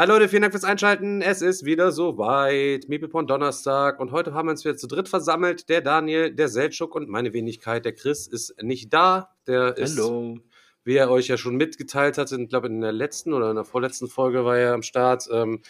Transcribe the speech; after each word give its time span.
Hallo 0.00 0.14
Leute, 0.14 0.30
vielen 0.30 0.40
Dank 0.40 0.54
fürs 0.54 0.64
Einschalten. 0.64 1.20
Es 1.20 1.42
ist 1.42 1.66
wieder 1.66 1.92
soweit. 1.92 2.88
Meeplepon 2.88 3.26
Donnerstag. 3.26 4.00
Und 4.00 4.12
heute 4.12 4.32
haben 4.32 4.46
wir 4.46 4.52
uns 4.52 4.64
wieder 4.64 4.78
zu 4.78 4.86
dritt 4.86 5.10
versammelt. 5.10 5.68
Der 5.68 5.82
Daniel, 5.82 6.34
der 6.34 6.48
Seltschuk 6.48 6.94
und 6.94 7.10
meine 7.10 7.34
Wenigkeit. 7.34 7.84
Der 7.84 7.92
Chris 7.92 8.26
ist 8.26 8.62
nicht 8.62 8.94
da. 8.94 9.34
Der 9.46 9.76
ist, 9.76 9.98
Hallo. 9.98 10.38
wie 10.84 10.96
er 10.96 11.10
euch 11.10 11.28
ja 11.28 11.36
schon 11.36 11.56
mitgeteilt 11.56 12.16
hatte, 12.16 12.40
ich 12.40 12.48
glaube 12.48 12.68
in 12.68 12.80
der 12.80 12.92
letzten 12.92 13.34
oder 13.34 13.50
in 13.50 13.56
der 13.56 13.66
vorletzten 13.66 14.08
Folge 14.08 14.42
war 14.42 14.56
er 14.56 14.72
am 14.72 14.82
Start, 14.82 15.28
ähm, 15.30 15.60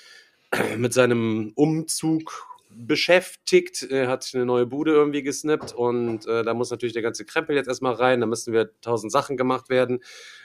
mit 0.79 0.95
seinem 0.95 1.51
Umzug 1.57 2.47
beschäftigt. 2.87 3.83
Er 3.91 4.09
hat 4.09 4.31
eine 4.35 4.45
neue 4.45 4.67
Bude 4.67 4.93
irgendwie 4.93 5.23
gesnappt 5.23 5.73
und 5.73 6.27
äh, 6.27 6.43
da 6.43 6.55
muss 6.55 6.71
natürlich 6.71 6.93
der 6.93 7.03
ganze 7.03 7.25
Krempel 7.25 7.57
jetzt 7.57 7.69
erstmal 7.69 7.95
rein. 7.95 8.21
Da 8.21 8.27
müssen 8.27 8.53
wir 8.53 8.71
tausend 8.81 9.13
Sachen 9.13 9.37
gemacht 9.37 9.69
werden 9.69 10.01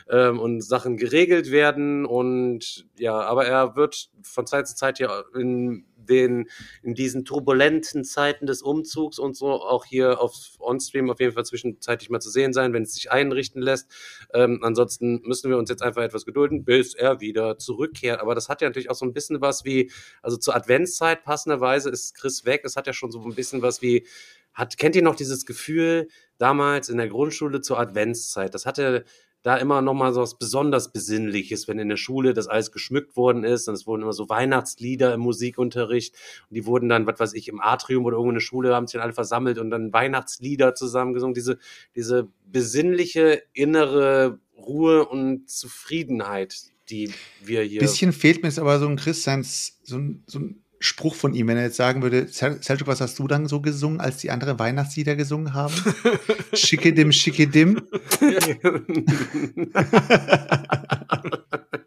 ähm, 0.09 0.39
und 0.39 0.61
Sachen 0.61 0.97
geregelt 0.97 1.51
werden 1.51 2.05
und 2.05 2.85
ja, 2.97 3.19
aber 3.19 3.45
er 3.45 3.75
wird 3.75 4.09
von 4.21 4.45
Zeit 4.47 4.67
zu 4.67 4.75
Zeit 4.75 4.99
ja 4.99 5.23
in 5.33 5.85
den 6.05 6.49
in 6.83 6.93
diesen 6.93 7.25
turbulenten 7.25 8.03
Zeiten 8.03 8.45
des 8.45 8.61
Umzugs 8.61 9.19
und 9.19 9.35
so 9.35 9.47
auch 9.47 9.85
hier 9.85 10.21
auf 10.21 10.33
Onstream 10.59 11.09
auf 11.09 11.19
jeden 11.19 11.33
Fall 11.33 11.45
zwischenzeitlich 11.45 12.09
mal 12.09 12.19
zu 12.19 12.29
sehen 12.29 12.53
sein, 12.53 12.73
wenn 12.73 12.83
es 12.83 12.93
sich 12.93 13.11
einrichten 13.11 13.61
lässt. 13.61 13.89
Ähm, 14.33 14.59
ansonsten 14.63 15.21
müssen 15.23 15.49
wir 15.49 15.57
uns 15.57 15.69
jetzt 15.69 15.81
einfach 15.81 16.03
etwas 16.03 16.25
gedulden, 16.25 16.65
bis 16.65 16.93
er 16.93 17.19
wieder 17.19 17.57
zurückkehrt. 17.57 18.21
Aber 18.21 18.35
das 18.35 18.49
hat 18.49 18.61
ja 18.61 18.69
natürlich 18.69 18.89
auch 18.89 18.95
so 18.95 19.05
ein 19.05 19.13
bisschen 19.13 19.41
was 19.41 19.65
wie, 19.65 19.91
also 20.21 20.37
zur 20.37 20.55
Adventszeit 20.55 21.23
passenderweise 21.23 21.89
ist 21.89 22.15
Chris 22.15 22.45
weg. 22.45 22.61
Das 22.63 22.75
hat 22.75 22.87
ja 22.87 22.93
schon 22.93 23.11
so 23.11 23.23
ein 23.23 23.35
bisschen 23.35 23.61
was 23.61 23.81
wie, 23.81 24.05
hat, 24.53 24.77
kennt 24.77 24.95
ihr 24.95 25.03
noch 25.03 25.15
dieses 25.15 25.45
Gefühl 25.45 26.07
damals 26.37 26.89
in 26.89 26.97
der 26.97 27.09
Grundschule 27.09 27.61
zur 27.61 27.79
Adventszeit? 27.79 28.53
Das 28.53 28.65
hatte 28.65 29.03
da 29.45 29.57
immer 29.57 29.83
noch 29.83 29.93
mal 29.93 30.11
so 30.11 30.21
was 30.21 30.39
besonders 30.39 30.91
Besinnliches, 30.91 31.67
wenn 31.67 31.77
in 31.77 31.87
der 31.87 31.97
Schule 31.97 32.33
das 32.33 32.47
alles 32.47 32.71
geschmückt 32.71 33.15
worden 33.15 33.43
ist 33.43 33.67
und 33.67 33.75
es 33.75 33.85
wurden 33.85 34.01
immer 34.01 34.11
so 34.11 34.27
Weihnachtslieder 34.27 35.13
im 35.13 35.19
Musikunterricht 35.19 36.15
und 36.49 36.55
die 36.55 36.65
wurden 36.65 36.89
dann, 36.89 37.05
was 37.05 37.19
weiß 37.19 37.33
ich, 37.35 37.47
im 37.47 37.61
Atrium 37.61 38.05
oder 38.05 38.15
irgendwo 38.15 38.31
in 38.31 38.37
der 38.37 38.41
Schule 38.41 38.73
haben 38.73 38.87
sich 38.87 38.93
dann 38.93 39.03
alle 39.03 39.13
versammelt 39.13 39.59
und 39.59 39.69
dann 39.69 39.93
Weihnachtslieder 39.93 40.73
zusammengesungen. 40.73 41.35
Diese, 41.35 41.59
diese 41.95 42.27
besinnliche 42.47 43.43
innere 43.53 44.39
Ruhe 44.57 45.07
und 45.07 45.47
Zufriedenheit, 45.47 46.63
die 46.89 47.11
wir 47.43 47.61
hier. 47.61 47.81
Bisschen 47.81 48.13
fehlt 48.13 48.41
mir 48.41 48.49
jetzt 48.49 48.57
aber 48.57 48.79
so 48.79 48.87
ein 48.87 48.95
Christians, 48.95 49.79
so 49.83 49.97
ein, 49.97 50.23
so 50.25 50.39
ein 50.39 50.64
Spruch 50.79 51.15
von 51.15 51.33
ihm, 51.33 51.47
wenn 51.47 51.57
er 51.57 51.63
jetzt 51.63 51.77
sagen 51.77 52.01
würde, 52.01 52.27
Sel- 52.27 52.61
Selçuk, 52.61 52.87
was 52.87 53.01
hast 53.01 53.17
du 53.19 53.27
dann 53.27 53.47
so 53.47 53.61
gesungen, 53.61 53.99
als 54.01 54.17
die 54.17 54.31
anderen 54.31 54.59
Weihnachtslieder 54.59 55.15
gesungen 55.15 55.53
haben? 55.53 55.73
Schickedim, 56.53 57.11
schickedim. 57.11 57.81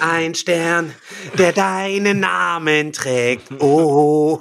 Ein 0.00 0.34
Stern, 0.34 0.92
der 1.38 1.52
deinen 1.52 2.20
Namen 2.20 2.92
trägt. 2.92 3.50
Oh. 3.60 4.40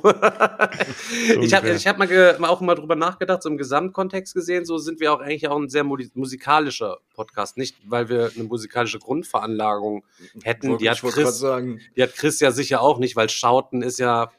ich 1.41 1.53
habe 1.53 1.69
ich 1.69 1.87
hab 1.87 1.97
mal, 1.97 2.37
auch 2.47 2.61
mal 2.61 2.75
drüber 2.75 2.95
nachgedacht, 2.95 3.43
so 3.43 3.49
im 3.49 3.57
Gesamtkontext 3.57 4.33
gesehen, 4.33 4.65
so 4.65 4.77
sind 4.77 4.99
wir 4.99 5.13
auch 5.13 5.19
eigentlich 5.19 5.47
auch 5.47 5.57
ein 5.57 5.69
sehr 5.69 5.83
musikalischer 5.83 6.97
Podcast. 7.13 7.57
Nicht, 7.57 7.77
weil 7.85 8.09
wir 8.09 8.31
eine 8.35 8.45
musikalische 8.45 8.99
Grundveranlagung 8.99 10.03
hätten. 10.43 10.77
Die 10.77 10.89
hat, 10.89 11.01
Chris, 11.01 11.39
sagen, 11.39 11.79
die 11.95 12.03
hat 12.03 12.13
Chris 12.15 12.39
ja 12.39 12.51
sicher 12.51 12.81
auch 12.81 12.99
nicht, 12.99 13.15
weil 13.15 13.29
Schauten 13.29 13.81
ist 13.81 13.99
ja, 13.99 14.31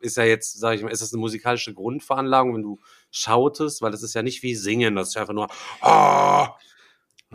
ist 0.00 0.16
ja 0.16 0.24
jetzt, 0.24 0.58
sage 0.58 0.76
ich 0.76 0.82
mal, 0.82 0.90
ist 0.90 1.02
das 1.02 1.12
eine 1.12 1.20
musikalische 1.20 1.72
Grundveranlagung, 1.72 2.54
wenn 2.54 2.62
du 2.62 2.78
schautest, 3.10 3.82
weil 3.82 3.90
das 3.90 4.02
ist 4.02 4.14
ja 4.14 4.22
nicht 4.22 4.42
wie 4.42 4.54
Singen, 4.54 4.96
das 4.96 5.08
ist 5.08 5.14
ja 5.14 5.22
einfach 5.22 5.34
nur, 5.34 5.48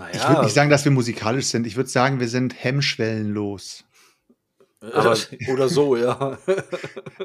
ah, 0.01 0.09
Ich 0.13 0.27
würde 0.27 0.43
nicht 0.43 0.53
sagen, 0.53 0.69
dass 0.69 0.83
wir 0.85 0.91
musikalisch 0.91 1.45
sind. 1.47 1.65
Ich 1.67 1.75
würde 1.75 1.89
sagen, 1.89 2.19
wir 2.19 2.27
sind 2.27 2.53
hemmschwellenlos. 2.63 3.83
aber- 4.81 5.15
oder 5.51 5.69
so, 5.69 5.95
ja. 5.95 6.37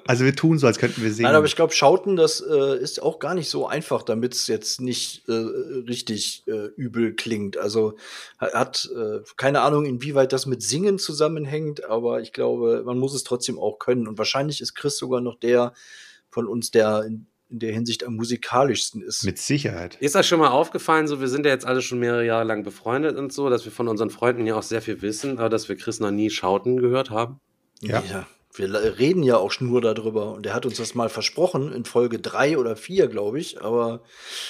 Also 0.06 0.24
wir 0.24 0.36
tun 0.36 0.58
so, 0.58 0.66
als 0.68 0.78
könnten 0.78 1.02
wir 1.02 1.12
singen. 1.12 1.24
Nein, 1.26 1.34
aber 1.34 1.46
ich 1.46 1.56
glaube, 1.56 1.72
Schauten, 1.72 2.14
das 2.16 2.40
äh, 2.40 2.76
ist 2.78 3.02
auch 3.02 3.18
gar 3.18 3.34
nicht 3.34 3.48
so 3.50 3.66
einfach, 3.66 4.02
damit 4.04 4.34
es 4.34 4.46
jetzt 4.46 4.80
nicht 4.80 5.28
äh, 5.28 5.32
richtig 5.32 6.44
äh, 6.46 6.66
übel 6.76 7.14
klingt. 7.14 7.56
Also 7.56 7.96
ha- 8.40 8.52
hat 8.52 8.88
äh, 8.94 9.20
keine 9.36 9.62
Ahnung, 9.62 9.84
inwieweit 9.86 10.32
das 10.32 10.46
mit 10.46 10.62
Singen 10.62 10.98
zusammenhängt, 11.00 11.84
aber 11.84 12.20
ich 12.20 12.32
glaube, 12.32 12.82
man 12.84 12.98
muss 12.98 13.14
es 13.14 13.24
trotzdem 13.24 13.58
auch 13.58 13.78
können. 13.78 14.06
Und 14.06 14.16
wahrscheinlich 14.18 14.60
ist 14.60 14.74
Chris 14.74 14.96
sogar 14.96 15.20
noch 15.20 15.34
der 15.40 15.72
von 16.28 16.46
uns, 16.46 16.70
der 16.70 17.02
in, 17.04 17.26
in 17.48 17.58
der 17.60 17.72
Hinsicht 17.72 18.04
am 18.04 18.14
musikalischsten 18.16 19.02
ist. 19.02 19.24
Mit 19.24 19.38
Sicherheit. 19.38 19.96
Ist 20.00 20.16
euch 20.16 20.26
schon 20.26 20.40
mal 20.40 20.48
aufgefallen, 20.48 21.06
so 21.06 21.20
wir 21.20 21.28
sind 21.28 21.46
ja 21.46 21.52
jetzt 21.52 21.64
alle 21.66 21.80
schon 21.80 21.98
mehrere 22.00 22.24
Jahre 22.26 22.44
lang 22.44 22.64
befreundet 22.64 23.16
und 23.16 23.32
so, 23.32 23.48
dass 23.50 23.64
wir 23.64 23.72
von 23.72 23.86
unseren 23.88 24.10
Freunden 24.10 24.46
ja 24.46 24.56
auch 24.56 24.62
sehr 24.64 24.82
viel 24.82 25.00
wissen, 25.02 25.38
aber 25.38 25.48
dass 25.48 25.68
wir 25.68 25.76
Chris 25.76 26.00
noch 26.00 26.10
nie 26.10 26.30
Schauten 26.30 26.76
gehört 26.78 27.10
haben? 27.10 27.38
Ja. 27.80 28.02
Wir 28.54 28.68
la- 28.68 28.78
reden 28.78 29.22
ja 29.22 29.36
auch 29.36 29.52
nur 29.60 29.80
darüber 29.82 30.32
und 30.32 30.46
er 30.46 30.54
hat 30.54 30.64
uns 30.66 30.78
das 30.78 30.94
mal 30.94 31.08
versprochen 31.10 31.72
in 31.72 31.84
Folge 31.84 32.18
drei 32.18 32.56
oder 32.58 32.74
vier, 32.74 33.06
glaube 33.06 33.38
ich, 33.38 33.60
aber 33.62 34.02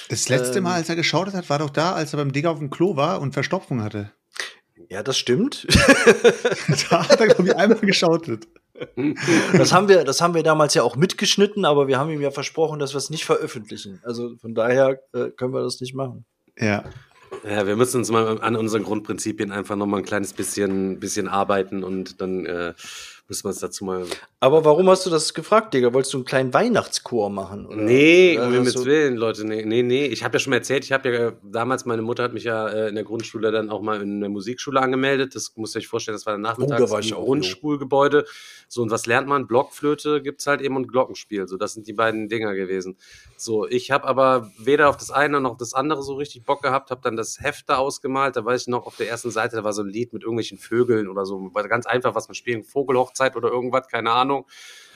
Das 0.09 0.29
letzte 0.29 0.57
Ähm. 0.59 0.63
Mal, 0.63 0.75
als 0.75 0.87
er 0.89 0.95
geschaut 0.95 1.33
hat, 1.33 1.49
war 1.49 1.59
doch 1.59 1.69
da, 1.69 1.91
als 1.91 2.13
er 2.13 2.17
beim 2.17 2.31
Digger 2.31 2.51
auf 2.51 2.59
dem 2.59 2.69
Klo 2.69 2.95
war 2.95 3.19
und 3.21 3.33
Verstopfung 3.33 3.83
hatte. 3.83 4.11
ja, 4.89 5.03
das 5.03 5.17
stimmt. 5.17 5.67
da 6.89 7.07
hat 7.09 7.19
er, 7.19 7.27
glaube 7.27 7.49
ich, 7.49 7.55
einmal 7.55 7.79
geschautet. 7.81 8.47
Das 9.57 9.73
haben 9.73 9.87
wir, 9.87 10.03
das 10.03 10.21
haben 10.21 10.33
wir 10.33 10.43
damals 10.43 10.73
ja 10.73 10.83
auch 10.83 10.95
mitgeschnitten, 10.95 11.65
aber 11.65 11.87
wir 11.87 11.97
haben 11.97 12.11
ihm 12.11 12.21
ja 12.21 12.31
versprochen, 12.31 12.79
dass 12.79 12.93
wir 12.93 12.99
es 12.99 13.09
nicht 13.09 13.25
veröffentlichen. 13.25 14.01
Also 14.03 14.35
von 14.37 14.53
daher 14.53 14.99
äh, 15.13 15.29
können 15.31 15.53
wir 15.53 15.63
das 15.63 15.81
nicht 15.81 15.95
machen. 15.95 16.25
Ja. 16.59 16.83
Ja, 17.43 17.67
wir 17.67 17.75
müssen 17.75 17.97
uns 17.97 18.09
mal 18.09 18.41
an 18.41 18.55
unseren 18.55 18.83
Grundprinzipien 18.83 19.51
einfach 19.51 19.75
noch 19.75 19.85
mal 19.85 19.97
ein 19.97 20.05
kleines 20.05 20.33
bisschen, 20.33 20.99
bisschen 20.99 21.27
arbeiten 21.27 21.83
und 21.83 22.21
dann 22.21 22.45
äh, 22.45 22.73
müssen 23.27 23.43
wir 23.45 23.49
uns 23.49 23.59
dazu 23.59 23.85
mal. 23.85 24.05
Aber 24.39 24.63
warum 24.63 24.89
hast 24.89 25.05
du 25.05 25.09
das 25.09 25.33
gefragt, 25.33 25.73
Digga? 25.73 25.93
Wolltest 25.93 26.13
du 26.13 26.17
einen 26.17 26.25
kleinen 26.25 26.53
Weihnachtschor 26.53 27.29
machen? 27.29 27.65
Oder? 27.65 27.77
Nee, 27.77 28.37
um 28.39 28.51
Himmels 28.51 28.85
Willen, 28.85 29.15
Leute, 29.15 29.45
nee, 29.45 29.63
nee, 29.65 29.83
nee. 29.83 30.05
Ich 30.05 30.23
habe 30.23 30.35
ja 30.35 30.39
schon 30.39 30.51
mal 30.51 30.57
erzählt, 30.57 30.85
ich 30.85 30.91
habe 30.91 31.13
ja 31.13 31.33
damals, 31.43 31.85
meine 31.85 32.01
Mutter 32.01 32.23
hat 32.23 32.33
mich 32.33 32.45
ja 32.45 32.67
äh, 32.67 32.89
in 32.89 32.95
der 32.95 33.03
Grundschule 33.03 33.51
dann 33.51 33.69
auch 33.69 33.81
mal 33.81 34.01
in 34.01 34.21
der 34.21 34.29
Musikschule 34.29 34.79
angemeldet. 34.79 35.35
Das 35.35 35.53
muss 35.55 35.75
ihr 35.75 35.79
euch 35.79 35.87
vorstellen, 35.87 36.15
das 36.15 36.25
war 36.25 36.33
dann 36.33 36.41
nachmittags 36.41 36.81
Oh, 36.81 36.89
war 36.91 36.99
ich 36.99 37.11
im 37.11 37.17
Grundschulgebäude. 37.17 38.25
So, 38.67 38.81
und 38.81 38.91
was 38.91 39.05
lernt 39.05 39.27
man? 39.27 39.47
Blockflöte 39.47 40.21
gibt's 40.21 40.47
halt 40.47 40.61
eben 40.61 40.75
und 40.75 40.87
Glockenspiel. 40.87 41.47
So, 41.47 41.57
das 41.57 41.73
sind 41.73 41.87
die 41.87 41.93
beiden 41.93 42.29
Dinger 42.29 42.53
gewesen. 42.53 42.97
So, 43.35 43.67
ich 43.67 43.91
habe 43.91 44.05
aber 44.07 44.51
weder 44.57 44.89
auf 44.89 44.97
das 44.97 45.11
eine 45.11 45.41
noch 45.41 45.51
auf 45.51 45.57
das 45.57 45.73
andere 45.73 46.03
so 46.03 46.15
richtig 46.15 46.43
Bock 46.43 46.61
gehabt, 46.61 46.91
habe 46.91 47.01
dann 47.03 47.15
das 47.15 47.39
Heft 47.39 47.69
da 47.69 47.77
ausgemalt. 47.77 48.35
Da 48.35 48.45
weiß 48.45 48.61
ich 48.61 48.67
noch, 48.67 48.85
auf 48.85 48.95
der 48.97 49.09
ersten 49.09 49.31
Seite, 49.31 49.55
da 49.55 49.63
war 49.63 49.73
so 49.73 49.81
ein 49.81 49.89
Lied 49.89 50.13
mit 50.13 50.23
irgendwelchen 50.23 50.57
Vögeln 50.57 51.07
oder 51.07 51.25
so. 51.25 51.49
War 51.53 51.67
ganz 51.67 51.85
einfach, 51.85 52.15
was 52.15 52.27
man 52.27 52.35
spielen, 52.35 52.63
Vogelhochzeit 53.17 53.35
oder 53.35 53.49
irgendwas, 53.49 53.87
keine 53.87 54.11
Ahnung. 54.11 54.45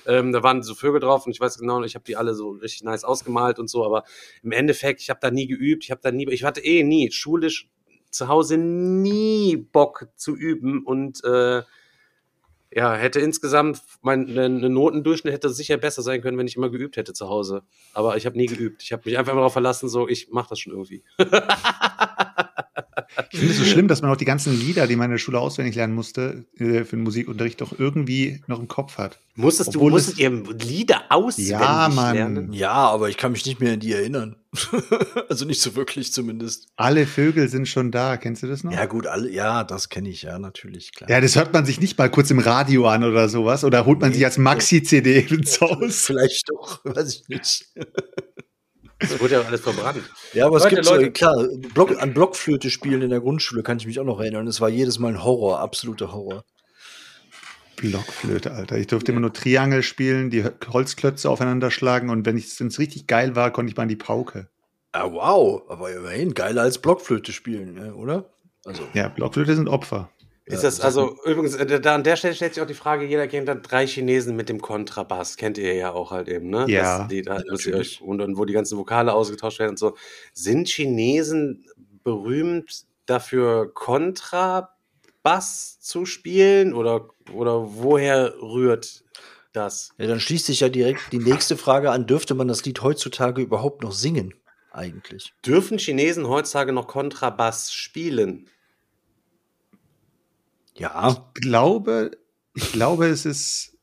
Ähm, 0.07 0.31
da 0.31 0.41
waren 0.41 0.63
so 0.63 0.73
Vögel 0.73 0.99
drauf 0.99 1.25
und 1.25 1.31
ich 1.31 1.39
weiß 1.39 1.59
genau, 1.59 1.83
ich 1.83 1.93
habe 1.93 2.05
die 2.05 2.15
alle 2.15 2.33
so 2.33 2.51
richtig 2.51 2.83
nice 2.83 3.03
ausgemalt 3.03 3.59
und 3.59 3.69
so, 3.69 3.85
aber 3.85 4.03
im 4.41 4.51
Endeffekt, 4.51 5.01
ich 5.01 5.11
habe 5.11 5.19
da 5.21 5.29
nie 5.29 5.45
geübt, 5.45 5.83
ich 5.83 5.91
habe 5.91 6.01
da 6.01 6.11
nie, 6.11 6.27
ich 6.31 6.43
hatte 6.43 6.61
eh 6.61 6.83
nie 6.83 7.11
schulisch 7.11 7.69
zu 8.09 8.27
Hause 8.27 8.57
nie 8.57 9.55
Bock 9.57 10.07
zu 10.15 10.35
üben 10.35 10.83
und 10.85 11.23
äh, 11.23 11.61
ja, 12.73 12.93
hätte 12.95 13.19
insgesamt 13.19 13.81
mein 14.01 14.23
ne, 14.23 14.49
ne 14.49 14.69
Notendurchschnitt 14.69 15.33
hätte 15.33 15.49
sicher 15.49 15.77
besser 15.77 16.01
sein 16.01 16.21
können, 16.21 16.37
wenn 16.37 16.47
ich 16.47 16.55
immer 16.55 16.69
geübt 16.69 16.97
hätte 16.97 17.13
zu 17.13 17.29
Hause. 17.29 17.63
Aber 17.93 18.17
ich 18.17 18.25
habe 18.25 18.37
nie 18.37 18.45
geübt. 18.47 18.81
Ich 18.81 18.93
habe 18.93 19.03
mich 19.05 19.17
einfach 19.19 19.33
darauf 19.33 19.53
verlassen, 19.53 19.87
so 19.87 20.07
ich 20.07 20.29
mache 20.31 20.49
das 20.49 20.59
schon 20.59 20.73
irgendwie. 20.73 21.03
Ich 23.31 23.39
finde 23.39 23.53
es 23.53 23.59
so 23.59 23.65
schlimm, 23.65 23.87
dass 23.89 24.01
man 24.01 24.09
auch 24.11 24.15
die 24.15 24.25
ganzen 24.25 24.57
Lieder, 24.57 24.87
die 24.87 24.95
man 24.95 25.05
in 25.05 25.11
der 25.11 25.17
Schule 25.17 25.39
auswendig 25.39 25.75
lernen 25.75 25.93
musste, 25.93 26.45
äh, 26.57 26.83
für 26.85 26.95
den 26.95 27.01
Musikunterricht 27.03 27.59
doch 27.59 27.77
irgendwie 27.77 28.41
noch 28.47 28.59
im 28.59 28.67
Kopf 28.69 28.97
hat. 28.97 29.19
Musstest 29.35 29.69
Obwohl 29.75 29.91
du 29.91 29.95
musstet 29.95 30.13
es- 30.15 30.19
ihr 30.19 30.29
Lieder 30.29 31.03
auswendig 31.09 31.51
Ja, 31.51 31.89
Mann. 31.93 32.15
lernen? 32.15 32.53
Ja, 32.53 32.71
aber 32.73 33.09
ich 33.09 33.17
kann 33.17 33.33
mich 33.33 33.45
nicht 33.45 33.59
mehr 33.59 33.73
an 33.73 33.79
die 33.81 33.91
erinnern. 33.91 34.37
also 35.29 35.45
nicht 35.45 35.61
so 35.61 35.75
wirklich 35.75 36.13
zumindest. 36.13 36.67
Alle 36.77 37.05
Vögel 37.05 37.49
sind 37.49 37.67
schon 37.67 37.91
da. 37.91 38.15
Kennst 38.17 38.43
du 38.43 38.47
das 38.47 38.63
noch? 38.63 38.71
Ja, 38.71 38.85
gut, 38.85 39.07
alle, 39.07 39.29
ja, 39.29 39.63
das 39.65 39.89
kenne 39.89 40.09
ich 40.09 40.21
ja 40.23 40.39
natürlich, 40.39 40.93
klar. 40.93 41.09
Ja, 41.09 41.19
das 41.21 41.35
hört 41.35 41.53
man 41.53 41.65
sich 41.65 41.79
nicht 41.81 41.97
mal 41.97 42.09
kurz 42.09 42.31
im 42.31 42.39
Radio 42.39 42.87
an 42.87 43.03
oder 43.03 43.27
sowas. 43.29 43.63
Oder 43.65 43.85
holt 43.85 43.99
man 43.99 44.09
Nee. 44.09 44.15
sich 44.15 44.25
als 44.25 44.37
Maxi-CD 44.37 45.19
ins 45.29 45.59
Haus. 45.59 46.05
Vielleicht 46.05 46.49
doch, 46.49 46.79
weiß 46.85 47.13
ich 47.15 47.27
nicht. 47.29 47.65
Das 49.01 49.19
wurde 49.19 49.33
ja 49.35 49.41
alles 49.41 49.61
verbrannt. 49.61 50.01
Ja, 50.33 50.45
aber 50.45 50.57
es 50.57 50.63
Leute, 50.63 50.75
gibt 50.75 50.85
so, 50.87 50.95
Leute. 50.95 51.11
klar, 51.11 51.47
Block, 51.73 52.01
an 52.01 52.13
Blockflöte 52.13 52.69
spielen 52.69 53.01
in 53.01 53.09
der 53.09 53.19
Grundschule 53.19 53.63
kann 53.63 53.77
ich 53.77 53.85
mich 53.87 53.99
auch 53.99 54.05
noch 54.05 54.19
erinnern. 54.19 54.47
Es 54.47 54.61
war 54.61 54.69
jedes 54.69 54.99
Mal 54.99 55.09
ein 55.09 55.23
Horror, 55.23 55.59
absoluter 55.59 56.11
Horror. 56.13 56.43
Blockflöte, 57.77 58.51
Alter. 58.51 58.77
Ich 58.77 58.87
durfte 58.87 59.11
immer 59.11 59.21
nur 59.21 59.33
Triangel 59.33 59.81
spielen, 59.81 60.29
die 60.29 60.45
Holzklötze 60.71 61.29
aufeinander 61.29 61.71
schlagen 61.71 62.09
und 62.09 62.25
wenn 62.25 62.37
es 62.37 62.79
richtig 62.79 63.07
geil 63.07 63.35
war, 63.35 63.51
konnte 63.51 63.71
ich 63.71 63.77
mal 63.77 63.83
an 63.83 63.89
die 63.89 63.95
Pauke. 63.95 64.49
Ah, 64.91 65.11
wow, 65.11 65.63
aber 65.69 65.91
immerhin 65.91 66.33
geiler 66.33 66.61
als 66.63 66.77
Blockflöte 66.77 67.31
spielen, 67.31 67.77
ja, 67.77 67.93
oder? 67.93 68.29
Also, 68.65 68.83
Ja, 68.93 69.07
Blockflöte 69.07 69.55
sind 69.55 69.67
Opfer. 69.67 70.11
Ist 70.51 70.63
das 70.63 70.81
also 70.81 71.17
übrigens, 71.25 71.55
äh, 71.55 71.79
da 71.79 71.95
an 71.95 72.03
der 72.03 72.15
Stelle 72.15 72.35
stellt 72.35 72.53
sich 72.53 72.63
auch 72.63 72.67
die 72.67 72.73
Frage, 72.73 73.05
jeder 73.05 73.27
kennt 73.27 73.47
dann 73.47 73.61
drei 73.61 73.87
Chinesen 73.87 74.35
mit 74.35 74.49
dem 74.49 74.61
Kontrabass, 74.61 75.37
kennt 75.37 75.57
ihr 75.57 75.73
ja 75.73 75.91
auch 75.91 76.11
halt 76.11 76.27
eben, 76.27 76.49
ne? 76.49 76.65
Ja. 76.67 76.99
Das, 76.99 77.07
die, 77.07 77.21
da, 77.21 77.39
dass 77.39 77.67
euch, 77.67 78.01
und, 78.01 78.21
und 78.21 78.37
wo 78.37 78.45
die 78.45 78.53
ganzen 78.53 78.77
Vokale 78.77 79.13
ausgetauscht 79.13 79.59
werden 79.59 79.71
und 79.71 79.79
so. 79.79 79.95
Sind 80.33 80.67
Chinesen 80.67 81.65
berühmt 82.03 82.85
dafür, 83.05 83.73
Kontrabass 83.73 85.79
zu 85.79 86.05
spielen 86.05 86.73
oder, 86.73 87.09
oder 87.33 87.75
woher 87.75 88.33
rührt 88.41 89.03
das? 89.53 89.91
ja, 89.97 90.07
dann 90.07 90.19
schließt 90.19 90.45
sich 90.45 90.61
ja 90.61 90.69
direkt 90.69 91.11
die 91.11 91.19
nächste 91.19 91.57
Frage 91.57 91.91
an, 91.91 92.07
dürfte 92.07 92.35
man 92.35 92.47
das 92.47 92.65
Lied 92.65 92.81
heutzutage 92.81 93.41
überhaupt 93.41 93.83
noch 93.83 93.91
singen? 93.91 94.33
Eigentlich. 94.71 95.33
Dürfen 95.45 95.77
Chinesen 95.77 96.27
heutzutage 96.27 96.71
noch 96.71 96.87
Kontrabass 96.87 97.73
spielen? 97.73 98.47
Ja, 100.81 101.31
Ich 101.35 101.41
glaube, 101.41 102.11
ich 102.55 102.71
glaube, 102.71 103.07
es 103.07 103.25
ist, 103.25 103.77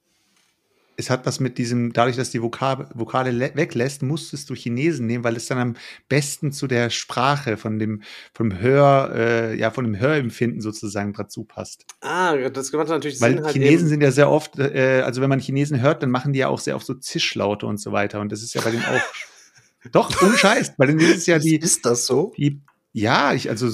es 0.96 1.10
hat 1.10 1.24
was 1.26 1.38
mit 1.38 1.58
diesem, 1.58 1.92
dadurch, 1.92 2.16
dass 2.16 2.30
die 2.30 2.42
Vokale, 2.42 2.88
Vokale 2.92 3.30
le- 3.30 3.52
weglässt, 3.54 4.02
musstest 4.02 4.50
du 4.50 4.54
Chinesen 4.54 5.06
nehmen, 5.06 5.22
weil 5.22 5.36
es 5.36 5.46
dann 5.46 5.58
am 5.58 5.76
besten 6.08 6.50
zu 6.50 6.66
der 6.66 6.90
Sprache 6.90 7.56
von 7.56 7.78
dem, 7.78 8.02
vom 8.34 8.58
Hör, 8.58 9.12
äh, 9.14 9.56
ja, 9.56 9.70
von 9.70 9.84
dem 9.84 9.96
Hörempfinden 9.98 10.60
sozusagen 10.60 11.12
dazu 11.12 11.44
passt. 11.44 11.84
Ah, 12.00 12.36
das 12.48 12.72
macht 12.72 12.88
natürlich 12.88 13.20
Weil 13.20 13.34
Sinn. 13.36 13.44
Halt 13.44 13.52
Chinesen 13.54 13.78
eben. 13.80 13.88
sind 13.88 14.00
ja 14.02 14.10
sehr 14.10 14.28
oft, 14.28 14.58
äh, 14.58 15.02
also 15.04 15.20
wenn 15.22 15.28
man 15.30 15.38
Chinesen 15.38 15.80
hört, 15.80 16.02
dann 16.02 16.10
machen 16.10 16.32
die 16.32 16.40
ja 16.40 16.48
auch 16.48 16.58
sehr 16.58 16.74
oft 16.74 16.84
so 16.86 16.94
Zischlaute 16.94 17.66
und 17.66 17.78
so 17.80 17.92
weiter. 17.92 18.20
Und 18.20 18.32
das 18.32 18.42
ist 18.42 18.54
ja 18.54 18.60
bei 18.60 18.72
denen 18.72 18.84
auch. 18.84 19.00
Doch, 19.92 20.10
ohne 20.20 20.36
Scheiß. 20.36 20.74
Bei 20.76 20.86
denen 20.86 20.98
ist 20.98 21.18
es 21.18 21.26
ja 21.26 21.38
die, 21.38 21.56
ist 21.56 21.86
das 21.86 22.06
so? 22.06 22.32
die 22.36 22.60
ja, 22.92 23.32
ich, 23.34 23.48
also 23.48 23.68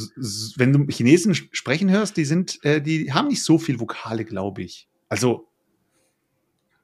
wenn 0.56 0.72
du 0.72 0.86
Chinesen 0.88 1.34
sprechen 1.34 1.90
hörst, 1.90 2.16
die 2.16 2.24
sind, 2.24 2.62
äh, 2.64 2.80
die 2.80 3.12
haben 3.12 3.28
nicht 3.28 3.44
so 3.44 3.58
viel 3.58 3.80
Vokale, 3.80 4.24
glaube 4.24 4.62
ich. 4.62 4.88
Also, 5.08 5.48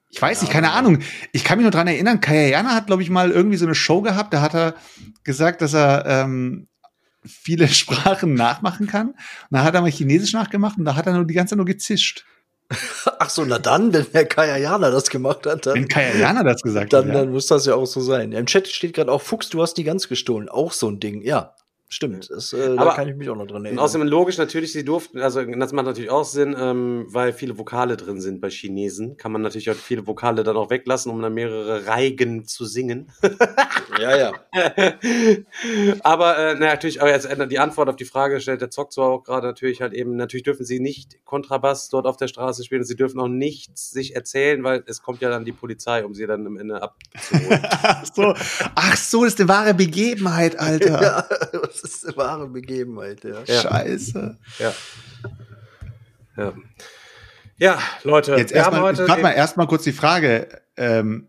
ich 0.09 0.21
weiß 0.21 0.41
nicht, 0.41 0.51
keine 0.51 0.71
Ahnung. 0.71 0.99
Ich 1.31 1.43
kann 1.43 1.57
mich 1.57 1.63
nur 1.63 1.71
dran 1.71 1.87
erinnern, 1.87 2.19
Kayayana 2.19 2.75
hat, 2.75 2.87
glaube 2.87 3.01
ich, 3.01 3.09
mal 3.09 3.31
irgendwie 3.31 3.57
so 3.57 3.65
eine 3.65 3.75
Show 3.75 4.01
gehabt, 4.01 4.33
da 4.33 4.41
hat 4.41 4.53
er 4.53 4.75
gesagt, 5.23 5.61
dass 5.61 5.73
er 5.73 6.05
ähm, 6.05 6.67
viele 7.25 7.67
Sprachen 7.69 8.33
nachmachen 8.33 8.87
kann. 8.87 9.09
Und 9.09 9.17
da 9.51 9.63
hat 9.63 9.75
er 9.75 9.81
mal 9.81 9.91
Chinesisch 9.91 10.33
nachgemacht 10.33 10.77
und 10.77 10.85
da 10.85 10.95
hat 10.95 11.07
er 11.07 11.13
nur 11.13 11.25
die 11.25 11.33
ganze 11.33 11.51
Zeit 11.51 11.57
nur 11.57 11.65
gezischt. 11.65 12.25
Ach 13.19 13.29
so, 13.29 13.43
na 13.43 13.59
dann, 13.59 13.93
wenn 13.93 14.05
der 14.13 14.25
Kayayana 14.25 14.91
das 14.91 15.09
gemacht 15.09 15.45
hat, 15.45 15.65
dann, 15.65 15.75
Wenn 15.75 15.87
Kayayana 15.87 16.43
das 16.43 16.61
gesagt 16.61 16.93
dann, 16.93 17.07
hat. 17.07 17.13
Ja. 17.13 17.21
dann 17.21 17.31
muss 17.31 17.47
das 17.47 17.65
ja 17.65 17.75
auch 17.75 17.85
so 17.85 17.99
sein. 17.99 18.31
Ja, 18.31 18.39
Im 18.39 18.45
Chat 18.45 18.67
steht 18.67 18.93
gerade 18.93 19.11
auch, 19.11 19.21
Fuchs, 19.21 19.49
du 19.49 19.61
hast 19.61 19.73
die 19.75 19.83
Gans 19.83 20.07
gestohlen. 20.07 20.47
Auch 20.47 20.71
so 20.71 20.89
ein 20.89 20.99
Ding, 20.99 21.21
ja. 21.21 21.53
Stimmt, 21.93 22.29
das, 22.29 22.53
äh, 22.53 22.73
da 22.75 22.81
Aber- 22.81 22.95
kann 22.95 23.09
ich 23.09 23.15
mich 23.17 23.29
auch 23.29 23.35
noch 23.35 23.47
dran 23.47 23.65
erinnern. 23.65 23.83
außerdem 23.83 24.07
logisch 24.07 24.37
natürlich, 24.37 24.71
sie 24.71 24.85
durften, 24.85 25.19
also 25.19 25.43
das 25.43 25.73
macht 25.73 25.85
natürlich 25.87 26.09
auch 26.09 26.23
Sinn, 26.23 26.55
ähm, 26.57 27.05
weil 27.09 27.33
viele 27.33 27.57
Vokale 27.57 27.97
drin 27.97 28.21
sind 28.21 28.39
bei 28.39 28.49
Chinesen. 28.49 29.17
Kann 29.17 29.33
man 29.33 29.41
natürlich 29.41 29.69
auch 29.69 29.75
viele 29.75 30.07
Vokale 30.07 30.43
dann 30.43 30.55
auch 30.55 30.69
weglassen, 30.69 31.11
um 31.11 31.21
dann 31.21 31.33
mehrere 31.33 31.85
Reigen 31.87 32.45
zu 32.45 32.63
singen. 32.63 33.11
ja, 33.99 34.15
ja. 34.17 34.33
aber 36.03 36.37
äh, 36.37 36.53
na, 36.55 36.67
natürlich, 36.67 37.01
aber 37.01 37.11
jetzt 37.11 37.25
ändert 37.25 37.51
die 37.51 37.59
Antwort 37.59 37.89
auf 37.89 37.95
die 37.97 38.05
Frage 38.05 38.39
stellt 38.39 38.61
der 38.61 38.69
Zock 38.71 38.93
zwar 38.93 39.09
auch 39.09 39.23
gerade 39.23 39.47
natürlich 39.47 39.81
halt 39.81 39.93
eben, 39.93 40.15
natürlich 40.15 40.43
dürfen 40.43 40.65
sie 40.65 40.79
nicht 40.79 41.23
Kontrabass 41.25 41.89
dort 41.89 42.05
auf 42.07 42.15
der 42.15 42.27
Straße 42.27 42.63
spielen, 42.63 42.83
sie 42.85 42.95
dürfen 42.95 43.19
auch 43.19 43.27
nichts 43.27 43.91
sich 43.91 44.15
erzählen, 44.15 44.63
weil 44.63 44.83
es 44.87 45.01
kommt 45.01 45.21
ja 45.21 45.29
dann 45.29 45.45
die 45.45 45.51
Polizei, 45.51 46.05
um 46.05 46.13
sie 46.13 46.25
dann 46.25 46.47
am 46.47 46.57
Ende 46.57 46.81
abzuholen. 46.81 47.61
Ach 47.83 48.05
so, 48.13 48.33
ach 48.75 48.95
so, 48.95 49.23
das 49.25 49.33
ist 49.33 49.39
eine 49.41 49.49
wahre 49.49 49.73
Begebenheit, 49.73 50.57
Alter. 50.59 51.01
ja, 51.53 51.59
das 51.81 51.91
ist 51.95 52.05
eine 52.07 52.17
wahre 52.17 52.47
Begebenheit, 52.47 53.23
ja. 53.23 53.43
Ja. 53.45 53.61
Scheiße. 53.61 54.37
ja. 54.59 54.73
ja. 56.37 56.53
Ja, 57.57 57.77
Leute, 58.03 58.35
Jetzt 58.37 58.53
wir 58.53 58.65
haben 58.65 58.73
erstmal, 58.73 58.91
heute 58.91 59.07
warte 59.07 59.21
mal, 59.21 59.31
erstmal 59.31 59.67
kurz 59.67 59.83
die 59.83 59.91
Frage. 59.91 60.47
Ähm, 60.77 61.27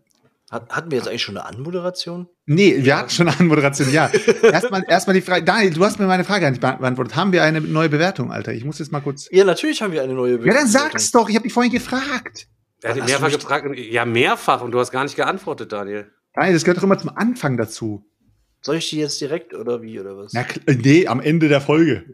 Hat, 0.49 0.67
hatten 0.71 0.89
wir 0.89 0.97
jetzt 0.97 1.07
eigentlich 1.07 1.21
schon 1.21 1.37
eine 1.37 1.45
Anmoderation? 1.45 2.27
Nee, 2.47 2.77
wir 2.83 2.97
hatten 2.97 3.11
schon 3.11 3.27
eine 3.27 3.39
Anmoderation, 3.39 3.91
ja. 3.91 4.09
Erstmal 4.41 4.83
erstmal 4.87 5.13
die 5.13 5.21
Frage. 5.21 5.43
Daniel, 5.45 5.73
du 5.73 5.85
hast 5.85 5.99
mir 5.99 6.07
meine 6.07 6.23
Frage 6.23 6.49
nicht 6.49 6.59
be- 6.59 6.75
beantwortet. 6.79 7.15
Haben 7.15 7.33
wir 7.33 7.43
eine 7.43 7.61
neue 7.61 7.87
Bewertung, 7.89 8.31
Alter? 8.31 8.51
Ich 8.51 8.65
muss 8.65 8.79
jetzt 8.79 8.91
mal 8.91 9.01
kurz. 9.01 9.27
Ja, 9.31 9.43
natürlich 9.45 9.81
haben 9.83 9.93
wir 9.93 10.01
eine 10.01 10.13
neue 10.13 10.43
Ja, 10.43 10.53
dann 10.55 10.67
sag's 10.67 11.11
doch. 11.11 11.29
Ich 11.29 11.35
habe 11.35 11.43
dich 11.43 11.53
vorhin 11.53 11.71
gefragt. 11.71 12.47
Er 12.81 12.95
du 12.95 13.03
mehrfach 13.03 13.31
gefragt. 13.31 13.77
Ja, 13.77 14.03
mehrfach 14.05 14.61
und 14.61 14.71
du 14.71 14.79
hast 14.79 14.89
gar 14.91 15.03
nicht 15.03 15.15
geantwortet, 15.15 15.71
Daniel. 15.71 16.11
Daniel, 16.33 16.53
das 16.55 16.63
gehört 16.63 16.79
doch 16.79 16.83
immer 16.83 16.97
zum 16.97 17.15
Anfang 17.15 17.57
dazu. 17.57 18.03
Soll 18.63 18.77
ich 18.77 18.89
die 18.89 18.97
jetzt 18.97 19.19
direkt 19.21 19.53
oder 19.53 19.81
wie 19.81 19.99
oder 19.99 20.17
was? 20.17 20.33
Na, 20.33 20.41
äh, 20.65 20.73
nee, 20.75 21.05
am 21.07 21.19
Ende 21.19 21.47
der 21.49 21.61
Folge. 21.61 22.05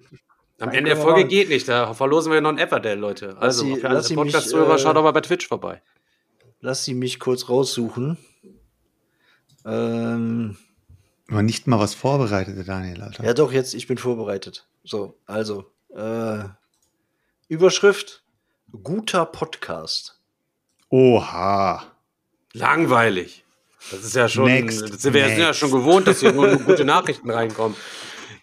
Am 0.59 0.69
Ende 0.69 0.89
der 0.89 0.97
Folge 0.97 1.25
geht 1.25 1.47
nicht, 1.47 1.67
da 1.69 1.93
verlosen 1.93 2.31
wir 2.33 2.41
noch 2.41 2.49
ein 2.49 2.57
Everdell, 2.57 2.97
Leute. 2.99 3.37
Also 3.39 3.63
sie- 3.63 3.75
für 3.77 3.87
alle 3.87 3.95
lass 3.97 4.07
sie 4.07 4.15
mich, 4.15 4.23
Podcast-Zuhörer, 4.33 4.75
äh, 4.75 4.79
schaut 4.79 4.95
doch 4.97 5.03
mal 5.03 5.11
bei 5.11 5.21
Twitch 5.21 5.47
vorbei. 5.47 5.81
Lass 6.59 6.83
sie 6.83 6.93
mich 6.95 7.19
kurz 7.19 7.47
raussuchen. 7.47 8.17
Ähm, 9.65 10.57
Aber 11.29 11.43
nicht 11.43 11.67
mal 11.67 11.79
was 11.79 11.93
vorbereitet, 11.93 12.67
Daniel, 12.67 13.01
Alter. 13.03 13.23
ja, 13.23 13.33
doch, 13.33 13.51
jetzt, 13.51 13.73
ich 13.73 13.87
bin 13.87 13.97
vorbereitet. 13.97 14.67
So, 14.83 15.17
also, 15.25 15.65
äh, 15.95 16.39
Überschrift: 17.47 18.23
Guter 18.83 19.25
Podcast. 19.25 20.19
Oha. 20.89 21.83
Langweilig. 22.53 23.45
Das 23.91 24.03
ist 24.03 24.15
ja 24.15 24.27
schon, 24.27 24.45
Next, 24.45 24.81
das 24.93 25.01
sind 25.01 25.13
wir 25.13 25.27
sind 25.27 25.39
ja 25.39 25.45
next. 25.47 25.59
schon 25.59 25.71
gewohnt, 25.71 26.07
dass 26.07 26.19
hier 26.19 26.33
nur 26.33 26.55
gute 26.57 26.85
Nachrichten 26.85 27.29
reinkommen. 27.29 27.77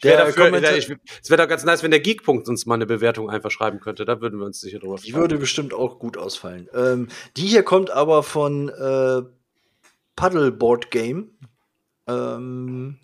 Der 0.03 0.19
dafür, 0.19 0.47
Kommentar- 0.51 0.77
ich, 0.77 0.91
es 1.23 1.31
wäre 1.31 1.43
doch 1.43 1.49
ganz 1.49 1.65
nice, 1.65 1.83
wenn 1.83 1.91
der 1.91 2.01
Geekpunkt 2.01 2.49
uns 2.49 2.67
mal 2.67 2.75
eine 2.75 2.87
Bewertung 2.87 3.31
einfach 3.31 3.51
schreiben 3.51 3.81
könnte. 3.81 4.05
Da 4.05 4.21
würden 4.21 4.39
wir 4.39 4.47
uns 4.47 4.61
sicher 4.61 4.79
drüber 4.79 4.97
Die 4.97 5.15
würde 5.15 5.39
bestimmt 5.39 5.73
auch 5.73 5.99
gut 5.99 6.17
ausfallen. 6.19 6.69
Ähm, 6.75 7.09
die 7.37 7.47
hier 7.47 7.63
kommt 7.63 7.91
aber 7.91 8.23
von 8.23 8.69
äh, 8.69 9.23
Paddleboard 10.17 10.91
Game 10.91 11.31
ähm, 12.07 12.99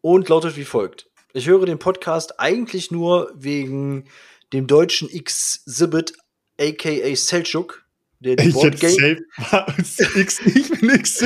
und 0.00 0.28
lautet 0.28 0.56
wie 0.56 0.64
folgt. 0.64 1.08
Ich 1.32 1.46
höre 1.46 1.64
den 1.66 1.78
Podcast 1.78 2.38
eigentlich 2.40 2.90
nur 2.90 3.30
wegen 3.34 4.04
dem 4.52 4.66
deutschen 4.66 5.08
X-Sibit, 5.08 6.14
aka 6.60 7.14
Selchuk, 7.14 7.84
der 8.20 8.36
die 8.36 8.48
Ich 8.48 8.54
Board 8.54 8.82
hätte 8.82 8.96
Game, 8.96 9.18
safe 9.82 10.20
X, 10.20 10.40
ich 10.44 10.68
bin 10.80 10.90
X. 10.90 11.18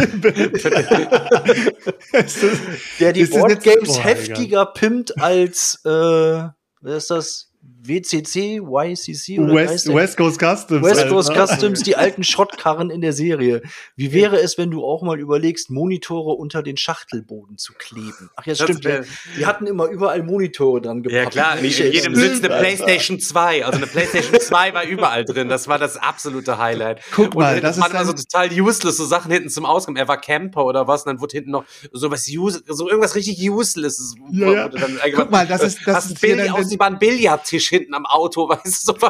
der 3.00 3.12
die 3.12 3.20
Ist 3.20 3.32
das 3.32 3.40
Board 3.40 3.52
jetzt- 3.52 3.64
Games 3.64 3.88
Boah, 3.88 4.04
heftiger 4.04 4.66
pimmt 4.66 5.20
als 5.20 5.80
äh, 5.84 5.88
wer 5.88 6.54
ist 6.96 7.10
das? 7.10 7.50
WCC, 7.86 8.60
YCC 8.60 9.38
oder 9.40 9.54
West? 9.54 9.92
West 9.92 10.16
Coast 10.16 10.38
Customs. 10.40 10.82
West 10.86 11.08
Coast 11.08 11.30
Alter. 11.30 11.46
Customs, 11.54 11.82
die 11.82 11.96
alten 11.96 12.24
Schrottkarren 12.24 12.90
in 12.90 13.00
der 13.00 13.12
Serie. 13.12 13.62
Wie 13.96 14.12
wäre 14.12 14.38
es, 14.40 14.56
wenn 14.58 14.70
du 14.70 14.84
auch 14.84 15.02
mal 15.02 15.20
überlegst, 15.20 15.70
Monitore 15.70 16.32
unter 16.34 16.62
den 16.62 16.76
Schachtelboden 16.76 17.58
zu 17.58 17.72
kleben? 17.74 18.30
Ach 18.36 18.46
ja, 18.46 18.54
Das 18.54 18.62
stimmt. 18.64 18.84
wär- 18.84 19.04
Die, 19.38 19.46
hatten 19.46 19.66
immer 19.66 19.86
überall 19.88 20.22
Monitore 20.22 20.80
dran 20.80 21.02
gepappt. 21.02 21.22
Ja 21.24 21.30
klar, 21.30 21.58
in 21.58 21.64
jedem 21.64 22.14
sitzt 22.14 22.44
eine. 22.44 22.58
Playstation 22.58 23.20
2. 23.20 23.64
Also 23.64 23.76
eine 23.78 23.86
Playstation 23.86 24.40
2 24.40 24.74
war 24.74 24.84
überall 24.84 25.24
drin. 25.24 25.48
Das 25.48 25.68
war 25.68 25.78
das 25.78 25.96
absolute 25.96 26.58
Highlight. 26.58 27.00
Guck 27.12 27.34
mal, 27.34 27.56
und 27.56 27.62
das 27.64 27.78
waren 27.80 27.90
immer 27.90 28.04
so 28.04 28.12
total 28.12 28.50
useless, 28.52 28.96
so 28.96 29.04
Sachen 29.04 29.30
hinten 29.30 29.50
zum 29.50 29.64
Auskommen. 29.66 29.96
Er 29.98 30.08
war 30.08 30.20
Camper 30.20 30.64
oder 30.64 30.88
was, 30.88 31.02
und 31.02 31.12
dann 31.12 31.20
wurde 31.20 31.32
hinten 31.36 31.50
noch 31.50 31.64
so 31.92 32.10
was 32.10 32.26
use, 32.28 32.62
so 32.66 32.88
irgendwas 32.88 33.14
richtig 33.14 33.38
useless. 33.50 34.14
Ja, 34.32 34.52
ja. 34.52 34.70
Guck 35.14 35.30
mal, 35.30 35.46
das 35.46 35.62
ist- 35.62 35.80
das 35.86 35.96
hast 35.96 36.10
ist 36.12 36.22
dann- 36.22 36.50
aus 36.50 36.70
ein 36.80 36.98
Billardtisch 36.98 37.68
hinten 37.74 37.94
am 37.94 38.06
Auto, 38.06 38.48
weißt 38.48 38.88
du, 38.88 38.92
so 38.92 39.08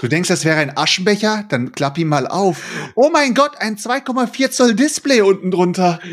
Du 0.00 0.08
denkst, 0.08 0.28
das 0.30 0.44
wäre 0.46 0.56
ein 0.58 0.76
Aschenbecher? 0.76 1.44
Dann 1.50 1.72
klapp 1.72 1.98
ihn 1.98 2.08
mal 2.08 2.26
auf. 2.26 2.62
Oh 2.94 3.10
mein 3.12 3.34
Gott, 3.34 3.52
ein 3.58 3.76
2,4 3.76 4.50
Zoll 4.50 4.74
Display 4.74 5.20
unten 5.20 5.50
drunter. 5.50 5.98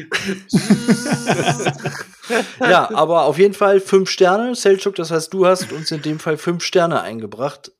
Ja, 2.59 2.89
aber 2.93 3.23
auf 3.23 3.37
jeden 3.37 3.53
Fall 3.53 3.79
fünf 3.79 4.09
Sterne. 4.09 4.53
Selchuk, 4.55 4.95
das 4.95 5.11
heißt, 5.11 5.33
du 5.33 5.45
hast 5.45 5.71
uns 5.71 5.91
in 5.91 6.01
dem 6.01 6.19
Fall 6.19 6.37
fünf 6.37 6.61
Sterne 6.63 7.01
eingebracht. 7.01 7.71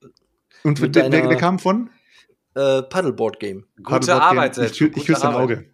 Und 0.64 0.80
Mit 0.80 0.96
der, 0.96 1.04
der, 1.10 1.20
deiner- 1.20 1.28
der 1.30 1.38
kam 1.38 1.60
von? 1.60 1.90
Äh, 2.56 2.82
Paddleboard 2.84 3.40
Game. 3.40 3.66
Gute 3.84 4.22
Arbeit, 4.22 4.52
Ich, 4.52 4.56
Selchuk, 4.56 4.90
ich 4.92 4.94
gute 5.04 5.06
küsse 5.14 5.22
dein 5.24 5.34
Arbeit. 5.34 5.44
Auge. 5.44 5.66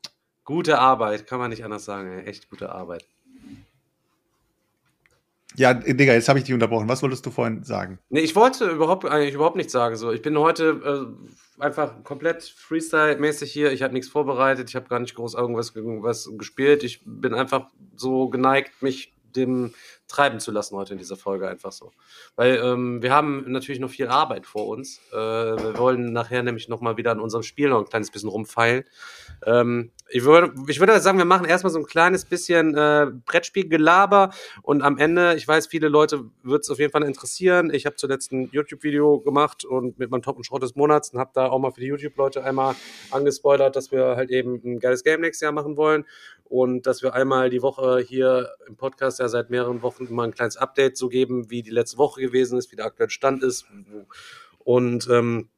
Gute 0.44 0.80
Arbeit, 0.80 1.28
kann 1.28 1.40
man 1.40 1.52
nicht 1.52 1.64
anders 1.64 1.86
sagen. 1.86 2.20
Echt 2.26 2.50
gute 2.50 2.72
Arbeit. 2.72 3.06
Ja, 5.56 5.74
Digga, 5.74 6.14
jetzt 6.14 6.30
habe 6.30 6.40
ich 6.40 6.46
dich 6.46 6.54
unterbrochen. 6.54 6.90
Was 6.90 7.02
wolltest 7.04 7.26
du 7.26 7.32
vorhin 7.32 7.64
sagen? 7.64 8.00
Nee, 8.10 8.22
ich 8.22 8.36
wollte 8.36 8.70
überhaupt 8.70 9.06
eigentlich 9.06 9.36
überhaupt 9.36 9.56
nichts 9.56 9.72
sagen. 9.72 9.96
So, 9.96 10.12
ich 10.12 10.22
bin 10.22 10.38
heute 10.38 11.16
äh, 11.60 11.62
einfach 11.62 12.04
komplett 12.04 12.44
Freestyle-mäßig 12.44 13.52
hier. 13.52 13.72
Ich 13.72 13.84
habe 13.84 13.94
nichts 13.94 14.10
vorbereitet. 14.10 14.70
Ich 14.70 14.76
habe 14.76 14.88
gar 14.88 15.00
nicht 15.00 15.16
groß 15.16 15.36
irgendwas, 15.36 15.76
irgendwas 15.76 16.30
gespielt. 16.38 16.84
Ich 16.84 17.02
bin 17.06 17.34
einfach 17.34 17.70
so 17.96 18.30
geneigt, 18.30 18.82
mich 18.82 19.14
dem 19.36 19.74
treiben 20.08 20.40
zu 20.40 20.52
lassen 20.52 20.76
heute 20.76 20.94
in 20.94 21.00
dieser 21.00 21.16
Folge 21.16 21.48
einfach 21.48 21.72
so. 21.72 21.92
Weil 22.36 22.58
ähm, 22.64 23.02
wir 23.02 23.12
haben 23.12 23.52
natürlich 23.52 23.80
noch 23.80 23.90
viel 23.90 24.08
Arbeit 24.08 24.46
vor 24.46 24.68
uns. 24.68 25.00
Äh, 25.12 25.16
wir 25.16 25.78
wollen 25.78 26.14
nachher 26.14 26.44
nämlich 26.44 26.70
noch 26.70 26.82
mal 26.82 26.98
wieder 26.98 27.12
an 27.12 27.20
unserem 27.20 27.44
Spiel 27.44 27.70
noch 27.70 27.80
ein 27.80 27.90
kleines 27.90 28.12
bisschen 28.12 28.30
rumfeilen. 28.30 28.84
Ähm, 29.46 29.92
ich 30.10 30.24
würde, 30.26 30.54
ich 30.68 30.80
würde 30.80 31.00
sagen, 31.00 31.18
wir 31.18 31.26
machen 31.26 31.46
erstmal 31.46 31.72
so 31.72 31.80
ein 31.80 31.86
kleines 31.86 32.26
bisschen 32.26 32.76
äh, 32.76 33.08
Brettspielgelaber 33.26 34.32
und 34.62 34.82
am 34.84 34.98
Ende, 34.98 35.34
ich 35.36 35.48
weiß, 35.48 35.68
viele 35.68 35.88
Leute 35.88 36.26
wird 36.44 36.62
es 36.64 36.70
auf 36.70 36.78
jeden 36.80 36.92
Fall 36.92 37.04
interessieren. 37.04 37.74
Ich 37.74 37.86
habe 37.86 37.96
zuletzt 37.96 38.32
ein 38.32 38.50
YouTube-Video 38.52 39.22
gemacht 39.22 39.66
und 39.66 39.98
mit 39.98 40.12
meinem 40.12 40.22
Top 40.22 40.38
und 40.38 40.46
Schrott 40.46 40.62
des 40.62 40.76
Monats 40.76 41.10
und 41.10 41.20
habe 41.20 41.32
da 41.34 41.48
auch 41.48 41.60
mal 41.60 41.72
für 41.72 41.82
die 41.82 41.88
YouTube-Leute 41.88 42.44
einmal 42.44 42.76
angespoilert, 43.12 43.76
dass 43.76 43.92
wir 43.92 44.16
halt 44.16 44.30
eben 44.30 44.62
ein 44.64 44.80
geiles 44.80 45.04
Game 45.04 45.22
nächstes 45.22 45.42
Jahr 45.42 45.52
machen 45.52 45.78
wollen 45.78 46.06
und 46.44 46.86
dass 46.86 47.02
wir 47.02 47.14
einmal 47.14 47.50
die 47.50 47.62
Woche 47.62 48.00
hier 48.00 48.52
im 48.68 48.76
Podcast 48.76 49.20
ja 49.20 49.28
seit 49.30 49.50
mehreren 49.50 49.82
Wochen 49.82 50.06
immer 50.06 50.24
ein 50.24 50.34
kleines 50.34 50.58
Update 50.58 50.98
so 50.98 51.10
geben, 51.10 51.50
wie 51.50 51.64
die 51.64 51.72
letzte 51.72 51.98
Woche 51.98 52.22
gewesen 52.22 52.60
ist, 52.60 52.72
wie 52.72 52.76
der 52.76 52.86
aktuelle 52.86 53.10
Stand 53.10 53.42
ist. 53.42 53.66
Und 54.60 55.08
ähm, 55.10 55.50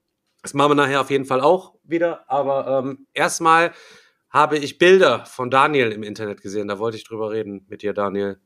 das 0.45 0.53
machen 0.53 0.71
wir 0.71 0.75
nachher 0.75 1.01
auf 1.01 1.09
jeden 1.09 1.25
Fall 1.25 1.41
auch 1.41 1.73
wieder. 1.83 2.29
Aber 2.29 2.67
ähm, 2.67 3.07
erstmal 3.15 3.71
habe 4.29 4.59
ich 4.59 4.77
Bilder 4.77 5.25
von 5.25 5.49
Daniel 5.49 5.91
im 5.91 6.03
Internet 6.03 6.43
gesehen. 6.43 6.67
Da 6.67 6.77
wollte 6.77 6.97
ich 6.97 7.03
drüber 7.03 7.31
reden 7.31 7.65
mit 7.67 7.81
dir, 7.81 7.93
Daniel. 7.93 8.37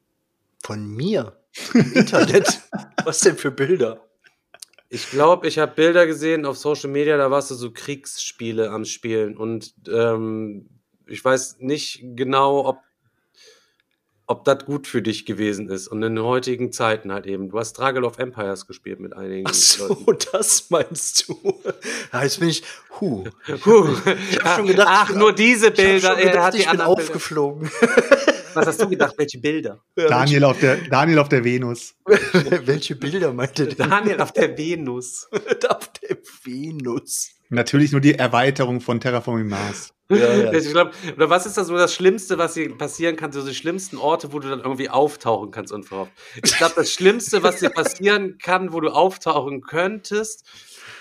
Von 0.63 0.87
mir? 0.95 1.37
Im 1.73 1.91
Internet? 1.91 2.61
Was 3.03 3.19
denn 3.19 3.35
für 3.35 3.51
Bilder? 3.51 4.07
Ich 4.87 5.09
glaube, 5.09 5.45
ich 5.49 5.59
habe 5.59 5.73
Bilder 5.75 6.07
gesehen 6.07 6.45
auf 6.45 6.57
Social 6.57 6.89
Media, 6.89 7.17
da 7.17 7.31
warst 7.31 7.51
du 7.51 7.55
so 7.55 7.69
Kriegsspiele 7.71 8.69
am 8.69 8.85
Spielen. 8.85 9.35
Und 9.35 9.73
ähm, 9.89 10.69
ich 11.05 11.25
weiß 11.25 11.57
nicht 11.59 12.01
genau, 12.15 12.65
ob, 12.65 12.77
ob 14.29 14.45
das 14.45 14.63
gut 14.65 14.85
für 14.85 15.01
dich 15.01 15.25
gewesen 15.25 15.69
ist. 15.69 15.87
Und 15.87 16.03
in 16.03 16.15
den 16.15 16.23
heutigen 16.23 16.71
Zeiten 16.71 17.11
halt 17.11 17.25
eben. 17.25 17.49
Du 17.49 17.57
hast 17.57 17.71
Struggle 17.71 18.05
of 18.05 18.19
Empires 18.19 18.67
gespielt 18.67 18.99
mit 18.99 19.13
einigen 19.13 19.47
Ach 19.49 19.53
so, 19.55 19.87
Leuten. 20.05 20.27
das 20.31 20.69
meinst 20.69 21.27
du? 21.27 21.35
Ja, 22.13 22.23
jetzt 22.23 22.39
bin 22.39 22.49
ich, 22.49 22.63
huh. 22.99 23.23
Ich 23.47 23.65
hab 24.43 24.57
schon 24.57 24.67
gedacht, 24.67 24.87
Ach, 24.89 25.09
ich- 25.09 25.15
nur 25.15 25.33
diese 25.33 25.67
Ich 25.67 25.71
hab 25.71 25.75
Bilder. 25.77 26.09
schon 26.09 26.17
er 26.19 26.25
gedacht, 26.25 26.43
hat 26.45 26.53
die 26.53 26.57
ich 26.59 26.63
bin 26.69 26.71
anderen 26.79 26.95
Bilder. 26.95 27.09
aufgeflogen. 27.09 27.71
Was 28.59 28.67
hast 28.67 28.81
du 28.81 28.89
gedacht? 28.89 29.13
Welche 29.17 29.39
Bilder? 29.39 29.79
Daniel 29.95 30.43
auf 30.43 30.59
der, 30.59 30.75
Daniel 30.77 31.19
auf 31.19 31.29
der 31.29 31.43
Venus. 31.43 31.95
Welche 32.05 32.95
Bilder 32.95 33.31
meinte 33.31 33.67
der? 33.67 33.87
Daniel 33.87 34.19
auf 34.19 34.33
der 34.33 34.57
Venus. 34.57 35.29
auf 35.69 35.91
der 36.01 36.17
Venus. 36.43 37.29
Natürlich 37.49 37.93
nur 37.93 38.01
die 38.01 38.15
Erweiterung 38.15 38.81
von 38.81 38.99
Terraforming 38.99 39.47
Mars. 39.47 39.93
Ja, 40.09 40.33
ja. 40.33 40.51
Ich 40.53 40.69
glaube, 40.71 40.91
oder 41.15 41.29
was 41.29 41.45
ist 41.45 41.57
das 41.57 41.67
so 41.67 41.77
das 41.77 41.93
Schlimmste, 41.93 42.37
was 42.37 42.55
dir 42.55 42.77
passieren 42.77 43.15
kann? 43.15 43.31
So 43.31 43.45
die 43.45 43.55
schlimmsten 43.55 43.97
Orte, 43.97 44.33
wo 44.33 44.39
du 44.39 44.49
dann 44.49 44.59
irgendwie 44.59 44.89
auftauchen 44.89 45.51
kannst 45.51 45.71
unverhofft. 45.71 46.11
Ich 46.43 46.57
glaube, 46.57 46.73
das 46.75 46.91
Schlimmste, 46.91 47.43
was 47.43 47.59
dir 47.59 47.69
passieren 47.69 48.37
kann, 48.39 48.73
wo 48.73 48.81
du 48.81 48.89
auftauchen 48.89 49.61
könntest, 49.61 50.45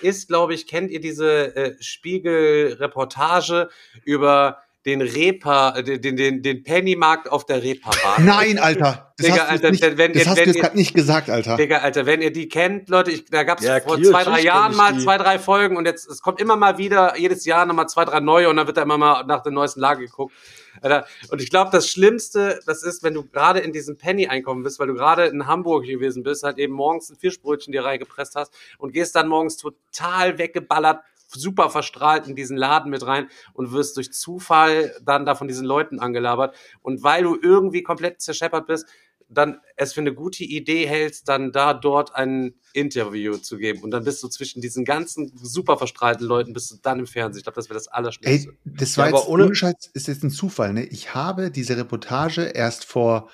ist, 0.01 0.29
glaube 0.29 0.55
ich, 0.55 0.69
kennt 0.69 0.91
ihr 0.91 1.01
diese 1.01 1.57
äh, 1.57 1.77
Spiegel-Reportage 1.81 3.69
über 4.05 4.59
den 4.87 5.03
Repa, 5.03 5.77
äh, 5.77 5.83
den, 5.99 6.17
den, 6.17 6.43
den 6.43 6.63
Pennymarkt 6.63 7.31
auf 7.31 7.45
der 7.45 7.63
Reeperbahn? 7.63 8.25
Nein, 8.25 8.59
Alter. 8.59 9.13
Das 9.19 9.27
Digga, 9.27 9.39
hast 9.39 9.49
du 9.49 9.53
Alter, 9.53 9.69
jetzt 9.69 9.83
nicht, 9.83 9.99
wenn- 9.99 10.13
das 10.13 10.23
wenn- 10.23 10.29
hast 10.31 10.37
wenn 10.37 10.45
du 10.45 10.49
jetzt 10.51 10.57
ihr- 10.57 10.63
gerade 10.63 10.77
nicht 10.77 10.95
gesagt, 10.95 11.31
Alter. 11.31 11.57
Digga, 11.57 11.79
Alter, 11.79 12.07
wenn 12.07 12.23
ihr 12.23 12.33
die 12.33 12.49
kennt, 12.49 12.89
Leute, 12.89 13.11
ich, 13.11 13.25
da 13.27 13.43
gab 13.43 13.59
es 13.59 13.67
Ja, 13.67 13.81
vor 13.81 13.97
klar, 13.99 14.13
zwei, 14.13 14.25
drei 14.25 14.41
Jahren 14.43 14.77
mal 14.77 14.93
die. 14.95 15.01
zwei, 15.01 15.19
drei 15.19 15.39
Folgen 15.39 15.77
und 15.77 15.87
jetzt, 15.87 16.09
es 16.09 16.21
kommt 16.23 16.41
immer 16.41 16.57
mal 16.57 16.79
wieder, 16.79 17.19
jedes 17.19 17.45
Jahr 17.45 17.67
nochmal 17.67 17.89
zwei, 17.89 18.05
drei 18.05 18.21
neue 18.21 18.49
und 18.49 18.57
dann 18.57 18.67
wird 18.67 18.77
da 18.77 18.83
immer 18.83 18.97
mal 18.99 19.25
nach 19.25 19.43
der 19.43 19.53
neuesten 19.53 19.81
Lage 19.81 20.05
geguckt. 20.07 20.33
Alter, 20.81 21.07
und 21.33 21.43
ich 21.43 21.51
glaube, 21.51 21.71
das 21.73 21.91
Schlimmste, 21.91 22.61
das 22.65 22.85
ist, 22.85 23.03
wenn 23.03 23.13
du 23.15 23.25
gerade 23.25 23.59
in 23.59 23.73
diesem 23.73 23.99
Penny 23.99 24.29
einkommen 24.29 24.63
bist, 24.63 24.79
weil 24.79 24.87
du 24.87 24.95
gerade 24.95 25.25
in 25.27 25.49
Hamburg 25.49 25.85
gewesen 25.87 26.23
bist, 26.23 26.45
halt 26.45 26.57
eben 26.59 26.73
morgens 26.73 27.11
ein 27.11 27.17
Fischbrötchen 27.17 27.73
dir 27.73 27.85
reingepresst 27.85 28.37
hast 28.37 28.53
und 28.79 28.93
gehst 28.93 29.17
dann 29.17 29.27
morgens 29.27 29.57
total 29.57 30.39
weggeballert, 30.39 31.01
super 31.29 31.71
verstrahlt 31.71 32.27
in 32.27 32.35
diesen 32.35 32.57
Laden 32.57 32.91
mit 32.91 33.07
rein 33.07 33.29
und 33.53 33.73
wirst 33.73 33.97
durch 33.97 34.13
Zufall 34.13 34.95
dann 35.05 35.27
da 35.27 35.35
von 35.35 35.49
diesen 35.49 35.67
Leuten 35.67 36.01
angelabert. 36.01 36.55
Und 36.83 37.03
weil 37.03 37.23
du 37.23 37.39
irgendwie 37.41 37.83
komplett 37.83 38.21
zerscheppert 38.21 38.67
bist, 38.67 38.87
dann 39.31 39.61
es 39.77 39.93
für 39.93 40.01
eine 40.01 40.15
gute 40.15 40.43
Idee 40.43 40.87
hältst, 40.87 41.29
dann 41.29 41.53
da 41.53 41.75
dort 41.75 42.15
ein 42.15 42.55
Interview 42.73 43.37
zu 43.37 43.59
geben. 43.59 43.83
Und 43.83 43.91
dann 43.91 44.05
bist 44.05 44.23
du 44.23 44.29
zwischen 44.29 44.63
diesen 44.63 44.87
ganzen 44.87 45.31
super 45.37 45.77
verstrahlten 45.77 46.27
Leuten, 46.27 46.55
bist 46.55 46.71
du 46.71 46.77
dann 46.81 46.99
im 47.01 47.07
Fernsehen. 47.07 47.41
Ich 47.41 47.45
glaube, 47.45 47.57
das 47.57 47.69
wäre 47.69 47.75
das 47.79 47.89
Allerschlimmste. 47.89 48.49
Ey, 48.51 48.59
das 48.65 48.97
war 48.97 49.11
Ja, 49.11 49.17
jetzt, 49.17 49.29
ohne- 49.29 49.45
ohne 49.45 49.55
Scheiß, 49.55 49.91
ist 49.93 50.09
jetzt 50.09 50.25
ein 50.25 50.31
Zufall, 50.31 50.73
ne? 50.73 50.85
Ich 50.87 51.15
habe 51.15 51.51
diese 51.51 51.77
Reportage 51.77 52.41
erst 52.43 52.87
vor 52.87 53.29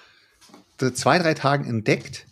zwei, 0.95 1.19
drei 1.19 1.35
Tagen 1.35 1.65
entdeckt 1.65 2.27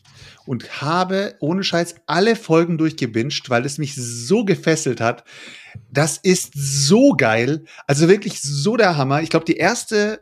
und 0.46 0.80
habe 0.82 1.34
ohne 1.40 1.64
Scheiß 1.64 1.94
alle 2.06 2.36
Folgen 2.36 2.78
durchgebinged, 2.78 3.48
weil 3.50 3.64
es 3.64 3.78
mich 3.78 3.94
so 3.96 4.44
gefesselt 4.44 5.00
hat. 5.00 5.24
Das 5.90 6.18
ist 6.18 6.52
so 6.54 7.12
geil. 7.12 7.64
Also 7.86 8.08
wirklich 8.08 8.40
so 8.42 8.76
der 8.76 8.96
Hammer. 8.96 9.22
Ich 9.22 9.30
glaube, 9.30 9.44
die 9.46 9.56
erste 9.56 10.20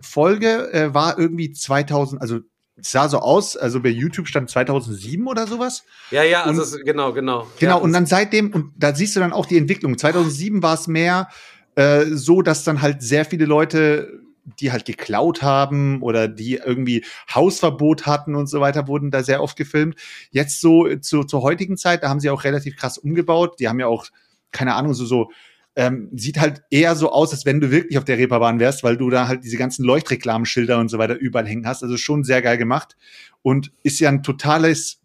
Folge 0.00 0.72
äh, 0.72 0.92
war 0.94 1.18
irgendwie 1.18 1.52
2000, 1.52 2.20
also 2.20 2.40
sah 2.76 3.08
so 3.08 3.18
aus, 3.18 3.56
also 3.56 3.80
bei 3.80 3.90
YouTube 3.90 4.26
stand 4.26 4.50
2007 4.50 5.26
oder 5.26 5.46
sowas. 5.46 5.84
Ja, 6.10 6.22
ja, 6.24 6.42
also 6.44 6.76
Und- 6.76 6.84
genau, 6.84 7.12
genau. 7.12 7.46
Genau, 7.58 7.76
ja, 7.76 7.82
und 7.82 7.92
dann 7.92 8.06
seitdem, 8.06 8.52
und 8.52 8.72
da 8.76 8.94
siehst 8.94 9.14
du 9.14 9.20
dann 9.20 9.32
auch 9.32 9.46
die 9.46 9.58
Entwicklung. 9.58 9.96
2007 9.96 10.62
war 10.62 10.74
es 10.74 10.86
mehr 10.88 11.28
äh, 11.76 12.06
so, 12.06 12.42
dass 12.42 12.64
dann 12.64 12.82
halt 12.82 13.02
sehr 13.02 13.24
viele 13.24 13.44
Leute, 13.44 14.20
die 14.44 14.72
halt 14.72 14.84
geklaut 14.84 15.42
haben 15.42 16.02
oder 16.02 16.28
die 16.28 16.54
irgendwie 16.54 17.04
Hausverbot 17.32 18.06
hatten 18.06 18.34
und 18.34 18.48
so 18.48 18.60
weiter, 18.60 18.88
wurden 18.88 19.10
da 19.10 19.22
sehr 19.22 19.42
oft 19.42 19.56
gefilmt. 19.56 19.96
Jetzt 20.30 20.60
so 20.60 20.86
äh, 20.86 21.00
zu, 21.00 21.24
zur 21.24 21.42
heutigen 21.42 21.76
Zeit, 21.76 22.02
da 22.02 22.08
haben 22.08 22.20
sie 22.20 22.30
auch 22.30 22.44
relativ 22.44 22.76
krass 22.76 22.98
umgebaut. 22.98 23.60
Die 23.60 23.68
haben 23.68 23.80
ja 23.80 23.86
auch, 23.86 24.06
keine 24.50 24.74
Ahnung, 24.74 24.94
so, 24.94 25.04
so 25.04 25.30
ähm, 25.74 26.10
sieht 26.12 26.38
halt 26.38 26.62
eher 26.70 26.94
so 26.96 27.10
aus, 27.10 27.32
als 27.32 27.46
wenn 27.46 27.60
du 27.60 27.70
wirklich 27.70 27.96
auf 27.96 28.04
der 28.04 28.18
Reeperbahn 28.18 28.60
wärst, 28.60 28.82
weil 28.82 28.96
du 28.96 29.08
da 29.10 29.28
halt 29.28 29.44
diese 29.44 29.56
ganzen 29.56 29.84
Leuchtreklamenschilder 29.84 30.78
und 30.78 30.88
so 30.88 30.98
weiter 30.98 31.14
überall 31.14 31.46
hängen 31.46 31.66
hast. 31.66 31.82
Also 31.82 31.96
schon 31.96 32.24
sehr 32.24 32.42
geil 32.42 32.58
gemacht 32.58 32.96
und 33.40 33.72
ist 33.82 34.00
ja 34.00 34.08
ein 34.08 34.22
totales 34.22 35.00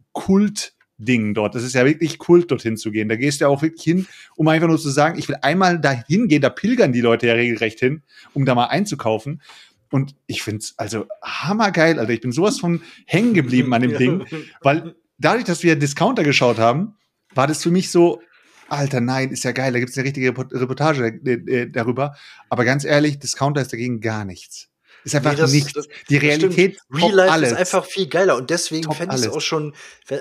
Kult-Ding 0.98 1.34
dort. 1.34 1.56
Das 1.56 1.64
ist 1.64 1.74
ja 1.74 1.86
wirklich 1.86 2.18
Kult, 2.18 2.52
dorthin 2.52 2.78
zu 2.78 2.92
gehen. 2.92 3.10
Da 3.10 3.16
gehst 3.16 3.40
du 3.40 3.46
ja 3.46 3.50
auch 3.50 3.62
wirklich 3.62 3.84
hin, 3.84 4.08
um 4.36 4.48
einfach 4.48 4.68
nur 4.68 4.80
zu 4.80 4.90
sagen, 4.90 5.18
ich 5.18 5.28
will 5.28 5.38
einmal 5.42 5.80
da 5.80 5.92
hingehen, 5.92 6.42
da 6.42 6.50
pilgern 6.50 6.92
die 6.92 7.02
Leute 7.02 7.28
ja 7.28 7.34
regelrecht 7.34 7.80
hin, 7.80 8.04
um 8.34 8.46
da 8.46 8.56
mal 8.56 8.66
einzukaufen. 8.66 9.42
Und 9.90 10.16
ich 10.26 10.44
find's 10.44 10.74
also 10.78 11.06
hammergeil, 11.24 12.00
Alter. 12.00 12.12
Ich 12.12 12.22
bin 12.22 12.32
sowas 12.32 12.60
von 12.60 12.82
hängen 13.06 13.34
geblieben 13.34 13.74
an 13.74 13.82
dem 13.82 13.98
Ding, 13.98 14.26
weil 14.62 14.96
dadurch, 15.18 15.46
dass 15.46 15.64
wir 15.64 15.76
Discounter 15.78 16.24
geschaut 16.24 16.58
haben, 16.58 16.96
war 17.34 17.48
das 17.48 17.64
für 17.64 17.72
mich 17.72 17.90
so, 17.90 18.22
Alter, 18.70 19.00
nein, 19.00 19.30
ist 19.30 19.46
ja 19.46 19.54
geil, 19.54 19.72
da 19.72 19.80
gibt's 19.80 19.98
eine 19.98 20.06
richtige 20.06 20.30
Report- 20.30 20.54
Reportage 20.54 21.22
äh, 21.26 21.32
äh, 21.32 21.70
darüber. 21.70 22.16
Aber 22.50 22.66
ganz 22.66 22.84
ehrlich, 22.84 23.18
Discounter 23.18 23.62
ist 23.62 23.72
dagegen 23.72 24.02
gar 24.02 24.26
nichts. 24.26 24.70
Ist 25.08 25.16
einfach 25.16 25.32
Nee, 25.32 25.38
das- 25.38 25.52
nichts. 25.54 25.74
das- 25.74 25.88
die 26.10 26.18
Realität. 26.18 26.80
Real 26.92 27.12
Life 27.14 27.32
alles. 27.32 27.52
ist 27.54 27.58
einfach 27.58 27.86
viel 27.86 28.08
geiler 28.08 28.36
und 28.36 28.50
deswegen 28.50 28.92
fände 28.94 29.16
ich 29.16 29.22
es 29.22 29.30
auch 29.30 29.40
schon, 29.42 29.74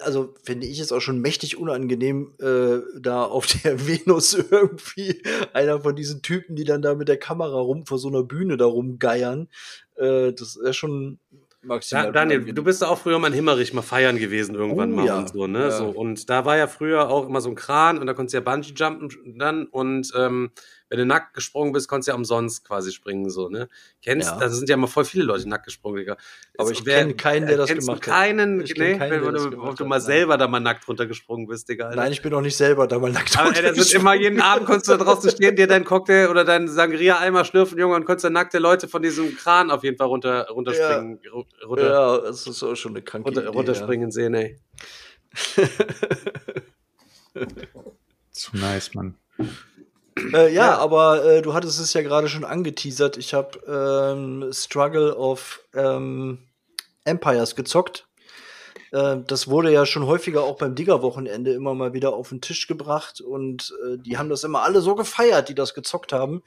also 0.05 0.33
finde 0.45 0.67
ich 0.67 0.79
es 0.79 0.93
auch 0.93 1.01
schon 1.01 1.21
mächtig 1.21 1.57
unangenehm, 1.59 2.33
äh, 2.41 2.79
da 3.01 3.25
auf 3.25 3.47
der 3.65 3.87
Venus 3.87 4.35
irgendwie 4.35 5.23
einer 5.53 5.81
von 5.81 5.97
diesen 5.97 6.23
Typen, 6.23 6.55
die 6.57 6.65
dann 6.65 6.83
da 6.83 6.95
mit 6.95 7.09
der 7.09 7.19
Kamera 7.19 7.59
rum 7.59 7.85
vor 7.85 7.99
so 7.99 8.09
einer 8.09 8.23
Bühne 8.23 8.57
da 8.57 8.67
rumgeiern. 8.67 9.49
Äh, 9.97 10.33
das 10.33 10.55
ist 10.57 10.77
schon 10.77 11.19
maximal. 11.63 12.05
Da, 12.07 12.13
Daniel, 12.13 12.37
unangenehm. 12.39 12.55
du 12.55 12.63
bist 12.63 12.85
auch 12.85 12.99
früher 12.99 13.19
mal 13.19 13.27
in 13.29 13.33
Himmerich 13.35 13.73
mal 13.73 13.83
feiern 13.83 14.19
gewesen 14.19 14.55
irgendwann 14.55 14.93
Oh, 14.93 14.97
mal 14.97 15.07
ja. 15.07 15.19
und 15.19 15.31
so, 15.31 15.47
ne? 15.49 15.63
Ja. 15.63 15.71
So, 15.73 15.87
und 15.89 16.31
da 16.31 16.45
war 16.45 16.57
ja 16.57 16.69
früher 16.69 17.09
auch 17.11 17.27
immer 17.27 17.41
so 17.41 17.49
ein 17.49 17.57
Kran 17.57 17.99
und 17.99 18.07
da 18.07 18.15
konntest 18.15 18.35
du 18.35 18.39
ja 18.39 18.41
Bungee 18.45 18.73
jumpen 18.77 19.37
dann 19.39 19.67
und 19.67 20.13
ähm, 20.17 20.53
wenn 20.89 20.99
du 20.99 21.07
nackt 21.07 21.35
gesprungen 21.35 21.73
bist, 21.73 21.89
konntest 21.89 22.07
du 22.09 22.13
ja 22.13 22.17
umsonst 22.17 22.65
quasi 22.65 22.93
springen, 22.93 23.29
so, 23.29 23.49
ne? 23.49 23.69
Kennst, 24.03 24.29
Ja. 24.31 24.39
da 24.39 24.49
sind 24.49 24.69
ja 24.69 24.77
mal 24.77 24.87
voll 24.87 25.05
viele 25.05 25.25
Leute 25.25 25.49
nackt 25.49 25.65
gesprungen, 25.65 25.97
Digga. 25.99 26.17
Aber 26.59 26.71
ich 26.71 26.87
wer- 26.87 26.99
kenn 27.05 27.17
keinen, 27.17 27.47
der 27.49 27.57
das 27.57 27.69
kennst 27.69 27.87
gemacht 27.89 28.07
du 28.07 28.11
hat. 28.13 28.17
keinen, 28.21 28.61
Ich 28.61 28.75
kenn 28.75 28.93
ne? 28.93 28.99
keinen, 28.99 29.25
wenn 29.27 29.35
du, 29.35 29.45
ob 29.63 29.75
du 29.77 29.85
hat, 29.85 29.89
mal 29.89 29.97
nein. 29.99 30.01
selber 30.07 30.37
da 30.39 30.47
mal 30.47 30.61
nackt 30.61 30.87
runtergesprungen 30.87 31.47
bist, 31.49 31.69
Digga. 31.69 31.87
Alter. 31.87 31.97
Nein, 31.97 32.13
ich 32.13 32.23
bin 32.23 32.33
auch 32.35 32.41
nicht 32.41 32.57
selber 32.57 32.87
da 32.87 32.99
mal 33.01 33.11
nackt 33.11 33.37
Aber 33.37 33.55
ey, 33.57 33.63
das 33.63 33.77
wird 33.77 33.95
immer 33.95 34.15
jeden 34.15 34.41
Abend 34.41 34.67
konntest 34.67 34.89
du 34.89 34.93
da 34.97 35.03
draußen 35.05 35.31
stehen, 35.31 35.57
dir 35.57 35.67
deinen 35.67 35.85
Cocktail 35.85 36.29
oder 36.29 36.45
deinen 36.45 36.69
Sangria-Eimer 36.69 37.45
schlürfen, 37.45 37.79
Junge, 37.79 37.97
und 37.97 38.05
konntest 38.05 38.25
dann 38.25 38.33
nackte 38.35 38.59
Leute 38.59 38.87
von 38.87 39.03
diesem 39.03 39.37
Kran 39.37 39.71
auf 39.73 39.83
jeden 39.83 39.97
Fall 39.97 40.07
runter, 40.07 40.47
runterspringen, 40.51 41.19
ru- 41.33 41.45
runter, 41.67 41.91
Ja, 41.91 42.19
das 42.21 42.47
ist 42.47 42.63
auch 42.63 42.77
schon 42.77 42.93
eine 42.93 43.03
kranke 43.03 43.27
runter, 43.29 43.43
Idee, 43.43 43.51
runterspringen 43.51 44.11
sehen, 44.13 44.35
ey. 44.35 44.59
Zu 48.31 48.57
nice, 48.57 48.95
Mann. 48.95 49.17
Äh, 50.33 50.53
ja, 50.53 50.79
aber 50.79 51.25
äh, 51.25 51.43
du 51.43 51.53
hattest 51.55 51.79
es 51.79 51.93
ja 51.93 52.03
gerade 52.03 52.29
schon 52.29 52.45
angeteasert. 52.45 53.17
Ich 53.17 53.35
habe 53.35 53.59
ähm, 53.69 54.51
Struggle 54.53 55.17
of 55.17 55.61
ähm, 55.75 56.39
Empires 57.05 57.55
gezockt. 57.55 58.07
Äh, 58.93 59.19
das 59.27 59.49
wurde 59.49 59.73
ja 59.73 59.85
schon 59.85 60.07
häufiger 60.07 60.45
auch 60.45 60.57
beim 60.57 60.75
Digger-Wochenende 60.75 61.53
immer 61.53 61.75
mal 61.75 61.93
wieder 61.93 62.15
auf 62.15 62.31
den 62.31 62.41
Tisch 62.41 62.67
gebracht 62.67 63.21
und 63.21 63.75
äh, 63.85 63.99
die 63.99 64.17
haben 64.17 64.29
das 64.29 64.45
immer 64.45 64.63
alle 64.63 64.81
so 64.81 64.95
gefeiert, 64.95 65.49
die 65.49 65.55
das 65.55 65.75
gezockt 65.75 66.13
haben. 66.13 66.43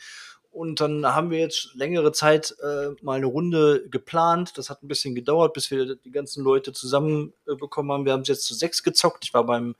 Und 0.51 0.81
dann 0.81 1.05
haben 1.05 1.29
wir 1.29 1.39
jetzt 1.39 1.75
längere 1.75 2.11
Zeit 2.11 2.55
äh, 2.61 2.89
mal 3.01 3.17
eine 3.17 3.27
Runde 3.27 3.87
geplant. 3.89 4.57
Das 4.57 4.69
hat 4.69 4.81
ein 4.81 4.87
bisschen 4.87 5.13
gedauert, 5.13 5.53
bis 5.53 5.69
wir 5.69 5.95
die 5.95 6.11
ganzen 6.11 6.43
Leute 6.43 6.73
zusammenbekommen 6.73 7.89
äh, 7.89 7.93
haben. 7.93 8.05
Wir 8.05 8.13
haben 8.13 8.21
es 8.21 8.27
jetzt 8.29 8.45
zu 8.45 8.55
sechs 8.55 8.81
gezockt. 8.81 9.25
Ich 9.25 9.33
war 9.33 9.45
beim, 9.45 9.75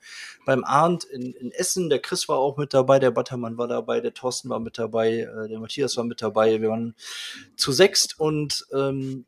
beim 0.46 0.62
Arndt 0.64 1.04
in, 1.04 1.32
in 1.32 1.50
Essen. 1.50 1.90
Der 1.90 1.98
Chris 1.98 2.28
war 2.28 2.38
auch 2.38 2.56
mit 2.56 2.72
dabei, 2.72 3.00
der 3.00 3.10
Battermann 3.10 3.58
war 3.58 3.66
dabei, 3.66 4.00
der 4.00 4.14
Thorsten 4.14 4.48
war 4.48 4.60
mit 4.60 4.78
dabei, 4.78 5.20
äh, 5.20 5.48
der 5.48 5.58
Matthias 5.58 5.96
war 5.96 6.04
mit 6.04 6.22
dabei. 6.22 6.60
Wir 6.60 6.70
waren 6.70 6.94
zu 7.56 7.72
sechst 7.72 8.20
und 8.20 8.64
ähm, 8.72 9.26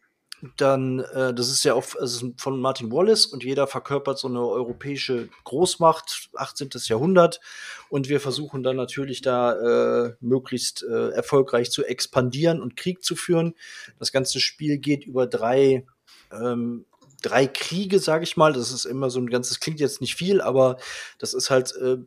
dann, 0.56 0.98
äh, 0.98 1.32
das 1.32 1.50
ist 1.50 1.64
ja 1.64 1.74
auch 1.74 1.94
also 1.98 2.32
von 2.36 2.60
Martin 2.60 2.90
Wallace 2.90 3.26
und 3.26 3.44
jeder 3.44 3.68
verkörpert 3.68 4.18
so 4.18 4.26
eine 4.26 4.40
europäische 4.40 5.28
Großmacht, 5.44 6.30
18. 6.34 6.70
Jahrhundert. 6.86 7.40
Und 7.88 8.08
wir 8.08 8.20
versuchen 8.20 8.64
dann 8.64 8.76
natürlich 8.76 9.22
da 9.22 10.06
äh, 10.06 10.14
möglichst 10.20 10.82
äh, 10.82 11.10
erfolgreich 11.10 11.70
zu 11.70 11.84
expandieren 11.84 12.60
und 12.60 12.76
Krieg 12.76 13.04
zu 13.04 13.14
führen. 13.14 13.54
Das 14.00 14.10
ganze 14.10 14.40
Spiel 14.40 14.78
geht 14.78 15.04
über 15.04 15.28
drei, 15.28 15.86
ähm, 16.32 16.86
drei 17.22 17.46
Kriege, 17.46 18.00
sage 18.00 18.24
ich 18.24 18.36
mal. 18.36 18.52
Das 18.52 18.72
ist 18.72 18.84
immer 18.84 19.10
so 19.10 19.20
ein 19.20 19.30
ganzes, 19.30 19.60
klingt 19.60 19.78
jetzt 19.78 20.00
nicht 20.00 20.16
viel, 20.16 20.40
aber 20.40 20.76
das 21.18 21.34
ist 21.34 21.50
halt 21.50 21.72
äh, 21.76 21.98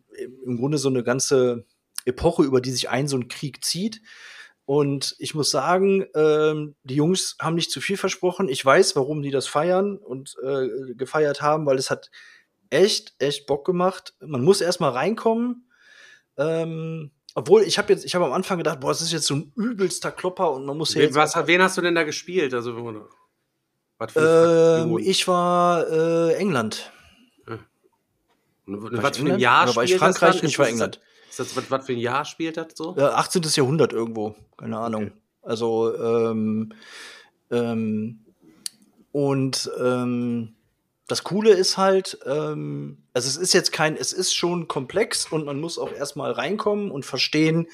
im 0.46 0.58
Grunde 0.58 0.78
so 0.78 0.90
eine 0.90 1.04
ganze 1.04 1.66
Epoche, 2.04 2.44
über 2.44 2.60
die 2.60 2.72
sich 2.72 2.90
ein 2.90 3.08
so 3.08 3.16
ein 3.16 3.30
Krieg 3.30 3.64
zieht. 3.64 4.02
Und 4.66 5.16
ich 5.20 5.36
muss 5.36 5.52
sagen, 5.52 6.06
ähm, 6.16 6.76
die 6.84 6.96
Jungs 6.96 7.38
haben 7.40 7.56
nicht 7.56 7.72
zu 7.72 7.82
viel 7.82 7.98
versprochen. 7.98 8.50
Ich 8.50 8.66
weiß, 8.66 8.96
warum 8.96 9.22
die 9.22 9.30
das 9.30 9.48
feiern 9.48 9.98
und 9.98 10.36
äh, 10.44 10.94
gefeiert 10.96 11.42
haben, 11.42 11.68
weil 11.68 11.78
es 11.78 11.92
hat 11.92 12.10
echt, 12.72 13.14
echt 13.20 13.46
Bock 13.46 13.66
gemacht. 13.66 14.16
Man 14.20 14.44
muss 14.44 14.62
erstmal 14.62 14.92
reinkommen. 14.92 15.70
Ähm, 16.38 17.12
obwohl, 17.36 17.62
ich 17.64 17.78
habe 17.78 17.94
jetzt, 17.94 18.06
ich 18.06 18.16
habe 18.16 18.26
am 18.26 18.34
Anfang 18.34 18.58
gedacht, 18.58 18.80
boah, 18.80 18.90
das 18.90 19.02
ist 19.02 19.12
jetzt 19.12 19.28
so 19.28 19.36
ein 19.36 19.52
übelster 19.56 20.12
Klopper 20.12 20.52
und 20.52 20.66
man 20.66 20.78
muss 20.78 20.94
hier. 20.94 21.04
jetzt. 21.04 21.16
Was, 21.16 21.36
wen 21.48 21.62
hast 21.62 21.78
du 21.78 21.82
denn 21.82 21.94
da 21.94 22.04
gespielt? 22.04 22.54
Also, 22.54 22.76
was 23.98 24.12
für 24.14 24.86
ähm, 24.86 24.98
ich 24.98 25.28
war 25.28 25.88
äh, 25.90 26.34
England. 26.36 26.92
Ja. 27.48 27.60
Was 28.66 29.18
für 29.18 29.32
ein 29.32 29.40
Jahr 29.40 29.76
war 29.76 29.84
ich 29.84 29.96
Frankreich 29.96 30.42
und 30.42 30.48
ich 30.48 30.58
war 30.58 30.68
England. 30.68 31.00
Ist 31.38 31.52
das, 31.52 31.58
was, 31.58 31.70
was 31.70 31.86
für 31.86 31.92
ein 31.92 32.00
Jahr 32.00 32.24
spielt 32.24 32.56
das 32.56 32.68
so? 32.76 32.96
Ja, 32.98 33.16
18. 33.16 33.42
Jahrhundert 33.44 33.92
irgendwo, 33.92 34.36
keine 34.56 34.78
Ahnung. 34.78 35.08
Okay. 35.08 35.14
Also, 35.42 35.94
ähm, 35.98 36.72
ähm, 37.52 38.26
und 39.12 39.70
ähm, 39.78 40.56
das 41.08 41.26
Coole 41.26 41.52
ist 41.52 41.76
halt, 41.76 42.18
ähm, 42.26 43.04
also 43.12 43.28
es 43.28 43.36
ist 43.36 43.54
jetzt 43.54 43.74
kein, 43.74 43.98
es 43.98 44.14
ist 44.14 44.34
schon 44.34 44.70
komplex 44.70 45.30
und 45.30 45.46
man 45.46 45.60
muss 45.60 45.78
auch 45.78 45.92
erstmal 45.92 46.32
reinkommen 46.32 46.90
und 46.90 47.06
verstehen, 47.06 47.68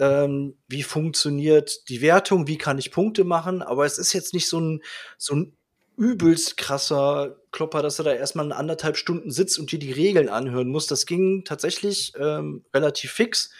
ähm, 0.00 0.56
wie 0.66 0.82
funktioniert 0.82 1.88
die 1.88 2.00
Wertung, 2.00 2.48
wie 2.48 2.58
kann 2.58 2.78
ich 2.78 2.90
Punkte 2.90 3.22
machen, 3.22 3.62
aber 3.62 3.86
es 3.86 3.98
ist 3.98 4.12
jetzt 4.12 4.34
nicht 4.34 4.48
so 4.48 4.58
ein, 4.58 4.82
so 5.18 5.36
ein 5.36 5.56
übelst 5.96 6.56
krasser 6.56 7.36
Klopper, 7.58 7.82
dass 7.82 7.98
er 7.98 8.04
da 8.04 8.12
erstmal 8.12 8.52
anderthalb 8.52 8.96
Stunden 8.96 9.32
sitzt 9.32 9.58
und 9.58 9.72
dir 9.72 9.80
die 9.80 9.90
Regeln 9.90 10.28
anhören 10.28 10.68
muss. 10.68 10.86
Das 10.86 11.06
ging 11.06 11.42
tatsächlich 11.44 12.12
ähm, 12.16 12.64
relativ 12.72 13.10
fix. 13.10 13.50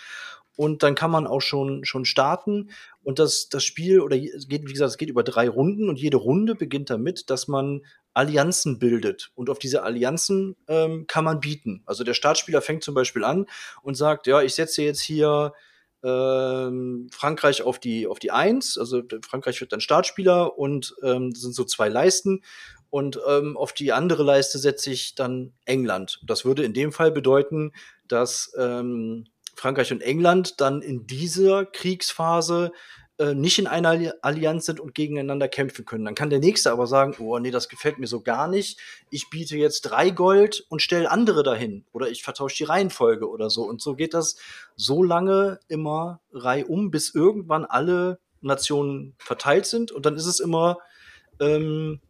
Und 0.55 0.85
dann 0.85 0.95
kann 0.95 1.11
man 1.11 1.27
auch 1.27 1.41
schon, 1.41 1.85
schon 1.85 2.05
starten. 2.05 2.71
Und 3.03 3.19
das, 3.19 3.49
das 3.49 3.65
Spiel, 3.65 4.01
oder 4.01 4.17
geht, 4.17 4.69
wie 4.69 4.73
gesagt, 4.73 4.91
es 4.91 4.99
geht 4.99 5.09
über 5.09 5.25
drei 5.25 5.49
Runden 5.49 5.89
und 5.89 5.99
jede 5.99 6.17
Runde 6.17 6.55
beginnt 6.55 6.91
damit, 6.91 7.29
dass 7.29 7.49
man 7.49 7.85
Allianzen 8.15 8.79
bildet. 8.79 9.33
Und 9.35 9.51
auf 9.51 9.59
diese 9.59 9.83
Allianzen 9.83 10.55
ähm, 10.69 11.09
kann 11.09 11.25
man 11.25 11.41
bieten. 11.41 11.83
Also 11.85 12.05
der 12.05 12.15
Startspieler 12.15 12.63
fängt 12.63 12.85
zum 12.85 12.95
Beispiel 12.95 13.25
an 13.25 13.47
und 13.83 13.97
sagt, 13.97 14.29
ja, 14.29 14.43
ich 14.43 14.55
setze 14.55 14.83
jetzt 14.83 15.01
hier 15.01 15.55
ähm, 16.05 17.09
Frankreich 17.11 17.63
auf 17.63 17.81
die, 17.81 18.07
auf 18.07 18.21
die 18.21 18.31
Eins, 18.31 18.79
also 18.79 19.03
Frankreich 19.23 19.61
wird 19.61 19.73
dann 19.73 19.81
Startspieler 19.81 20.57
und 20.57 20.95
ähm, 21.03 21.33
das 21.33 21.43
sind 21.43 21.55
so 21.55 21.65
zwei 21.65 21.89
Leisten. 21.89 22.43
Und 22.91 23.21
ähm, 23.29 23.57
auf 23.57 23.73
die 23.73 23.93
andere 23.93 24.23
Leiste 24.23 24.59
setze 24.59 24.91
ich 24.91 25.15
dann 25.15 25.53
England. 25.65 26.21
Das 26.27 26.45
würde 26.45 26.65
in 26.65 26.73
dem 26.73 26.93
Fall 26.93 27.11
bedeuten, 27.11 27.73
dass 28.07 28.53
ähm, 28.59 29.27
Frankreich 29.55 29.93
und 29.93 30.01
England 30.01 30.61
dann 30.61 30.83
in 30.83 31.07
dieser 31.07 31.67
Kriegsphase 31.67 32.73
äh, 33.19 33.35
nicht 33.35 33.59
in 33.59 33.67
einer 33.67 34.15
Allianz 34.23 34.67
sind 34.67 34.79
und 34.79 34.95
gegeneinander 34.95 35.49
kämpfen 35.49 35.85
können. 35.85 36.05
Dann 36.05 36.15
kann 36.15 36.31
der 36.31 36.39
Nächste 36.39 36.71
aber 36.71 36.87
sagen, 36.87 37.17
oh 37.19 37.39
nee, 37.41 37.51
das 37.51 37.69
gefällt 37.69 37.99
mir 37.99 38.07
so 38.07 38.21
gar 38.21 38.47
nicht. 38.47 38.79
Ich 39.11 39.29
biete 39.29 39.57
jetzt 39.57 39.83
drei 39.83 40.11
Gold 40.11 40.65
und 40.69 40.83
stelle 40.83 41.11
andere 41.11 41.43
dahin. 41.43 41.85
Oder 41.93 42.09
ich 42.11 42.23
vertausche 42.23 42.59
die 42.59 42.65
Reihenfolge 42.65 43.29
oder 43.29 43.51
so. 43.51 43.65
Und 43.65 43.83
so 43.83 43.97
geht 43.97 44.15
das 44.15 44.37
so 44.77 45.03
lange 45.03 45.59
immer 45.67 46.21
reihum, 46.33 46.93
bis 46.93 47.13
irgendwann 47.13 47.65
alle 47.65 48.21
Nationen 48.41 49.17
verteilt 49.19 49.67
sind. 49.67 49.91
Und 49.91 50.07
dann 50.07 50.15
ist 50.15 50.27
es 50.27 50.39
immer, 50.39 50.79
ähm, 51.41 52.01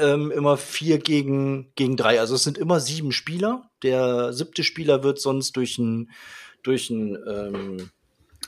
ähm, 0.00 0.30
immer 0.30 0.56
vier 0.56 0.98
gegen, 0.98 1.72
gegen 1.74 1.96
drei. 1.96 2.20
Also 2.20 2.34
es 2.34 2.44
sind 2.44 2.58
immer 2.58 2.80
sieben 2.80 3.12
Spieler. 3.12 3.70
Der 3.82 4.32
siebte 4.32 4.64
Spieler 4.64 5.02
wird 5.02 5.20
sonst 5.20 5.56
durch 5.56 5.78
ein, 5.78 6.10
durch 6.62 6.90
ein 6.90 7.18
ähm, 7.26 7.90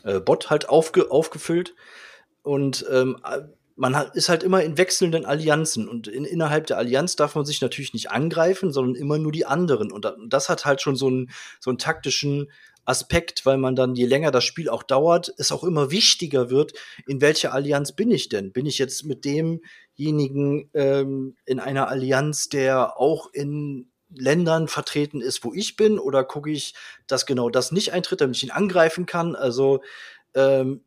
äh, 0.04 0.20
Bot 0.20 0.50
halt 0.50 0.68
aufge 0.68 1.10
aufgefüllt. 1.10 1.74
Und 2.42 2.86
ähm, 2.90 3.18
man 3.76 3.94
hat, 3.94 4.16
ist 4.16 4.28
halt 4.28 4.42
immer 4.42 4.62
in 4.62 4.78
wechselnden 4.78 5.26
Allianzen 5.26 5.88
und 5.88 6.08
in, 6.08 6.24
innerhalb 6.24 6.66
der 6.66 6.78
Allianz 6.78 7.14
darf 7.14 7.34
man 7.34 7.44
sich 7.44 7.60
natürlich 7.60 7.92
nicht 7.92 8.10
angreifen, 8.10 8.72
sondern 8.72 8.94
immer 8.94 9.18
nur 9.18 9.32
die 9.32 9.46
anderen. 9.46 9.92
Und 9.92 10.10
das 10.28 10.48
hat 10.48 10.64
halt 10.64 10.80
schon 10.80 10.96
so 10.96 11.08
einen, 11.08 11.30
so 11.60 11.70
einen 11.70 11.78
taktischen 11.78 12.50
Aspekt, 12.86 13.44
weil 13.44 13.58
man 13.58 13.76
dann, 13.76 13.94
je 13.94 14.06
länger 14.06 14.30
das 14.30 14.44
Spiel 14.44 14.68
auch 14.68 14.82
dauert, 14.82 15.34
es 15.36 15.52
auch 15.52 15.64
immer 15.64 15.90
wichtiger 15.90 16.50
wird, 16.50 16.72
in 17.06 17.20
welcher 17.20 17.52
Allianz 17.52 17.92
bin 17.92 18.10
ich 18.10 18.28
denn? 18.28 18.52
Bin 18.52 18.64
ich 18.64 18.78
jetzt 18.78 19.04
mit 19.04 19.24
demjenigen 19.98 20.70
ähm, 20.74 21.36
in 21.44 21.60
einer 21.60 21.88
Allianz, 21.88 22.48
der 22.48 22.98
auch 22.98 23.32
in 23.32 23.88
Ländern 24.14 24.68
vertreten 24.68 25.20
ist, 25.20 25.44
wo 25.44 25.52
ich 25.52 25.76
bin, 25.76 25.98
oder 25.98 26.24
gucke 26.24 26.50
ich, 26.50 26.74
dass 27.06 27.26
genau 27.26 27.50
das 27.50 27.72
nicht 27.72 27.92
eintritt, 27.92 28.20
damit 28.20 28.36
ich 28.36 28.44
ihn 28.44 28.50
angreifen 28.50 29.06
kann? 29.06 29.34
Also 29.34 29.82
ähm, 30.34 30.82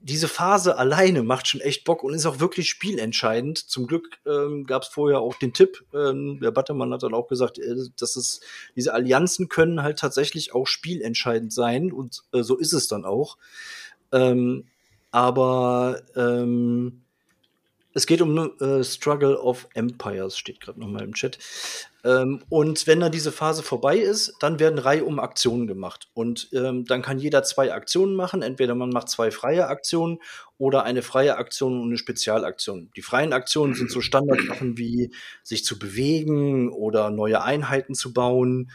diese 0.00 0.26
Phase 0.26 0.78
alleine 0.78 1.22
macht 1.22 1.46
schon 1.46 1.60
echt 1.60 1.84
Bock 1.84 2.02
und 2.02 2.12
ist 2.12 2.26
auch 2.26 2.40
wirklich 2.40 2.68
spielentscheidend. 2.68 3.58
Zum 3.58 3.86
Glück 3.86 4.18
ähm, 4.26 4.64
gab 4.64 4.82
es 4.82 4.88
vorher 4.88 5.20
auch 5.20 5.36
den 5.36 5.52
Tipp, 5.52 5.84
ähm, 5.94 6.40
der 6.40 6.50
Battermann 6.50 6.92
hat 6.92 7.04
dann 7.04 7.14
auch 7.14 7.28
gesagt, 7.28 7.58
äh, 7.58 7.76
dass 7.98 8.16
es 8.16 8.40
diese 8.74 8.94
Allianzen 8.94 9.48
können 9.48 9.82
halt 9.82 9.98
tatsächlich 9.98 10.54
auch 10.54 10.66
spielentscheidend 10.66 11.52
sein 11.52 11.92
und 11.92 12.24
äh, 12.32 12.42
so 12.42 12.56
ist 12.56 12.72
es 12.72 12.88
dann 12.88 13.04
auch. 13.04 13.38
Ähm, 14.10 14.66
aber 15.12 16.02
ähm, 16.16 17.01
es 17.94 18.06
geht 18.06 18.22
um 18.22 18.58
äh, 18.60 18.82
Struggle 18.84 19.38
of 19.38 19.68
Empires, 19.74 20.36
steht 20.36 20.60
gerade 20.60 20.80
nochmal 20.80 21.02
im 21.02 21.14
Chat. 21.14 21.38
Ähm, 22.04 22.42
und 22.48 22.86
wenn 22.86 23.00
dann 23.00 23.12
diese 23.12 23.32
Phase 23.32 23.62
vorbei 23.62 23.98
ist, 23.98 24.34
dann 24.40 24.58
werden 24.58 24.78
Reihe 24.78 25.04
um 25.04 25.18
Aktionen 25.18 25.66
gemacht. 25.66 26.08
Und 26.14 26.48
ähm, 26.52 26.84
dann 26.84 27.02
kann 27.02 27.18
jeder 27.18 27.42
zwei 27.44 27.72
Aktionen 27.72 28.14
machen. 28.14 28.42
Entweder 28.42 28.74
man 28.74 28.90
macht 28.90 29.08
zwei 29.08 29.30
freie 29.30 29.68
Aktionen 29.68 30.18
oder 30.58 30.84
eine 30.84 31.02
freie 31.02 31.36
Aktion 31.36 31.80
und 31.80 31.88
eine 31.88 31.98
Spezialaktion. 31.98 32.90
Die 32.96 33.02
freien 33.02 33.32
Aktionen 33.32 33.74
sind 33.74 33.90
so 33.90 34.00
Standardsachen 34.00 34.78
wie 34.78 35.12
sich 35.42 35.64
zu 35.64 35.78
bewegen 35.78 36.70
oder 36.70 37.10
neue 37.10 37.42
Einheiten 37.42 37.94
zu 37.94 38.12
bauen. 38.12 38.70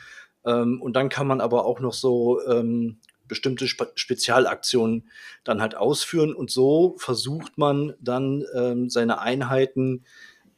Ähm, 0.45 0.82
und 0.82 0.95
dann 0.95 1.10
kann 1.10 1.27
man 1.27 1.41
aber 1.41 1.65
auch 1.65 1.80
noch 1.80 1.93
so 1.93 2.41
ähm, 2.47 2.99
bestimmte 3.27 3.67
Spe 3.67 3.91
Spezialaktionen 3.95 5.09
dann 5.43 5.61
halt 5.61 5.75
ausführen. 5.75 6.33
Und 6.33 6.51
so 6.51 6.95
versucht 6.97 7.57
man 7.57 7.93
dann 7.99 8.43
ähm, 8.55 8.89
seine 8.89 9.19
Einheiten 9.19 10.05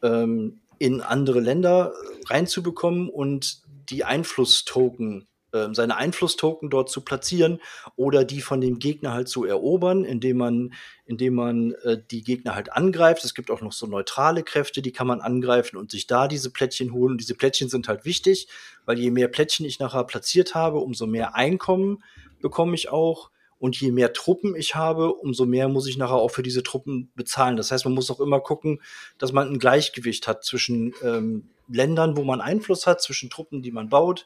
ähm, 0.02 0.60
in 0.80 1.02
andere 1.02 1.42
Länder 1.42 1.94
reinzubekommen 2.28 3.10
und 3.10 3.62
die 3.90 4.06
Einflusstoken, 4.06 5.28
äh, 5.52 5.68
seine 5.74 5.98
Einflusstoken 5.98 6.70
dort 6.70 6.90
zu 6.90 7.02
platzieren 7.02 7.60
oder 7.96 8.24
die 8.24 8.42
von 8.42 8.62
dem 8.62 8.80
Gegner 8.80 9.14
halt 9.14 9.28
zu 9.28 9.46
erobern, 9.46 10.06
indem 10.06 10.38
man, 10.38 10.74
indem 11.06 11.36
man 11.36 11.74
äh, 11.84 11.98
die 12.10 12.24
Gegner 12.24 12.56
halt 12.56 12.72
angreift. 12.72 13.26
Es 13.26 13.34
gibt 13.34 13.52
auch 13.52 13.62
noch 13.62 13.74
so 13.74 13.88
neutrale 13.88 14.44
Kräfte, 14.44 14.82
die 14.82 14.92
kann 14.92 15.08
man 15.08 15.22
angreifen 15.22 15.76
und 15.76 15.92
sich 15.92 16.08
da 16.08 16.28
diese 16.28 16.52
Plättchen 16.52 16.94
holen. 16.94 17.14
Und 17.14 17.22
diese 17.22 17.36
Plättchen 17.36 17.68
sind 17.68 17.88
halt 17.88 18.06
wichtig, 18.06 18.48
weil 18.86 19.00
je 19.00 19.12
mehr 19.12 19.28
Plättchen 19.28 19.66
ich 19.66 19.80
nachher 19.80 20.06
platziert 20.06 20.56
habe, 20.56 20.80
umso 20.80 21.08
mehr 21.08 21.36
Einkommen 21.36 22.04
bekomme 22.42 22.76
ich 22.76 22.90
auch. 22.90 23.32
Und 23.60 23.80
je 23.80 23.92
mehr 23.92 24.14
Truppen 24.14 24.56
ich 24.56 24.76
habe, 24.76 25.14
umso 25.14 25.46
mehr 25.46 25.68
muss 25.68 25.86
ich 25.88 25.98
nachher 25.98 26.16
auch 26.16 26.32
für 26.32 26.44
diese 26.44 26.64
Truppen 26.64 27.12
bezahlen. 27.16 27.58
Das 27.58 27.72
heißt, 27.72 27.84
man 27.84 27.94
muss 27.94 28.10
auch 28.10 28.22
immer 28.22 28.40
gucken, 28.40 28.82
dass 29.18 29.34
man 29.34 29.50
ein 29.50 29.60
Gleichgewicht 29.60 30.28
hat 30.28 30.46
zwischen 30.46 30.94
ähm, 31.04 31.50
Ländern, 31.68 32.16
wo 32.16 32.24
man 32.24 32.40
Einfluss 32.40 32.88
hat, 32.88 33.02
zwischen 33.02 33.30
Truppen, 33.30 33.62
die 33.62 33.72
man 33.72 33.90
baut. 33.90 34.26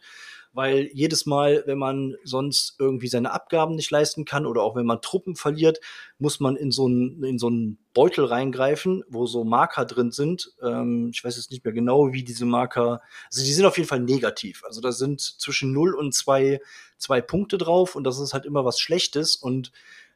Weil 0.53 0.89
jedes 0.93 1.25
Mal, 1.25 1.63
wenn 1.65 1.77
man 1.77 2.15
sonst 2.23 2.75
irgendwie 2.79 3.07
seine 3.07 3.31
Abgaben 3.31 3.75
nicht 3.75 3.91
leisten 3.91 4.23
kann 4.23 4.45
oder 4.45 4.61
auch 4.61 4.75
wenn 4.75 4.85
man 4.85 5.01
Truppen 5.01 5.35
verliert, 5.35 5.79
muss 6.19 6.39
man 6.39 6.55
in 6.55 6.71
so 6.71 6.85
einen 6.85 7.23
in 7.23 7.39
so 7.39 7.47
einen 7.47 7.79
Beutel 7.93 8.25
reingreifen, 8.25 9.03
wo 9.09 9.25
so 9.25 9.43
Marker 9.43 9.85
drin 9.85 10.11
sind. 10.11 10.53
Ähm, 10.61 11.09
ich 11.13 11.23
weiß 11.23 11.35
jetzt 11.35 11.51
nicht 11.51 11.65
mehr 11.65 11.73
genau, 11.73 12.13
wie 12.13 12.23
diese 12.23 12.45
Marker, 12.45 13.01
also 13.31 13.43
die 13.43 13.53
sind 13.53 13.65
auf 13.65 13.77
jeden 13.77 13.89
Fall 13.89 13.99
negativ. 13.99 14.63
Also 14.65 14.79
da 14.79 14.91
sind 14.91 15.19
zwischen 15.21 15.73
0 15.73 15.95
und 15.95 16.13
2 16.13 16.59
zwei 16.97 17.21
Punkte 17.21 17.57
drauf 17.57 17.95
und 17.95 18.05
das 18.05 18.19
ist 18.19 18.33
halt 18.33 18.45
immer 18.45 18.63
was 18.63 18.79
Schlechtes 18.79 19.35
und 19.35 19.71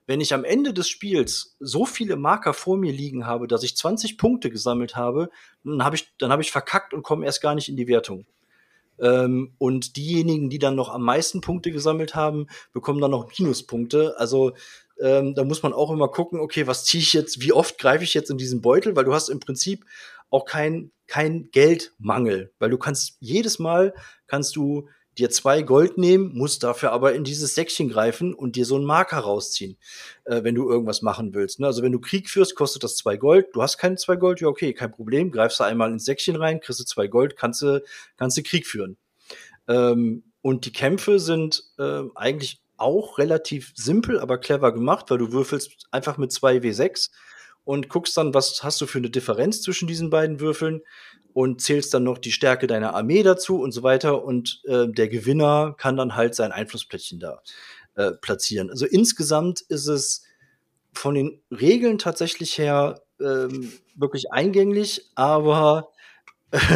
wenn 0.07 0.21
ich 0.21 0.33
am 0.33 0.45
Ende 0.45 0.73
des 0.73 0.87
Spiels 0.87 1.57
so 1.59 1.85
viele 1.85 2.15
Marker 2.15 2.53
vor 2.53 2.77
mir 2.77 2.93
liegen 2.93 3.27
habe, 3.27 3.45
dass 3.45 3.63
ich 3.63 3.75
20 3.75 4.17
Punkte 4.17 4.49
gesammelt 4.49 4.95
habe, 4.95 5.29
dann 5.65 5.83
habe 5.83 5.97
ich, 5.97 6.07
dann 6.17 6.31
habe 6.31 6.41
ich 6.41 6.51
verkackt 6.51 6.93
und 6.93 7.03
komme 7.03 7.25
erst 7.25 7.41
gar 7.41 7.55
nicht 7.55 7.67
in 7.67 7.75
die 7.75 7.89
Wertung. 7.89 8.25
Ähm, 8.99 9.53
und 9.57 9.95
diejenigen, 9.95 10.49
die 10.49 10.59
dann 10.59 10.75
noch 10.75 10.89
am 10.89 11.03
meisten 11.03 11.41
Punkte 11.41 11.71
gesammelt 11.71 12.15
haben, 12.15 12.47
bekommen 12.73 13.01
dann 13.01 13.11
noch 13.11 13.31
Minuspunkte. 13.37 14.15
Also 14.17 14.53
ähm, 14.99 15.35
da 15.35 15.43
muss 15.43 15.63
man 15.63 15.73
auch 15.73 15.91
immer 15.91 16.07
gucken, 16.07 16.39
okay, 16.39 16.67
was 16.67 16.85
ziehe 16.85 17.01
ich 17.01 17.13
jetzt, 17.13 17.41
wie 17.41 17.53
oft 17.53 17.77
greife 17.77 18.03
ich 18.03 18.13
jetzt 18.13 18.29
in 18.29 18.37
diesen 18.37 18.61
Beutel, 18.61 18.95
weil 18.95 19.05
du 19.05 19.13
hast 19.13 19.29
im 19.29 19.39
Prinzip 19.39 19.85
auch 20.29 20.45
kein, 20.45 20.91
kein 21.07 21.49
Geldmangel, 21.51 22.51
weil 22.59 22.69
du 22.69 22.77
kannst 22.77 23.17
jedes 23.19 23.59
Mal 23.59 23.93
kannst 24.27 24.55
du 24.55 24.87
dir 25.17 25.29
zwei 25.29 25.61
Gold 25.61 25.97
nehmen, 25.97 26.31
musst 26.33 26.63
dafür 26.63 26.91
aber 26.91 27.13
in 27.13 27.23
dieses 27.23 27.55
Säckchen 27.55 27.89
greifen 27.89 28.33
und 28.33 28.55
dir 28.55 28.65
so 28.65 28.75
einen 28.75 28.85
Marker 28.85 29.19
rausziehen, 29.19 29.77
äh, 30.25 30.43
wenn 30.43 30.55
du 30.55 30.69
irgendwas 30.69 31.01
machen 31.01 31.33
willst. 31.33 31.59
Ne? 31.59 31.67
Also 31.67 31.81
wenn 31.83 31.91
du 31.91 31.99
Krieg 31.99 32.29
führst, 32.29 32.55
kostet 32.55 32.83
das 32.83 32.95
zwei 32.97 33.17
Gold. 33.17 33.47
Du 33.53 33.61
hast 33.61 33.77
keine 33.77 33.95
zwei 33.95 34.15
Gold, 34.15 34.41
ja 34.41 34.47
okay, 34.47 34.73
kein 34.73 34.91
Problem. 34.91 35.31
Greifst 35.31 35.59
du 35.59 35.63
einmal 35.63 35.91
ins 35.91 36.05
Säckchen 36.05 36.35
rein, 36.35 36.59
kriegst 36.59 36.79
du 36.79 36.85
zwei 36.85 37.07
Gold, 37.07 37.35
kannst 37.35 37.61
du, 37.61 37.83
kannst 38.17 38.37
du 38.37 38.43
Krieg 38.43 38.67
führen. 38.67 38.97
Ähm, 39.67 40.23
und 40.41 40.65
die 40.65 40.71
Kämpfe 40.71 41.19
sind 41.19 41.63
äh, 41.77 42.03
eigentlich 42.15 42.61
auch 42.77 43.17
relativ 43.17 43.73
simpel, 43.75 44.19
aber 44.19 44.37
clever 44.37 44.71
gemacht, 44.71 45.09
weil 45.09 45.17
du 45.17 45.31
würfelst 45.31 45.87
einfach 45.91 46.17
mit 46.17 46.31
zwei 46.31 46.57
W6 46.57 47.09
und 47.63 47.89
guckst 47.89 48.15
dann, 48.15 48.33
was 48.33 48.63
hast 48.63 48.79
du 48.79 48.85
für 48.85 48.99
eine 48.99 49.09
Differenz 49.09 49.61
zwischen 49.61 49.89
diesen 49.89 50.09
beiden 50.09 50.39
Würfeln 50.39 50.81
und 51.37 51.61
zählst 51.61 51.93
dann 51.93 52.03
noch 52.03 52.17
die 52.17 52.31
Stärke 52.31 52.65
deiner 52.65 52.95
Armee 52.95 53.21
dazu 53.21 53.61
und 53.61 53.71
so 53.71 53.83
weiter. 53.83 54.23
Und 54.23 54.63
äh, 54.65 54.87
der 54.87 55.07
Gewinner 55.07 55.75
kann 55.77 55.95
dann 55.95 56.15
halt 56.15 56.33
sein 56.33 56.51
Einflussplättchen 56.51 57.19
da 57.19 57.43
äh, 57.93 58.13
platzieren. 58.13 58.71
Also 58.71 58.87
insgesamt 58.87 59.61
ist 59.61 59.85
es 59.85 60.23
von 60.93 61.13
den 61.13 61.39
Regeln 61.51 61.99
tatsächlich 61.99 62.57
her 62.57 63.03
ähm, 63.19 63.71
wirklich 63.93 64.31
eingänglich, 64.31 65.11
aber 65.13 65.91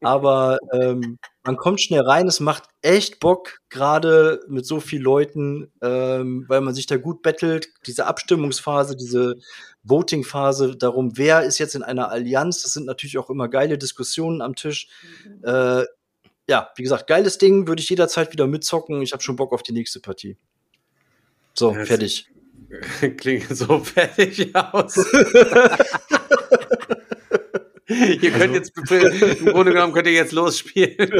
aber 0.00 0.58
ähm, 0.72 1.18
man 1.44 1.56
kommt 1.56 1.80
schnell 1.80 2.02
rein. 2.02 2.28
Es 2.28 2.40
macht 2.40 2.64
echt 2.82 3.20
Bock, 3.20 3.60
gerade 3.68 4.40
mit 4.48 4.64
so 4.64 4.80
vielen 4.80 5.02
Leuten, 5.02 5.72
ähm, 5.82 6.44
weil 6.48 6.60
man 6.60 6.74
sich 6.74 6.86
da 6.86 6.96
gut 6.96 7.22
bettelt. 7.22 7.68
Diese 7.86 8.06
Abstimmungsphase, 8.06 8.96
diese 8.96 9.36
Voting-Phase 9.82 10.76
darum, 10.76 11.16
wer 11.18 11.42
ist 11.42 11.58
jetzt 11.58 11.74
in 11.74 11.82
einer 11.82 12.10
Allianz. 12.10 12.62
Das 12.62 12.72
sind 12.72 12.86
natürlich 12.86 13.18
auch 13.18 13.30
immer 13.30 13.48
geile 13.48 13.78
Diskussionen 13.78 14.40
am 14.40 14.54
Tisch. 14.54 14.88
Mhm. 15.24 15.44
Äh, 15.44 15.84
ja, 16.48 16.70
wie 16.76 16.82
gesagt, 16.82 17.06
geiles 17.06 17.38
Ding, 17.38 17.66
würde 17.66 17.82
ich 17.82 17.88
jederzeit 17.88 18.32
wieder 18.32 18.46
mitzocken. 18.46 19.02
Ich 19.02 19.12
habe 19.12 19.22
schon 19.22 19.36
Bock 19.36 19.52
auf 19.52 19.62
die 19.62 19.72
nächste 19.72 20.00
Partie. 20.00 20.36
So, 21.54 21.74
das 21.74 21.88
fertig. 21.88 22.28
Klingt 23.16 23.54
so 23.56 23.80
fertig 23.80 24.54
aus. 24.54 24.94
ihr 27.92 28.30
könnt 28.30 28.54
also. 28.54 28.54
jetzt 28.54 29.40
im 29.40 29.46
Grunde 29.46 29.72
genommen 29.72 29.92
könnt 29.92 30.06
ihr 30.06 30.12
jetzt 30.12 30.32
losspielen. 30.32 30.96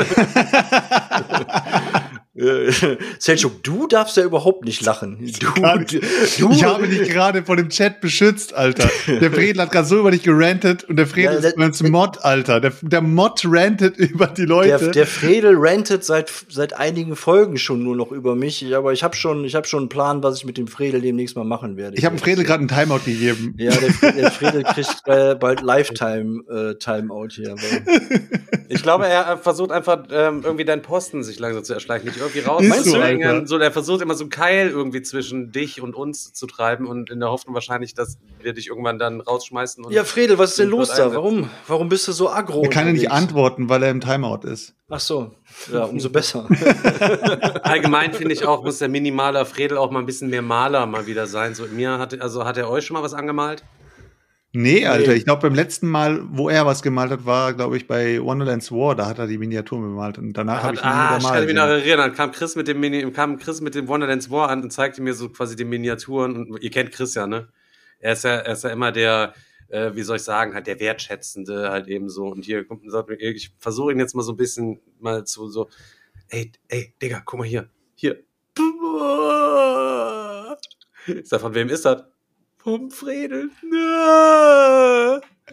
Selchuk, 3.19 3.63
du 3.63 3.87
darfst 3.87 4.17
ja 4.17 4.25
überhaupt 4.25 4.65
nicht 4.65 4.81
lachen. 4.81 5.19
Du, 5.39 5.49
du. 5.53 6.51
Ich 6.51 6.65
habe 6.65 6.89
dich 6.89 7.11
gerade 7.11 7.45
vor 7.45 7.57
dem 7.57 7.69
Chat 7.69 8.01
beschützt, 8.01 8.55
Alter. 8.55 8.89
Der 9.07 9.31
Fredel 9.33 9.61
hat 9.61 9.71
gerade 9.71 9.87
so 9.87 9.99
über 9.99 10.11
dich 10.11 10.23
gerantet 10.23 10.85
und 10.85 10.97
der 10.97 11.07
Fredel 11.07 11.35
ja, 11.35 11.53
der, 11.53 11.69
ist 11.69 11.83
ein 11.83 11.91
Mod, 11.91 12.25
Alter. 12.25 12.61
Der, 12.61 12.73
der 12.81 13.03
Mod 13.03 13.43
rantet 13.45 13.99
über 13.99 14.29
die 14.29 14.47
Leute. 14.47 14.79
Der, 14.79 14.93
der 14.93 15.07
Fredel 15.07 15.57
rantet 15.59 16.05
seit, 16.05 16.33
seit 16.49 16.73
einigen 16.73 17.17
Folgen 17.17 17.59
schon 17.59 17.83
nur 17.83 17.97
noch 17.97 18.11
über 18.13 18.35
mich. 18.35 18.75
Aber 18.75 18.95
ich 18.95 19.05
habe 19.05 19.15
schon, 19.15 19.45
ich 19.45 19.55
hab 19.55 19.67
schon 19.67 19.81
einen 19.81 19.89
Plan, 19.91 20.23
was 20.23 20.39
ich 20.39 20.47
mit 20.47 20.57
dem 20.57 20.69
Fredel 20.69 21.03
demnächst 21.03 21.37
mal 21.37 21.45
machen 21.45 21.77
werde. 21.77 21.99
Ich 21.99 22.07
habe 22.07 22.17
dem 22.17 22.23
Fredel 22.23 22.45
gerade 22.45 22.61
einen 22.61 22.69
Timeout 22.69 23.05
gegeben. 23.05 23.55
Ja, 23.59 23.73
der, 23.73 24.13
der 24.13 24.31
Fredel 24.31 24.63
kriegt 24.63 25.03
äh, 25.05 25.35
bald 25.35 25.61
Lifetime 25.61 26.41
äh, 26.49 26.75
Timeout 26.79 27.29
hier. 27.33 27.57
ich 28.71 28.83
glaube, 28.83 29.07
er 29.07 29.37
versucht 29.37 29.71
einfach 29.71 30.05
ähm, 30.11 30.41
irgendwie 30.43 30.65
deinen 30.65 30.81
Posten 30.81 31.23
sich 31.23 31.39
langsam 31.39 31.63
zu 31.63 31.75
erschleichen. 31.75 32.09
Nicht 32.09 32.23
irgendwie 32.33 32.49
raus. 32.49 32.63
Meinst 32.63 32.85
so? 32.85 33.57
So, 33.57 33.59
er 33.59 33.73
versucht 33.73 34.03
immer 34.03 34.15
so 34.15 34.25
einen 34.25 34.31
Keil 34.31 34.69
irgendwie 34.69 35.03
zwischen 35.03 35.53
dich 35.53 35.81
und 35.81 35.95
uns 35.95 36.33
zu 36.33 36.47
treiben 36.47 36.87
und 36.87 37.11
in 37.11 37.21
der 37.21 37.31
Hoffnung 37.31 37.55
wahrscheinlich, 37.55 37.95
dass 37.95 38.19
wir 38.41 38.53
dich 38.53 38.69
irgendwann 38.69 38.99
dann 38.99 39.21
rausschmeißen. 39.21 39.85
ja, 39.91 40.05
Fredel, 40.05 40.39
was 40.39 40.51
ist 40.51 40.59
denn 40.59 40.69
los 40.69 40.91
da? 40.95 41.15
Warum, 41.15 41.51
warum 41.67 41.89
bist 41.89 42.09
du 42.09 42.13
so 42.13 42.31
aggro? 42.31 42.63
Er 42.63 42.71
kann 42.71 42.87
ja 42.87 42.93
nicht 42.93 43.11
antworten, 43.11 43.69
weil 43.69 43.83
er 43.83 43.91
im 43.91 44.01
Timeout 44.01 44.47
ist. 44.47 44.75
Ach 44.89 45.01
so, 45.01 45.35
ja, 45.73 45.85
umso 45.85 46.11
besser. 46.11 46.47
Allgemein 47.63 48.13
finde 48.13 48.35
ich 48.35 48.45
auch, 48.45 48.63
muss 48.63 48.79
der 48.79 48.89
minimaler 48.89 49.47
Fredel 49.47 49.79
auch 49.79 49.91
mal 49.91 50.01
ein 50.01 50.07
bisschen 50.07 50.29
mehr 50.29 50.43
Maler 50.43 50.87
mal 50.87 51.07
wieder 51.07 51.27
sein. 51.27 51.55
So, 51.55 51.65
mir 51.67 51.99
hat, 51.99 52.21
also 52.21 52.45
hat 52.45 52.59
er 52.59 52.69
euch 52.69 52.87
schon 52.87 52.95
mal 52.95 53.03
was 53.03 53.15
angemalt? 53.15 53.65
Nee, 54.55 54.87
Alter, 54.87 55.15
ich 55.15 55.25
glaube, 55.25 55.41
beim 55.41 55.55
letzten 55.55 55.89
Mal, 55.89 56.21
wo 56.29 56.51
er 56.51 56.67
was 56.67 56.83
gemalt 56.83 57.11
hat, 57.11 57.25
war, 57.25 57.55
glaube 57.55 57.79
ich, 57.79 57.87
bei 57.87 58.21
Wonderlands 58.23 58.71
War, 58.71 58.95
da 58.95 59.07
hat 59.07 59.19
er 59.19 59.27
die 59.27 59.39
Miniatur 59.39 59.81
bemalt 59.81 60.19
und 60.19 60.35
danach 60.35 60.63
habe 60.63 60.75
ich 60.75 60.81
ihn 60.81 60.87
ah, 60.87 61.17
ich 61.19 61.25
kann 61.25 61.47
mich 61.47 61.55
noch 61.55 61.63
erinnern, 61.63 62.09
dann 62.09 62.15
kam 62.15 62.33
Chris 62.33 62.55
mit 62.55 62.69
dem 62.69 62.79
Mini, 62.79 63.11
kam 63.13 63.39
Chris 63.39 63.63
mit 63.63 63.75
dem 63.75 63.89
Wonderlands 63.89 64.31
War 64.31 64.51
an 64.51 64.63
und 64.63 64.71
zeigte 64.71 65.01
mir 65.01 65.15
so 65.15 65.31
quasi 65.31 65.57
die 65.57 65.65
Miniaturen 65.65 66.37
und 66.37 66.63
ihr 66.63 66.71
kennt 66.71 66.93
Chris 66.93 67.15
ja, 67.15 67.27
ne? 67.27 67.49
Er 67.99 68.13
ist 68.13 68.25
ja, 68.25 68.33
er 68.33 68.53
ist 68.53 68.65
ja 68.65 68.71
immer 68.71 68.93
der, 68.93 69.33
äh, 69.69 69.93
wie 69.95 70.03
soll 70.03 70.17
ich 70.17 70.23
sagen, 70.23 70.53
halt 70.53 70.67
der 70.67 70.79
Wertschätzende 70.81 71.71
halt 71.71 71.89
eben 71.89 72.11
so. 72.11 72.27
Und 72.27 72.45
hier 72.45 72.65
kommt 72.65 72.83
und 72.83 72.91
sagt 72.91 73.09
mir, 73.09 73.15
ich 73.15 73.53
versuche 73.59 73.93
ihn 73.93 73.99
jetzt 73.99 74.15
mal 74.15 74.23
so 74.23 74.33
ein 74.33 74.37
bisschen 74.37 74.81
mal 75.01 75.25
zu 75.25 75.49
so, 75.49 75.71
ey, 76.29 76.53
ey, 76.69 76.93
Digga, 77.01 77.23
guck 77.25 77.39
mal 77.39 77.49
hier, 77.49 77.71
hier. 77.95 78.19
Ist 81.07 81.33
da 81.33 81.39
von 81.39 81.55
wem 81.55 81.69
ist 81.71 81.87
das? 81.87 82.05
Vom 82.63 82.91
Fredel. 82.91 83.51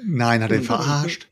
Nein, 0.04 0.44
hat 0.44 0.52
er 0.52 0.58
ihn 0.58 0.64
verarscht? 0.76 1.28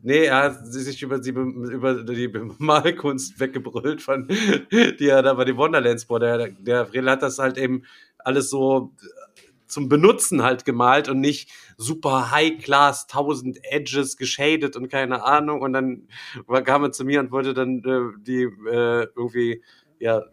Nee, 0.00 0.26
er 0.26 0.44
hat 0.44 0.66
sich 0.66 1.02
über, 1.02 1.18
die, 1.18 1.30
über 1.30 2.04
die 2.04 2.30
Malkunst 2.58 3.40
weggebrüllt, 3.40 4.00
von, 4.00 4.28
die 4.28 5.08
er 5.08 5.22
da 5.22 5.34
bei 5.34 5.44
den 5.44 5.56
Wonderlands 5.56 6.06
boah, 6.06 6.20
der, 6.20 6.48
der 6.50 6.86
Fredel 6.86 7.10
hat 7.10 7.22
das 7.22 7.38
halt 7.38 7.58
eben 7.58 7.82
alles 8.18 8.50
so 8.50 8.94
zum 9.66 9.88
Benutzen 9.88 10.42
halt 10.42 10.64
gemalt 10.64 11.08
und 11.08 11.20
nicht 11.20 11.50
super 11.76 12.30
High-Class, 12.30 13.06
1000 13.10 13.58
Edges 13.64 14.16
geshadet 14.16 14.76
und 14.76 14.88
keine 14.88 15.24
Ahnung. 15.24 15.60
Und 15.60 15.72
dann 15.74 16.08
kam 16.64 16.84
er 16.84 16.92
zu 16.92 17.04
mir 17.04 17.20
und 17.20 17.30
wollte 17.30 17.52
dann 17.52 17.78
äh, 17.84 18.18
die 18.22 18.42
äh, 18.42 19.06
irgendwie, 19.14 19.62
ja, 19.98 20.24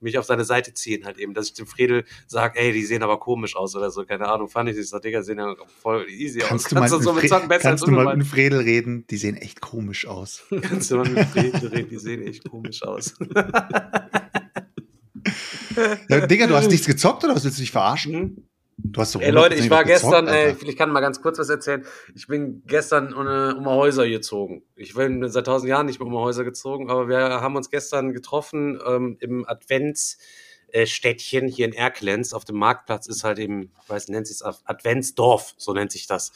mich 0.00 0.18
auf 0.18 0.24
seine 0.24 0.44
Seite 0.44 0.74
ziehen, 0.74 1.04
halt 1.04 1.18
eben, 1.18 1.34
dass 1.34 1.48
ich 1.48 1.54
dem 1.54 1.66
Fredel 1.66 2.04
sage, 2.26 2.58
ey, 2.58 2.72
die 2.72 2.84
sehen 2.84 3.02
aber 3.02 3.18
komisch 3.18 3.56
aus 3.56 3.74
oder 3.76 3.90
so, 3.90 4.04
keine 4.04 4.28
Ahnung, 4.28 4.48
fand 4.48 4.70
ich, 4.70 4.76
ich 4.76 4.88
sag, 4.88 5.02
Digga, 5.02 5.22
sehen 5.22 5.38
ja 5.38 5.56
voll 5.80 6.06
easy 6.08 6.40
kannst 6.40 6.66
aus. 6.66 6.70
Du 6.70 6.76
kannst 6.76 6.94
du 6.94 7.00
so 7.00 7.12
mit 7.12 7.28
Zocken 7.28 7.48
besser 7.48 7.62
Kannst 7.68 7.86
du 7.86 7.90
mal 7.90 8.16
mit 8.16 8.26
Fredel 8.26 8.60
reden, 8.60 9.06
die 9.08 9.16
sehen 9.16 9.36
echt 9.36 9.60
komisch 9.60 10.06
aus. 10.06 10.44
kannst 10.62 10.90
du 10.90 10.96
mal 10.96 11.08
mit 11.08 11.26
Fredel 11.28 11.68
reden, 11.68 11.88
die 11.90 11.98
sehen 11.98 12.26
echt 12.26 12.48
komisch 12.48 12.82
aus. 12.82 13.14
ja, 16.08 16.26
Digga, 16.26 16.46
du 16.46 16.54
hast 16.54 16.70
nichts 16.70 16.86
gezockt 16.86 17.24
oder 17.24 17.34
was 17.34 17.44
willst 17.44 17.58
du 17.58 17.62
dich 17.62 17.72
verarschen? 17.72 18.48
Du 18.80 19.00
hast 19.00 19.16
doch 19.16 19.20
Ey 19.20 19.32
Leute, 19.32 19.56
ich 19.56 19.68
war 19.70 19.82
gestern, 19.82 20.26
gezockt, 20.26 20.62
ey, 20.62 20.70
ich 20.70 20.76
kann 20.76 20.90
mal 20.90 21.00
ganz 21.00 21.20
kurz 21.20 21.40
was 21.40 21.48
erzählen. 21.48 21.84
Ich 22.14 22.28
bin 22.28 22.62
gestern 22.64 23.12
um, 23.12 23.26
um 23.58 23.66
Häuser 23.66 24.08
gezogen. 24.08 24.62
Ich 24.76 24.94
bin 24.94 25.28
seit 25.28 25.46
tausend 25.46 25.68
Jahren 25.68 25.86
nicht 25.86 25.98
mehr 25.98 26.06
um 26.06 26.14
Häuser 26.14 26.44
gezogen, 26.44 26.88
aber 26.88 27.08
wir 27.08 27.18
haben 27.18 27.56
uns 27.56 27.70
gestern 27.70 28.12
getroffen 28.12 28.80
ähm, 28.86 29.16
im 29.18 29.44
Adventsstädtchen 29.48 31.48
hier 31.48 31.66
in 31.66 31.72
Erklenz. 31.72 32.32
Auf 32.32 32.44
dem 32.44 32.54
Marktplatz 32.56 33.08
ist 33.08 33.24
halt 33.24 33.40
eben, 33.40 33.72
ich 33.82 33.90
weiß, 33.90 34.06
nennt 34.08 34.28
sich 34.28 34.44
Adventsdorf, 34.44 35.54
so 35.56 35.72
nennt 35.72 35.90
sich 35.90 36.06
das. 36.06 36.30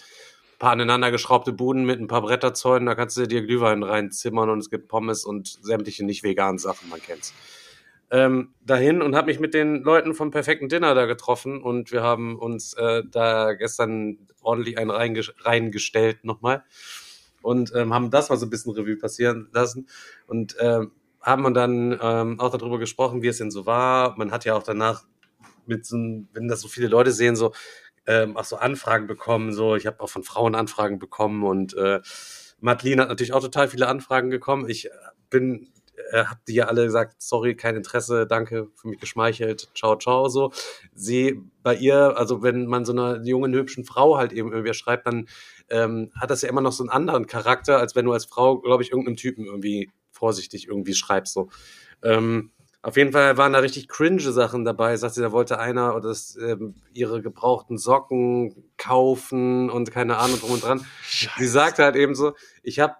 Ein 0.54 0.58
paar 0.58 0.72
aneinander 0.72 1.12
geschraubte 1.12 1.52
Buden 1.52 1.84
mit 1.84 2.00
ein 2.00 2.08
paar 2.08 2.22
Bretterzäunen, 2.22 2.86
da 2.86 2.96
kannst 2.96 3.16
du 3.16 3.28
dir 3.28 3.42
Glühwein 3.42 3.84
reinzimmern 3.84 4.50
und 4.50 4.58
es 4.58 4.68
gibt 4.68 4.88
Pommes 4.88 5.24
und 5.24 5.58
sämtliche 5.62 6.04
nicht 6.04 6.24
veganen 6.24 6.58
Sachen, 6.58 6.88
man 6.88 7.00
kennt's 7.00 7.32
ähm, 8.12 8.54
dahin 8.60 9.00
und 9.00 9.16
habe 9.16 9.28
mich 9.28 9.40
mit 9.40 9.54
den 9.54 9.82
Leuten 9.82 10.14
vom 10.14 10.30
perfekten 10.30 10.68
Dinner 10.68 10.94
da 10.94 11.06
getroffen 11.06 11.62
und 11.62 11.90
wir 11.90 12.02
haben 12.02 12.38
uns 12.38 12.74
äh, 12.74 13.02
da 13.10 13.54
gestern 13.54 14.18
ordentlich 14.42 14.76
einen 14.78 14.90
reingestellt 14.90 16.22
nochmal 16.22 16.62
und 17.40 17.72
ähm, 17.74 17.94
haben 17.94 18.10
das 18.10 18.28
mal 18.28 18.36
so 18.36 18.44
ein 18.44 18.50
bisschen 18.50 18.72
Revue 18.72 18.96
passieren 18.96 19.48
lassen 19.52 19.88
und 20.26 20.54
ähm, 20.60 20.92
haben 21.22 21.54
dann 21.54 21.98
ähm, 22.02 22.38
auch 22.38 22.56
darüber 22.56 22.78
gesprochen, 22.78 23.22
wie 23.22 23.28
es 23.28 23.38
denn 23.38 23.50
so 23.50 23.64
war. 23.64 24.16
Man 24.18 24.30
hat 24.30 24.44
ja 24.44 24.54
auch 24.54 24.62
danach 24.62 25.04
mit 25.64 25.86
so, 25.86 25.96
wenn 25.96 26.48
das 26.48 26.60
so 26.60 26.68
viele 26.68 26.88
Leute 26.88 27.12
sehen, 27.12 27.34
so 27.34 27.52
ähm, 28.06 28.36
auch 28.36 28.44
so 28.44 28.56
Anfragen 28.56 29.06
bekommen. 29.06 29.54
So, 29.54 29.74
ich 29.76 29.86
habe 29.86 30.00
auch 30.00 30.10
von 30.10 30.24
Frauen 30.24 30.54
Anfragen 30.54 30.98
bekommen 30.98 31.44
und 31.44 31.74
äh, 31.74 32.00
Madeline 32.60 33.02
hat 33.02 33.08
natürlich 33.08 33.32
auch 33.32 33.40
total 33.40 33.68
viele 33.68 33.88
Anfragen 33.88 34.30
gekommen. 34.30 34.68
Ich 34.68 34.90
bin, 35.30 35.71
äh, 36.10 36.24
hab 36.24 36.44
die 36.46 36.54
ja 36.54 36.66
alle 36.66 36.84
gesagt, 36.84 37.22
sorry, 37.22 37.54
kein 37.54 37.76
Interesse, 37.76 38.26
danke, 38.26 38.68
für 38.74 38.88
mich 38.88 39.00
geschmeichelt, 39.00 39.70
ciao, 39.74 39.96
ciao, 39.96 40.28
so. 40.28 40.52
Sie, 40.94 41.40
bei 41.62 41.74
ihr, 41.74 42.16
also 42.16 42.42
wenn 42.42 42.66
man 42.66 42.84
so 42.84 42.92
einer 42.92 43.22
jungen, 43.24 43.54
hübschen 43.54 43.84
Frau 43.84 44.16
halt 44.16 44.32
eben 44.32 44.52
irgendwie 44.52 44.74
schreibt, 44.74 45.06
dann 45.06 45.28
ähm, 45.70 46.10
hat 46.14 46.30
das 46.30 46.42
ja 46.42 46.48
immer 46.48 46.60
noch 46.60 46.72
so 46.72 46.82
einen 46.82 46.90
anderen 46.90 47.26
Charakter, 47.26 47.78
als 47.78 47.94
wenn 47.94 48.04
du 48.04 48.12
als 48.12 48.24
Frau, 48.24 48.58
glaube 48.58 48.82
ich, 48.82 48.90
irgendeinem 48.90 49.16
Typen 49.16 49.46
irgendwie 49.46 49.90
vorsichtig 50.10 50.68
irgendwie 50.68 50.94
schreibst, 50.94 51.34
so. 51.34 51.48
Ähm, 52.02 52.50
auf 52.84 52.96
jeden 52.96 53.12
Fall 53.12 53.36
waren 53.36 53.52
da 53.52 53.60
richtig 53.60 53.86
cringe 53.86 54.20
Sachen 54.20 54.64
dabei. 54.64 54.96
Sagt 54.96 55.14
sie, 55.14 55.22
da 55.22 55.30
wollte 55.30 55.60
einer 55.60 56.00
das, 56.00 56.36
ähm, 56.36 56.74
ihre 56.92 57.22
gebrauchten 57.22 57.78
Socken 57.78 58.70
kaufen 58.76 59.70
und 59.70 59.92
keine 59.92 60.18
Ahnung 60.18 60.40
drum 60.40 60.50
und 60.50 60.64
dran. 60.64 60.84
Scheiße. 61.02 61.38
Sie 61.38 61.46
sagte 61.46 61.84
halt 61.84 61.94
eben 61.94 62.16
so, 62.16 62.34
ich 62.64 62.80
habe 62.80 62.96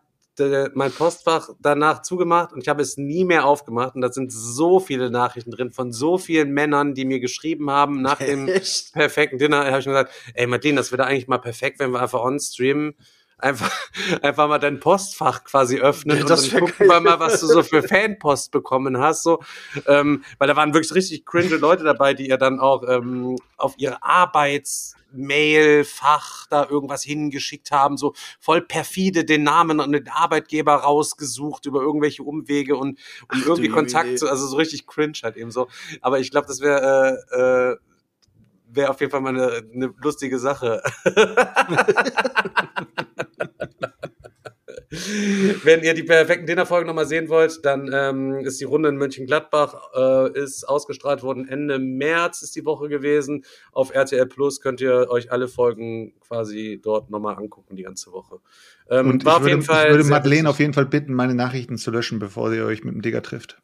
mein 0.75 0.91
Postfach 0.93 1.51
danach 1.61 2.03
zugemacht 2.03 2.53
und 2.53 2.63
ich 2.63 2.69
habe 2.69 2.83
es 2.83 2.97
nie 2.97 3.25
mehr 3.25 3.45
aufgemacht. 3.45 3.95
Und 3.95 4.01
da 4.01 4.13
sind 4.13 4.33
so 4.33 4.81
viele 4.81 5.11
Nachrichten 5.11 5.51
drin 5.51 5.71
von 5.71 5.93
so 5.93 6.19
vielen 6.19 6.53
Männern, 6.53 6.95
die 6.95 7.05
mir 7.05 7.21
geschrieben 7.21 7.71
haben 7.71 8.03
nach 8.03 8.19
dem 8.19 8.49
Echt? 8.49 8.93
perfekten 8.93 9.39
Dinner. 9.39 9.67
habe 9.67 9.81
ich 9.81 9.87
mir 9.87 9.93
gesagt, 9.93 10.13
ey 10.35 10.47
Martin, 10.47 10.77
das 10.77 10.91
wäre 10.93 11.05
eigentlich 11.05 11.29
mal 11.29 11.39
perfekt, 11.39 11.79
wenn 11.79 11.91
wir 11.91 12.01
einfach 12.01 12.21
on 12.21 12.41
streamen 12.41 12.95
einfach, 13.43 13.71
einfach 14.23 14.49
mal 14.49 14.59
dein 14.59 14.81
Postfach 14.81 15.45
quasi 15.45 15.79
öffnen 15.79 16.17
Ja, 16.17 16.23
und 16.23 16.31
dann 16.31 16.51
gucken 16.61 16.89
wir 16.89 17.01
mal, 17.01 17.21
was 17.21 17.41
du 17.41 17.47
so 17.47 17.63
für 17.63 17.83
Fanpost 17.89 18.51
bekommen 18.51 18.99
hast. 18.99 19.23
So, 19.23 19.43
ähm, 19.87 20.25
weil 20.39 20.49
da 20.49 20.57
waren 20.57 20.73
wirklich 20.75 20.95
richtig 20.95 21.27
cringe 21.27 21.57
Leute 21.57 21.85
dabei, 21.85 22.15
die 22.15 22.29
ihr 22.29 22.39
dann 22.39 22.61
auch 22.61 22.83
ähm, 22.89 23.37
auf 23.57 23.75
ihre 23.77 24.03
Arbeitsmailfach 24.03 26.47
da 26.49 26.67
irgendwas 26.69 27.03
hingeschickt 27.03 27.71
haben, 27.71 27.97
so 27.97 28.15
voll 28.41 28.61
perfide 28.63 29.25
den 29.25 29.43
Namen 29.43 29.81
und 29.81 29.93
den 29.93 30.09
Arbeitgeber 30.09 30.75
rausgesucht 30.75 31.67
über 31.67 31.83
irgendwelche 31.83 32.23
Umwege 32.23 32.77
und 32.77 32.99
um 33.23 33.29
Ach, 33.29 33.47
irgendwie 33.47 33.69
Kontakt 33.69 34.19
zu, 34.19 34.29
also 34.29 34.47
so 34.47 34.57
richtig 34.57 34.87
cringe 34.87 35.19
halt 35.23 35.37
eben 35.37 35.51
so. 35.51 35.69
Aber 36.01 36.21
ich 36.21 36.31
glaube, 36.31 36.47
das 36.47 36.61
wäre 36.61 37.19
äh, 37.33 37.73
äh, 37.73 37.77
wäre 38.75 38.91
auf 38.91 39.01
jeden 39.01 39.11
Fall 39.11 39.21
mal 39.21 39.31
eine, 39.31 39.63
eine 39.73 39.95
lustige 40.03 40.39
Sache. 40.39 40.83
Wenn 45.65 45.83
ihr 45.83 45.95
die 45.95 46.03
perfekten 46.03 46.47
Dinnerfolgen 46.47 46.87
nochmal 46.87 47.07
sehen 47.07 47.31
wollt, 47.31 47.65
dann 47.65 47.91
ähm, 47.93 48.41
ist 48.41 48.61
die 48.61 48.65
Runde 48.65 48.91
in 48.91 48.97
Mönchengladbach 48.97 49.75
äh, 49.95 50.39
ist 50.39 50.69
ausgestrahlt 50.69 51.23
worden. 51.23 51.49
Ende 51.49 51.79
März 51.79 52.43
ist 52.43 52.55
die 52.57 52.67
Woche 52.67 52.89
gewesen. 52.89 53.45
Auf 53.73 53.95
RTL 53.95 54.27
Plus 54.27 54.61
könnt 54.61 54.83
ihr 54.83 55.09
euch 55.09 55.33
alle 55.33 55.49
Folgen 55.49 56.13
quasi 56.21 56.79
dort 56.83 57.09
nochmal 57.11 57.37
angucken, 57.37 57.75
die 57.75 57.85
ganze 57.85 58.13
Woche. 58.13 58.41
Ähm, 58.91 59.09
Und 59.09 59.23
ich 59.23 59.27
war 59.27 59.37
auf 59.37 59.43
würde, 59.43 59.51
jeden 59.51 59.63
Fall. 59.63 59.87
ich 59.87 59.93
würde 59.93 60.05
Madeleine 60.05 60.51
auf 60.51 60.59
jeden 60.59 60.75
Fall 60.75 60.87
bitten, 60.87 61.15
meine 61.15 61.35
Nachrichten 61.35 61.79
zu 61.79 61.91
löschen, 61.91 62.19
bevor 62.19 62.53
ihr 62.53 62.67
euch 62.67 62.85
mit 62.85 62.95
dem 62.95 63.01
Digger 63.01 63.23
trifft. 63.23 63.63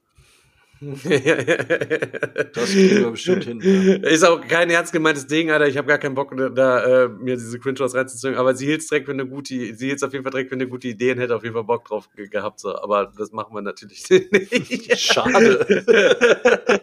Das 0.81 2.71
kriegen 2.71 2.97
wir 3.01 3.11
bestimmt 3.11 3.45
hin. 3.45 3.61
Ja. 3.62 4.09
Ist 4.09 4.25
auch 4.25 4.41
kein 4.47 4.71
ernst 4.71 4.93
gemeintes 4.93 5.27
Ding, 5.27 5.51
Alter. 5.51 5.67
Ich 5.67 5.77
habe 5.77 5.88
gar 5.88 5.99
keinen 5.99 6.14
Bock, 6.14 6.35
da 6.55 7.05
äh, 7.05 7.09
mir 7.09 7.37
diese 7.37 7.59
Cringe-Shows 7.59 7.95
reinzuziehen. 7.95 8.37
Aber 8.37 8.55
sie 8.55 8.67
hielt 8.67 8.88
direkt 8.88 9.07
für 9.07 9.12
eine 9.12 9.27
gute, 9.27 9.55
sie 9.75 9.87
hielt 9.87 10.03
auf 10.05 10.12
jeden 10.12 10.23
Fall 10.25 10.31
direkt 10.31 10.51
für 10.51 10.55
eine 10.55 10.69
gute 10.69 10.88
Idee 10.88 11.12
und 11.12 11.19
hätte 11.19 11.35
auf 11.35 11.43
jeden 11.43 11.55
Fall 11.55 11.64
Bock 11.64 11.85
drauf 11.85 12.09
ge 12.14 12.29
gehabt. 12.29 12.61
So. 12.61 12.77
Aber 12.77 13.12
das 13.17 13.33
machen 13.33 13.55
wir 13.55 13.62
natürlich 13.62 14.09
nicht. 14.11 14.99
Schade. 14.99 15.67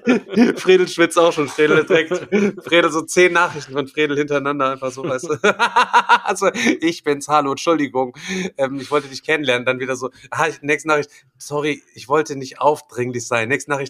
Fredel 0.57 0.87
schwitzt 0.87 1.17
auch 1.17 1.31
schon. 1.31 1.47
Fredel 1.47 1.85
direkt, 1.85 2.63
Fredel 2.63 2.91
so 2.91 3.01
zehn 3.01 3.33
Nachrichten 3.33 3.73
von 3.73 3.87
Fredel 3.87 4.17
hintereinander 4.17 4.71
einfach 4.71 4.91
so, 4.91 5.03
weißt 5.03 5.29
du. 5.29 5.37
also, 6.23 6.49
ich 6.81 7.03
bin's, 7.03 7.27
hallo, 7.27 7.51
Entschuldigung. 7.51 8.15
Ähm, 8.57 8.79
ich 8.79 8.91
wollte 8.91 9.07
dich 9.07 9.23
kennenlernen. 9.23 9.65
Dann 9.65 9.79
wieder 9.79 9.95
so, 9.95 10.09
ah, 10.31 10.47
nächste 10.61 10.87
Nachricht, 10.89 11.09
sorry, 11.37 11.83
ich 11.93 12.07
wollte 12.07 12.35
nicht 12.35 12.59
aufdringlich 12.59 13.25
sein. 13.25 13.49
Nächste 13.49 13.71
Nachricht, 13.71 13.84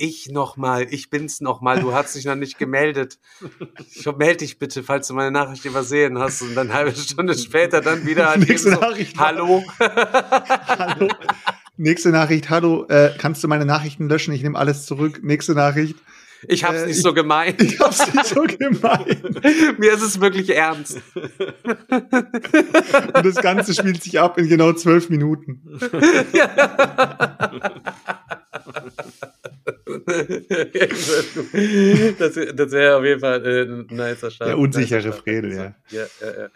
ich 0.00 0.28
nochmal, 0.30 0.86
ich 0.90 1.10
bin's 1.10 1.40
nochmal, 1.40 1.80
du 1.80 1.92
hast 1.92 2.16
dich 2.16 2.24
noch 2.24 2.34
nicht 2.34 2.58
gemeldet. 2.58 3.18
Ich 3.94 4.06
melde 4.16 4.38
dich 4.38 4.58
bitte, 4.58 4.82
falls 4.82 5.06
du 5.08 5.14
meine 5.14 5.30
Nachricht 5.30 5.64
übersehen 5.66 6.18
hast. 6.18 6.40
Und 6.42 6.54
dann 6.54 6.68
eine 6.68 6.76
halbe 6.76 6.96
Stunde 6.96 7.36
später 7.36 7.80
dann 7.80 8.06
wieder 8.06 8.30
an 8.30 8.40
Nächste 8.40 8.70
so, 8.72 8.80
Nachricht 8.80 9.18
Hallo. 9.18 9.62
Hallo. 9.78 11.08
Nächste 11.76 12.10
Nachricht. 12.10 12.50
Hallo, 12.50 12.86
äh, 12.88 13.10
kannst 13.18 13.44
du 13.44 13.48
meine 13.48 13.66
Nachrichten 13.66 14.08
löschen? 14.08 14.32
Ich 14.34 14.42
nehme 14.42 14.58
alles 14.58 14.86
zurück. 14.86 15.20
Nächste 15.22 15.54
Nachricht. 15.54 15.96
Ich 16.48 16.64
hab's 16.64 16.78
Äh, 16.82 16.86
nicht 16.86 16.96
ich- 16.96 17.02
so 17.02 17.12
gemeint. 17.12 17.60
Ich 17.62 17.78
hab's 17.80 18.12
nicht 18.14 18.26
so 18.26 18.42
gemeint. 18.42 19.78
Mir 19.78 19.92
ist 19.92 20.02
es 20.02 20.20
wirklich 20.20 20.50
ernst. 20.56 20.98
Und 21.14 23.26
das 23.26 23.34
Ganze 23.36 23.74
spielt 23.74 24.02
sich 24.02 24.18
ab 24.18 24.38
in 24.38 24.48
genau 24.48 24.72
zwölf 24.72 25.10
Minuten. 25.10 25.78
das 32.18 32.34
das 32.54 32.70
wäre 32.72 32.96
auf 32.96 33.04
jeden 33.04 33.20
Fall 33.20 33.46
äh, 33.46 33.62
ein 33.62 33.86
nicer 33.90 34.30
Start. 34.30 34.48
Der 34.48 34.58
unsichere 34.58 34.98
Nicer 34.98 35.12
Start. 35.12 35.24
Fredel, 35.24 35.52
ja. 35.54 35.74
Ja, 35.90 36.06
ja, 36.20 36.40
ja. 36.42 36.48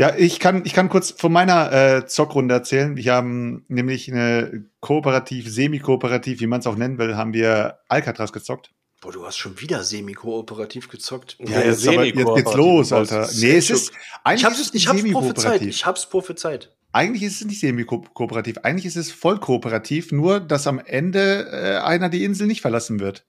Ja, 0.00 0.14
ich 0.16 0.38
kann, 0.38 0.64
ich 0.64 0.74
kann 0.74 0.88
kurz 0.88 1.10
von 1.10 1.32
meiner 1.32 1.72
äh, 1.72 2.06
Zockrunde 2.06 2.54
erzählen. 2.54 2.96
Wir 2.96 3.12
haben 3.14 3.64
nämlich 3.66 4.10
eine 4.10 4.64
kooperativ, 4.78 5.48
semi-kooperativ, 5.48 6.38
wie 6.38 6.46
man 6.46 6.60
es 6.60 6.68
auch 6.68 6.76
nennen 6.76 6.98
will, 6.98 7.16
haben 7.16 7.34
wir 7.34 7.78
Alcatraz 7.88 8.32
gezockt. 8.32 8.70
Boah, 9.00 9.10
du 9.12 9.26
hast 9.26 9.36
schon 9.36 9.60
wieder 9.60 9.82
semi-kooperativ 9.82 10.88
gezockt. 10.88 11.36
Ja, 11.40 11.62
jetzt, 11.62 11.86
aber, 11.86 12.04
jetzt 12.04 12.34
geht's 12.34 12.54
los, 12.54 12.92
Alter. 12.92 13.28
Nee, 13.40 13.56
es 13.56 13.70
ist, 13.70 13.92
eigentlich 14.22 14.40
Ich 14.40 14.44
hab's, 14.44 14.70
ich 14.72 14.88
hab's 14.88 15.10
prophezeit. 15.10 15.62
Ich 15.62 15.84
hab's 15.84 16.08
prophezeit. 16.08 16.72
Eigentlich 16.92 17.22
ist 17.22 17.40
es 17.40 17.46
nicht 17.46 17.60
semi-kooperativ. 17.60 18.58
Eigentlich 18.62 18.86
ist 18.86 18.96
es 18.96 19.12
voll 19.12 19.38
kooperativ, 19.38 20.10
nur 20.10 20.40
dass 20.40 20.66
am 20.66 20.78
Ende 20.78 21.48
äh, 21.52 21.78
einer 21.78 22.08
die 22.08 22.24
Insel 22.24 22.46
nicht 22.46 22.62
verlassen 22.62 22.98
wird. 22.98 23.26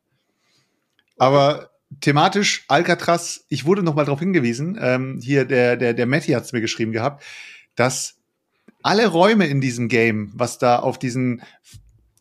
Aber 1.17 1.71
thematisch 1.99 2.63
Alcatraz, 2.67 3.45
ich 3.49 3.65
wurde 3.65 3.83
noch 3.83 3.95
mal 3.95 4.05
darauf 4.05 4.19
hingewiesen, 4.19 4.77
ähm, 4.79 5.19
hier 5.21 5.45
der, 5.45 5.75
der, 5.75 5.93
der 5.93 6.05
Matti 6.05 6.31
hat's 6.31 6.53
mir 6.53 6.61
geschrieben 6.61 6.93
gehabt, 6.93 7.23
dass 7.75 8.19
alle 8.81 9.07
Räume 9.07 9.47
in 9.47 9.59
diesem 9.59 9.89
Game, 9.89 10.31
was 10.33 10.57
da 10.57 10.79
auf 10.79 10.97
diesen, 10.97 11.41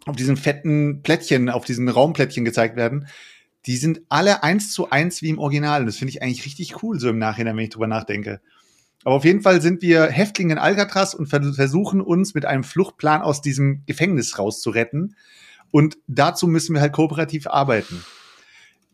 auf 0.06 0.16
diesen 0.16 0.36
fetten 0.36 1.02
Plättchen, 1.02 1.48
auf 1.50 1.64
diesen 1.64 1.88
Raumplättchen 1.88 2.44
gezeigt 2.44 2.76
werden, 2.76 3.06
die 3.66 3.76
sind 3.76 4.02
alle 4.08 4.42
eins 4.42 4.72
zu 4.72 4.90
eins 4.90 5.22
wie 5.22 5.28
im 5.28 5.38
Original. 5.38 5.80
Und 5.80 5.86
das 5.86 5.96
finde 5.96 6.10
ich 6.10 6.22
eigentlich 6.22 6.46
richtig 6.46 6.82
cool, 6.82 6.98
so 6.98 7.08
im 7.08 7.18
Nachhinein, 7.18 7.56
wenn 7.56 7.64
ich 7.64 7.70
drüber 7.70 7.86
nachdenke. 7.86 8.40
Aber 9.04 9.14
auf 9.16 9.24
jeden 9.24 9.42
Fall 9.42 9.62
sind 9.62 9.80
wir 9.82 10.06
Häftlinge 10.06 10.54
in 10.54 10.58
Alcatraz 10.58 11.14
und 11.14 11.26
vers- 11.26 11.54
versuchen 11.56 12.00
uns 12.00 12.34
mit 12.34 12.44
einem 12.44 12.64
Fluchtplan 12.64 13.22
aus 13.22 13.40
diesem 13.40 13.82
Gefängnis 13.86 14.38
rauszuretten. 14.38 15.14
Und 15.70 15.98
dazu 16.06 16.46
müssen 16.46 16.74
wir 16.74 16.80
halt 16.80 16.92
kooperativ 16.92 17.46
arbeiten. 17.46 18.04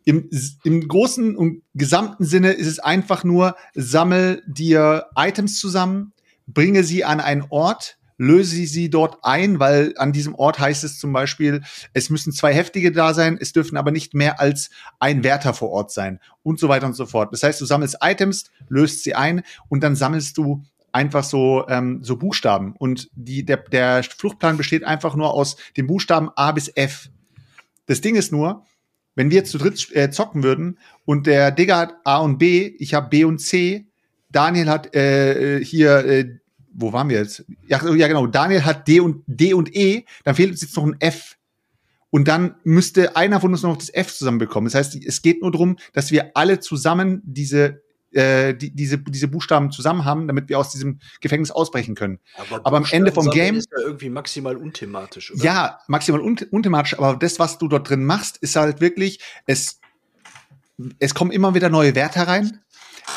Im, 0.05 0.29
Im 0.65 0.87
großen 0.87 1.35
und 1.37 1.63
gesamten 1.73 2.25
Sinne 2.25 2.53
ist 2.53 2.67
es 2.67 2.79
einfach 2.79 3.25
nur, 3.25 3.57
sammel 3.75 4.43
dir 4.47 5.07
Items 5.17 5.59
zusammen, 5.59 6.13
bringe 6.47 6.85
sie 6.85 7.05
an 7.05 7.21
einen 7.21 7.47
Ort, 7.49 7.97
löse 8.17 8.67
sie 8.67 8.91
dort 8.91 9.19
ein, 9.23 9.59
weil 9.59 9.95
an 9.97 10.13
diesem 10.13 10.35
Ort 10.35 10.59
heißt 10.59 10.85
es 10.85 10.99
zum 10.99 11.13
Beispiel, 11.13 11.63
es 11.93 12.11
müssen 12.11 12.33
zwei 12.33 12.53
Heftige 12.53 12.93
da 12.93 13.15
sein, 13.15 13.39
es 13.41 13.53
dürfen 13.53 13.77
aber 13.77 13.91
nicht 13.91 14.15
mehr 14.15 14.41
als 14.41 14.71
ein 15.01 15.25
Wärter 15.25 15.55
vor 15.55 15.71
Ort 15.71 15.91
sein 15.91 16.21
und 16.43 16.59
so 16.59 16.69
weiter 16.69 16.87
und 16.87 16.95
so 16.95 17.07
fort. 17.07 17.33
Das 17.33 17.43
heißt, 17.43 17.61
du 17.61 17.65
sammelst 17.65 17.99
Items, 18.03 18.51
löst 18.69 19.03
sie 19.03 19.15
ein 19.15 19.43
und 19.69 19.83
dann 19.83 19.97
sammelst 19.97 20.39
du 20.39 20.63
einfach 20.93 21.25
so, 21.25 21.67
ähm, 21.69 22.01
so 22.03 22.17
Buchstaben. 22.17 22.75
Und 22.79 23.11
die, 23.15 23.45
der, 23.45 23.57
der 23.57 24.05
Fluchtplan 24.05 24.57
besteht 24.57 24.85
einfach 24.85 25.17
nur 25.17 25.35
aus 25.35 25.57
den 25.77 25.89
Buchstaben 25.89 26.31
A 26.37 26.53
bis 26.53 26.69
F. 26.69 27.11
Das 27.87 28.01
Ding 28.01 28.15
ist 28.15 28.31
nur, 28.31 28.65
wenn 29.17 29.31
wir 29.31 29.45
zu 29.45 29.59
dritt 29.59 29.95
äh, 29.95 30.11
zocken 30.11 30.43
würden 30.43 30.79
und 31.05 31.27
der 31.27 31.51
Digger 31.51 31.77
hat 31.77 31.95
A 32.05 32.19
und 32.19 32.39
B, 32.39 32.75
ich 32.79 32.95
habe 32.95 33.09
B 33.09 33.25
und 33.25 33.39
C, 33.39 33.87
Daniel 34.31 34.69
hat 34.69 34.95
äh, 34.95 35.59
äh, 35.59 35.65
hier, 35.65 36.05
äh, 36.05 36.39
wo 36.75 36.93
waren 36.93 37.09
wir 37.09 37.19
jetzt? 37.19 37.45
Ja, 37.67 37.81
ja, 37.95 38.09
genau, 38.09 38.27
Daniel 38.27 38.65
hat 38.65 38.87
D 38.89 39.01
und 39.01 39.23
D 39.27 39.55
und 39.55 39.75
E, 39.75 40.05
dann 40.25 40.35
fehlt 40.35 40.51
uns 40.51 40.61
jetzt 40.61 40.77
noch 40.77 40.85
ein 40.85 40.97
F. 41.01 41.37
Und 42.11 42.29
dann 42.29 42.55
müsste 42.63 43.17
einer 43.17 43.41
von 43.41 43.51
uns 43.51 43.63
noch 43.63 43.77
das 43.77 43.93
F 43.93 44.15
zusammenbekommen. 44.15 44.67
Das 44.71 44.75
heißt, 44.75 45.05
es 45.05 45.23
geht 45.23 45.43
nur 45.43 45.51
darum, 45.51 45.77
dass 45.93 46.13
wir 46.13 46.31
alle 46.35 46.61
zusammen 46.61 47.21
diese, 47.25 47.83
äh, 48.13 48.55
die, 48.55 48.71
diese, 48.71 48.99
diese 48.99 49.27
Buchstaben 49.27 49.73
zusammen 49.73 50.05
haben, 50.05 50.29
damit 50.29 50.49
wir 50.49 50.59
aus 50.59 50.71
diesem 50.71 51.01
Gefängnis 51.21 51.51
ausbrechen 51.51 51.97
können. 51.97 52.21
Aber 52.63 52.77
am 52.77 52.87
Ende 52.91 53.11
vom 53.11 53.29
Game- 53.31 53.57
ist 53.57 53.69
ja 53.77 53.85
irgendwie 53.85 54.11
maximal 54.11 54.57
unthematisch, 54.57 55.33
oder? 55.33 55.43
Ja, 55.43 55.81
maximal 55.89 56.21
un 56.21 56.39
unthematisch, 56.53 56.97
aber 56.97 57.17
das, 57.17 57.41
was 57.41 57.59
du 57.59 57.67
dort 57.67 57.89
drin 57.89 58.05
machst, 58.05 58.37
ist 58.37 58.55
halt 58.55 58.81
wirklich, 58.81 59.19
es, 59.47 59.81
es 61.01 61.15
kommen 61.15 61.33
immer 61.33 61.55
wieder 61.55 61.69
neue 61.69 61.97
Werte 61.97 62.27
rein. 62.29 62.61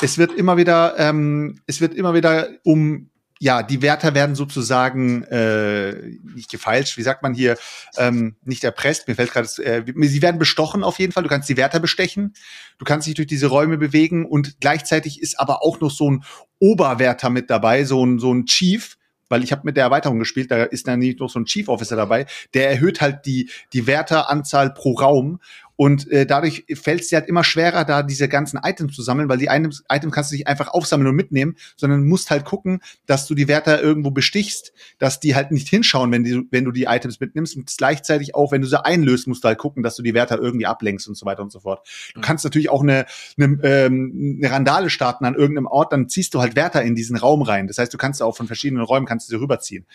Es 0.02 0.18
wird 0.18 0.32
immer 0.32 0.56
wieder, 0.56 0.98
ähm, 0.98 1.60
es 1.66 1.80
wird 1.80 1.94
immer 1.94 2.14
wieder 2.14 2.48
um, 2.64 3.10
ja, 3.40 3.62
die 3.62 3.82
Wärter 3.82 4.14
werden 4.14 4.34
sozusagen 4.34 5.22
äh, 5.24 5.92
nicht 6.34 6.50
gefeilscht, 6.50 6.96
wie 6.96 7.02
sagt 7.02 7.22
man 7.22 7.34
hier, 7.34 7.56
ähm, 7.96 8.36
nicht 8.44 8.64
erpresst, 8.64 9.08
mir 9.08 9.14
fällt 9.14 9.32
gerade, 9.32 9.48
äh, 9.62 9.84
sie 10.08 10.22
werden 10.22 10.38
bestochen 10.38 10.82
auf 10.82 10.98
jeden 10.98 11.12
Fall, 11.12 11.22
du 11.22 11.28
kannst 11.28 11.48
die 11.48 11.56
Wärter 11.56 11.80
bestechen, 11.80 12.34
du 12.78 12.84
kannst 12.84 13.06
dich 13.06 13.14
durch 13.14 13.28
diese 13.28 13.46
Räume 13.46 13.78
bewegen. 13.78 14.26
Und 14.26 14.60
gleichzeitig 14.60 15.20
ist 15.22 15.38
aber 15.38 15.62
auch 15.62 15.80
noch 15.80 15.90
so 15.90 16.10
ein 16.10 16.24
Oberwärter 16.58 17.30
mit 17.30 17.50
dabei, 17.50 17.84
so 17.84 18.04
ein, 18.04 18.18
so 18.18 18.32
ein 18.32 18.46
Chief, 18.46 18.96
weil 19.28 19.44
ich 19.44 19.52
habe 19.52 19.62
mit 19.64 19.76
der 19.76 19.84
Erweiterung 19.84 20.18
gespielt, 20.18 20.50
da 20.50 20.64
ist 20.64 20.88
dann 20.88 20.98
nicht 20.98 21.20
noch 21.20 21.30
so 21.30 21.38
ein 21.38 21.44
Chief 21.44 21.68
Officer 21.68 21.96
dabei, 21.96 22.26
der 22.54 22.70
erhöht 22.70 23.00
halt 23.00 23.26
die, 23.26 23.50
die 23.72 23.86
Wärteranzahl 23.86 24.72
pro 24.72 24.94
Raum 24.94 25.40
und 25.80 26.10
äh, 26.10 26.26
dadurch 26.26 26.64
fällt 26.74 27.02
es 27.02 27.08
dir 27.08 27.20
halt 27.20 27.28
immer 27.28 27.44
schwerer, 27.44 27.84
da 27.84 28.02
diese 28.02 28.28
ganzen 28.28 28.58
Items 28.60 28.96
zu 28.96 29.02
sammeln, 29.02 29.28
weil 29.28 29.38
die 29.38 29.46
Items, 29.46 29.84
Items 29.88 30.12
kannst 30.12 30.32
du 30.32 30.34
nicht 30.34 30.48
einfach 30.48 30.66
aufsammeln 30.66 31.06
und 31.06 31.14
mitnehmen, 31.14 31.54
sondern 31.76 32.04
musst 32.04 32.32
halt 32.32 32.44
gucken, 32.44 32.80
dass 33.06 33.28
du 33.28 33.36
die 33.36 33.46
Wärter 33.46 33.80
irgendwo 33.80 34.10
bestichst, 34.10 34.72
dass 34.98 35.20
die 35.20 35.36
halt 35.36 35.52
nicht 35.52 35.68
hinschauen, 35.68 36.10
wenn, 36.10 36.24
die, 36.24 36.42
wenn 36.50 36.64
du 36.64 36.72
die 36.72 36.86
Items 36.88 37.20
mitnimmst. 37.20 37.56
Und 37.56 37.72
gleichzeitig 37.78 38.34
auch, 38.34 38.50
wenn 38.50 38.60
du 38.60 38.66
sie 38.66 38.84
einlöst, 38.84 39.28
musst 39.28 39.44
du 39.44 39.48
halt 39.48 39.58
gucken, 39.58 39.84
dass 39.84 39.94
du 39.94 40.02
die 40.02 40.14
Wärter 40.14 40.40
irgendwie 40.40 40.66
ablenkst 40.66 41.06
und 41.06 41.14
so 41.14 41.24
weiter 41.26 41.42
und 41.42 41.52
so 41.52 41.60
fort. 41.60 41.86
Du 42.12 42.20
kannst 42.22 42.42
natürlich 42.42 42.70
auch 42.70 42.82
eine, 42.82 43.06
eine, 43.38 43.58
ähm, 43.62 44.40
eine 44.42 44.50
Randale 44.50 44.90
starten 44.90 45.26
an 45.26 45.36
irgendeinem 45.36 45.68
Ort, 45.68 45.92
dann 45.92 46.08
ziehst 46.08 46.34
du 46.34 46.40
halt 46.40 46.56
Wärter 46.56 46.82
in 46.82 46.96
diesen 46.96 47.16
Raum 47.16 47.42
rein. 47.42 47.68
Das 47.68 47.78
heißt, 47.78 47.94
du 47.94 47.98
kannst 47.98 48.20
auch 48.20 48.36
von 48.36 48.48
verschiedenen 48.48 48.82
Räumen 48.82 49.06
kannst 49.06 49.28
du 49.28 49.30
sie 49.30 49.40
rüberziehen. 49.40 49.86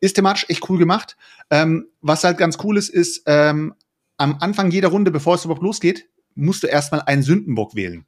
Ist 0.00 0.14
thematisch 0.14 0.46
echt 0.48 0.68
cool 0.68 0.78
gemacht. 0.78 1.16
Ähm, 1.50 1.86
was 2.02 2.24
halt 2.24 2.36
ganz 2.36 2.58
cool 2.64 2.76
ist, 2.76 2.88
ist, 2.88 3.22
ähm, 3.26 3.74
am 4.16 4.36
Anfang 4.40 4.70
jeder 4.70 4.88
Runde, 4.88 5.10
bevor 5.10 5.34
es 5.34 5.44
überhaupt 5.44 5.62
losgeht, 5.62 6.08
musst 6.34 6.62
du 6.62 6.66
erstmal 6.66 7.02
einen 7.02 7.22
Sündenbock 7.22 7.74
wählen. 7.74 8.06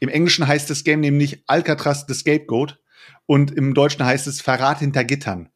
Im 0.00 0.08
Englischen 0.08 0.46
heißt 0.46 0.70
das 0.70 0.84
Game 0.84 1.00
nämlich 1.00 1.44
Alcatraz 1.46 2.06
the 2.08 2.14
Scapegoat 2.14 2.78
und 3.26 3.50
im 3.50 3.74
Deutschen 3.74 4.04
heißt 4.04 4.26
es 4.26 4.40
Verrat 4.40 4.80
hinter 4.80 5.04
Gittern. 5.04 5.50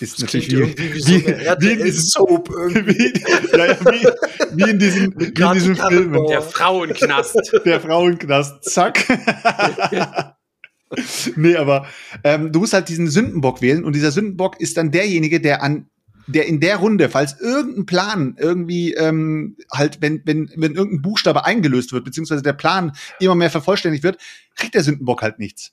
Ist 0.00 0.14
Das 0.14 0.20
natürlich 0.20 0.50
wie, 0.50 0.54
irgendwie 0.54 0.94
wie 0.94 1.00
so 1.00 1.10
wie, 1.10 1.26
wie, 1.26 1.72
in 1.72 1.84
diesem, 1.84 2.04
Soap 2.04 2.48
wie, 2.48 3.56
ja, 3.56 3.66
ja, 3.66 3.80
wie, 3.80 4.56
wie 4.56 4.70
in 4.70 4.78
diesen, 4.78 5.14
wie 5.18 5.24
in 5.26 5.34
Karrenbauer. 5.34 5.90
Filmen. 5.90 6.26
Der 6.26 6.42
Frauenknast. 6.42 7.52
Der 7.66 7.80
Frauenknast, 7.80 8.64
zack. 8.64 9.04
nee, 11.36 11.56
aber 11.56 11.86
ähm, 12.24 12.50
du 12.50 12.60
musst 12.60 12.72
halt 12.72 12.88
diesen 12.88 13.08
Sündenbock 13.08 13.60
wählen 13.60 13.84
und 13.84 13.94
dieser 13.94 14.10
Sündenbock 14.10 14.58
ist 14.58 14.78
dann 14.78 14.90
derjenige, 14.90 15.40
der 15.40 15.62
an 15.62 15.90
der 16.26 16.46
in 16.46 16.60
der 16.60 16.76
Runde, 16.76 17.08
falls 17.08 17.40
irgendein 17.40 17.86
Plan 17.86 18.36
irgendwie 18.38 18.94
ähm, 18.94 19.56
halt, 19.72 20.00
wenn, 20.00 20.22
wenn, 20.24 20.50
wenn 20.56 20.74
irgendein 20.74 21.02
Buchstabe 21.02 21.44
eingelöst 21.44 21.92
wird, 21.92 22.04
beziehungsweise 22.04 22.42
der 22.42 22.52
Plan 22.52 22.92
immer 23.20 23.34
mehr 23.34 23.50
vervollständigt 23.50 24.04
wird, 24.04 24.18
kriegt 24.56 24.74
der 24.74 24.84
Sündenbock 24.84 25.22
halt 25.22 25.38
nichts. 25.38 25.72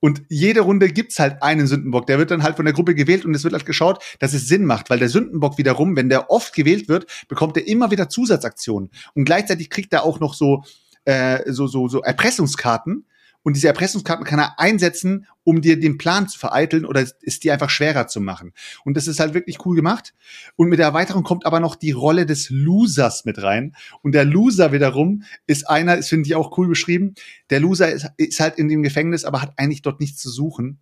Und 0.00 0.22
jede 0.28 0.60
Runde 0.60 0.88
gibt's 0.88 1.18
halt 1.18 1.42
einen 1.42 1.66
Sündenbock. 1.66 2.06
Der 2.06 2.18
wird 2.18 2.30
dann 2.30 2.42
halt 2.42 2.56
von 2.56 2.64
der 2.64 2.74
Gruppe 2.74 2.94
gewählt 2.94 3.24
und 3.24 3.34
es 3.34 3.44
wird 3.44 3.54
halt 3.54 3.66
geschaut, 3.66 4.02
dass 4.18 4.34
es 4.34 4.46
Sinn 4.46 4.64
macht, 4.64 4.90
weil 4.90 4.98
der 4.98 5.08
Sündenbock 5.08 5.58
wiederum, 5.58 5.96
wenn 5.96 6.08
der 6.08 6.30
oft 6.30 6.54
gewählt 6.54 6.88
wird, 6.88 7.06
bekommt 7.28 7.56
er 7.56 7.66
immer 7.66 7.90
wieder 7.90 8.08
Zusatzaktionen. 8.08 8.90
Und 9.14 9.24
gleichzeitig 9.24 9.70
kriegt 9.70 9.92
er 9.92 10.04
auch 10.04 10.20
noch 10.20 10.34
so, 10.34 10.62
äh, 11.06 11.50
so, 11.50 11.66
so, 11.66 11.88
so 11.88 12.02
Erpressungskarten. 12.02 13.06
Und 13.46 13.54
diese 13.54 13.68
Erpressungskarten 13.68 14.26
kann 14.26 14.40
er 14.40 14.58
einsetzen, 14.58 15.28
um 15.44 15.60
dir 15.60 15.78
den 15.78 15.98
Plan 15.98 16.26
zu 16.26 16.36
vereiteln 16.36 16.84
oder 16.84 17.06
es- 17.22 17.38
dir 17.38 17.52
einfach 17.52 17.70
schwerer 17.70 18.08
zu 18.08 18.20
machen. 18.20 18.52
Und 18.84 18.96
das 18.96 19.06
ist 19.06 19.20
halt 19.20 19.34
wirklich 19.34 19.64
cool 19.64 19.76
gemacht. 19.76 20.14
Und 20.56 20.68
mit 20.68 20.80
der 20.80 20.86
Erweiterung 20.86 21.22
kommt 21.22 21.46
aber 21.46 21.60
noch 21.60 21.76
die 21.76 21.92
Rolle 21.92 22.26
des 22.26 22.50
Losers 22.50 23.24
mit 23.24 23.40
rein. 23.40 23.76
Und 24.02 24.16
der 24.16 24.24
Loser 24.24 24.72
wiederum 24.72 25.22
ist 25.46 25.70
einer, 25.70 25.96
das 25.96 26.08
finde 26.08 26.26
ich 26.26 26.34
auch 26.34 26.58
cool 26.58 26.66
beschrieben. 26.66 27.14
Der 27.50 27.60
Loser 27.60 27.88
ist, 27.92 28.08
ist 28.16 28.40
halt 28.40 28.58
in 28.58 28.66
dem 28.66 28.82
Gefängnis, 28.82 29.24
aber 29.24 29.42
hat 29.42 29.52
eigentlich 29.58 29.82
dort 29.82 30.00
nichts 30.00 30.20
zu 30.20 30.28
suchen. 30.28 30.80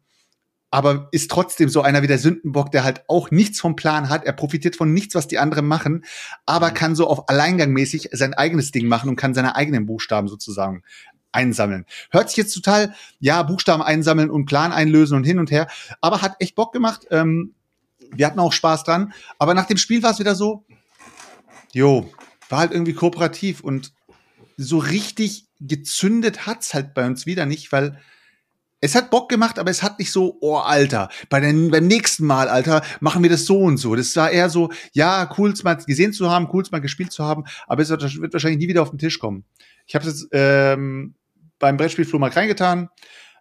Aber 0.70 1.09
ist 1.12 1.31
trotzdem 1.31 1.68
so 1.68 1.83
einer 1.83 2.03
wie 2.03 2.07
der 2.07 2.18
Sündenbock, 2.18 2.72
der 2.72 2.83
halt 2.83 3.05
auch 3.09 3.31
nichts 3.31 3.61
vom 3.61 3.77
Plan 3.77 4.09
hat. 4.09 4.24
Er 4.24 4.33
profitiert 4.33 4.74
von 4.74 4.90
nichts, 4.94 5.14
was 5.14 5.29
die 5.29 5.38
anderen 5.38 5.66
machen, 5.66 6.03
aber 6.46 6.70
kann 6.70 6.96
so 6.96 7.09
auf 7.09 7.29
Alleingang 7.29 7.72
mäßig 7.72 8.09
sein 8.12 8.33
eigenes 8.33 8.70
Ding 8.70 8.88
machen 8.88 9.11
und 9.11 9.16
kann 9.16 9.35
seine 9.35 9.55
eigenen 9.55 9.85
Buchstaben 9.85 10.29
sozusagen 10.29 10.83
einsammeln. 11.35 11.87
Hört 12.11 12.29
sich 12.29 12.37
jetzt 12.37 12.55
total, 12.55 12.94
ja, 13.20 13.42
Buchstaben 13.42 13.83
einsammeln 13.83 14.31
und 14.31 14.47
Plan 14.47 14.73
einlösen 14.73 15.16
und 15.16 15.25
hin 15.25 15.38
und 15.38 15.51
her, 15.51 15.68
aber 16.01 16.23
hat 16.23 16.37
echt 16.38 16.55
Bock 16.55 16.73
gemacht. 16.73 17.07
Ähm, 17.11 17.55
wir 18.12 18.27
hatten 18.27 18.38
auch 18.38 18.53
Spaß 18.53 18.85
dran. 18.85 19.12
Aber 19.38 19.55
nach 19.55 19.66
dem 19.66 19.77
Spiel 19.77 20.03
war 20.03 20.12
es 20.12 20.18
wieder 20.18 20.35
so, 20.35 20.64
jo, 21.73 22.11
war 22.49 22.61
halt 22.61 22.73
irgendwie 22.73 22.94
kooperativ 22.94 23.61
und 23.61 23.92
so 24.57 24.79
richtig 24.79 25.47
gezündet 25.61 26.47
hat's 26.47 26.75
halt 26.75 26.94
bei 26.94 27.07
uns 27.07 27.27
wieder 27.27 27.47
nicht, 27.47 27.73
weil 27.73 27.99
es 28.81 28.94
hat 28.94 29.11
Bock 29.11 29.31
gemacht, 29.31 29.59
aber 29.59 29.70
es 29.70 29.83
hat 29.83 29.99
nicht 29.99 30.12
so, 30.12 30.37
oh 30.42 30.57
Alter, 30.59 31.09
bei 31.31 31.40
den, 31.40 31.70
beim 31.70 31.87
nächsten 31.87 32.27
Mal, 32.27 32.49
Alter, 32.49 32.83
machen 33.01 33.23
wir 33.23 33.31
das 33.31 33.47
so 33.47 33.61
und 33.61 33.79
so. 33.79 33.94
Das 33.94 34.14
war 34.14 34.31
eher 34.31 34.51
so, 34.51 34.70
ja, 34.92 35.31
cool, 35.38 35.53
es 35.53 35.64
mal 35.64 35.77
gesehen 35.77 36.12
zu 36.12 36.31
haben, 36.31 36.51
cool, 36.53 36.62
es 36.62 36.70
mal 36.70 36.83
gespielt 36.83 37.11
zu 37.11 37.25
haben, 37.25 37.44
aber 37.66 37.81
es 37.81 37.88
wird, 37.88 38.03
wird 38.20 38.33
wahrscheinlich 38.35 38.59
nie 38.59 38.68
wieder 38.68 38.83
auf 38.83 38.90
den 38.90 38.99
Tisch 38.99 39.18
kommen. 39.18 39.44
Ich 39.87 39.94
habe 39.94 40.05
jetzt 40.05 40.29
ähm, 40.33 41.14
beim 41.64 41.79
Brettspiel 41.79 42.05
Flohmarkt 42.05 42.37
reingetan, 42.37 42.90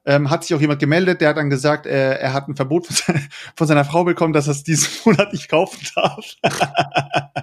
ähm, 0.06 0.30
hat 0.30 0.44
sich 0.46 0.56
auch 0.56 0.62
jemand 0.62 0.80
gemeldet, 0.80 1.20
der 1.20 1.28
hat 1.30 1.36
dann 1.38 1.50
gesagt, 1.50 1.86
äh, 1.86 2.14
er 2.16 2.32
hat 2.32 2.48
ein 2.48 2.56
Verbot 2.56 2.88
von, 2.88 2.96
seiner- 2.96 3.20
von 3.58 3.68
seiner 3.68 3.84
Frau 3.84 4.06
bekommen, 4.06 4.32
dass 4.32 4.48
er 4.48 4.52
es 4.52 4.64
diesen 4.64 4.90
Monat 5.06 5.34
nicht 5.34 5.50
kaufen 5.50 5.86
darf. 5.94 6.26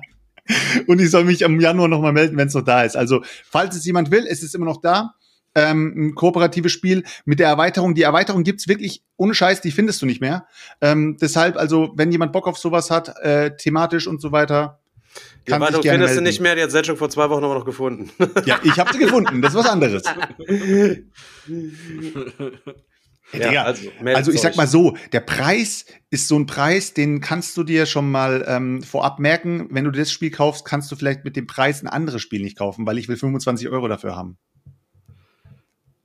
Und 0.86 1.00
ich 1.00 1.10
soll 1.10 1.24
mich 1.24 1.42
im 1.42 1.60
Januar 1.60 1.88
nochmal 1.88 2.14
melden, 2.14 2.38
wenn 2.38 2.48
es 2.48 2.54
noch 2.54 2.64
da 2.64 2.82
ist. 2.82 2.96
Also, 2.96 3.22
falls 3.44 3.76
es 3.76 3.84
jemand 3.84 4.10
will, 4.10 4.26
es 4.26 4.42
ist 4.42 4.54
immer 4.54 4.64
noch 4.64 4.80
da. 4.80 5.14
Ähm, 5.54 5.92
ein 5.96 6.14
kooperatives 6.14 6.72
Spiel 6.72 7.04
mit 7.26 7.40
der 7.40 7.48
Erweiterung. 7.48 7.94
Die 7.94 8.02
Erweiterung 8.02 8.42
gibt's 8.42 8.66
wirklich 8.66 9.02
ohne 9.16 9.34
Scheiß, 9.34 9.60
die 9.60 9.70
findest 9.70 10.00
du 10.00 10.06
nicht 10.06 10.22
mehr. 10.22 10.46
Ähm, 10.80 11.18
deshalb, 11.20 11.56
also, 11.56 11.92
wenn 11.96 12.10
jemand 12.10 12.32
Bock 12.32 12.48
auf 12.48 12.56
sowas 12.56 12.90
hat, 12.90 13.16
äh, 13.18 13.54
thematisch 13.56 14.06
und 14.06 14.20
so 14.22 14.32
weiter, 14.32 14.80
kann 15.46 15.61
Erweiterung 15.62 15.83
gerne 15.83 15.98
findest 15.98 16.16
du 16.16 16.20
melden. 16.20 16.24
nicht 16.24 16.40
mehr, 16.40 16.55
die 16.57 16.62
hat 16.62 16.70
Zetschuk 16.70 16.98
vor 16.98 17.11
zwei 17.11 17.29
Wochen 17.31 17.44
aber 17.44 17.55
noch 17.55 17.64
gefunden. 17.64 18.11
Ja, 18.46 18.59
ich 18.62 18.79
habe 18.79 18.92
sie 18.92 18.98
gefunden. 18.98 19.42
Das 19.42 19.53
ist 19.55 19.59
was 19.59 19.66
anderes. 19.66 20.03
Ja, 23.33 23.48
Digga. 23.48 23.62
also, 23.62 23.88
Also 24.05 24.33
ich 24.33 24.40
sag 24.40 24.57
mal 24.57 24.66
so, 24.66 24.96
der 25.12 25.20
Preis 25.20 25.85
ist 26.11 26.26
so 26.26 26.37
ein 26.37 26.46
Preis, 26.46 26.94
den 26.94 27.20
kannst 27.20 27.57
du 27.57 27.62
dir 27.62 27.87
schon 27.87 28.11
mal 28.11 28.44
ähm, 28.48 28.83
vorab 28.83 29.20
merken. 29.20 29.68
Wenn 29.70 29.85
du 29.85 29.92
das 29.92 30.11
Spiel 30.11 30.33
kaufst, 30.33 30.64
kannst 30.64 30.90
du 30.90 30.96
vielleicht 30.96 31.24
mit 31.24 31.37
dem 31.37 31.46
Preis 31.46 31.81
ein 31.81 31.87
anderes 31.87 32.22
Spiel 32.22 32.42
nicht 32.42 32.59
kaufen, 32.59 32.87
weil 32.87 32.98
ich 32.98 33.09
will 33.09 33.16
25 33.16 33.68
Euro 33.68 33.87
dafür 33.87 34.16
haben. 34.16 34.37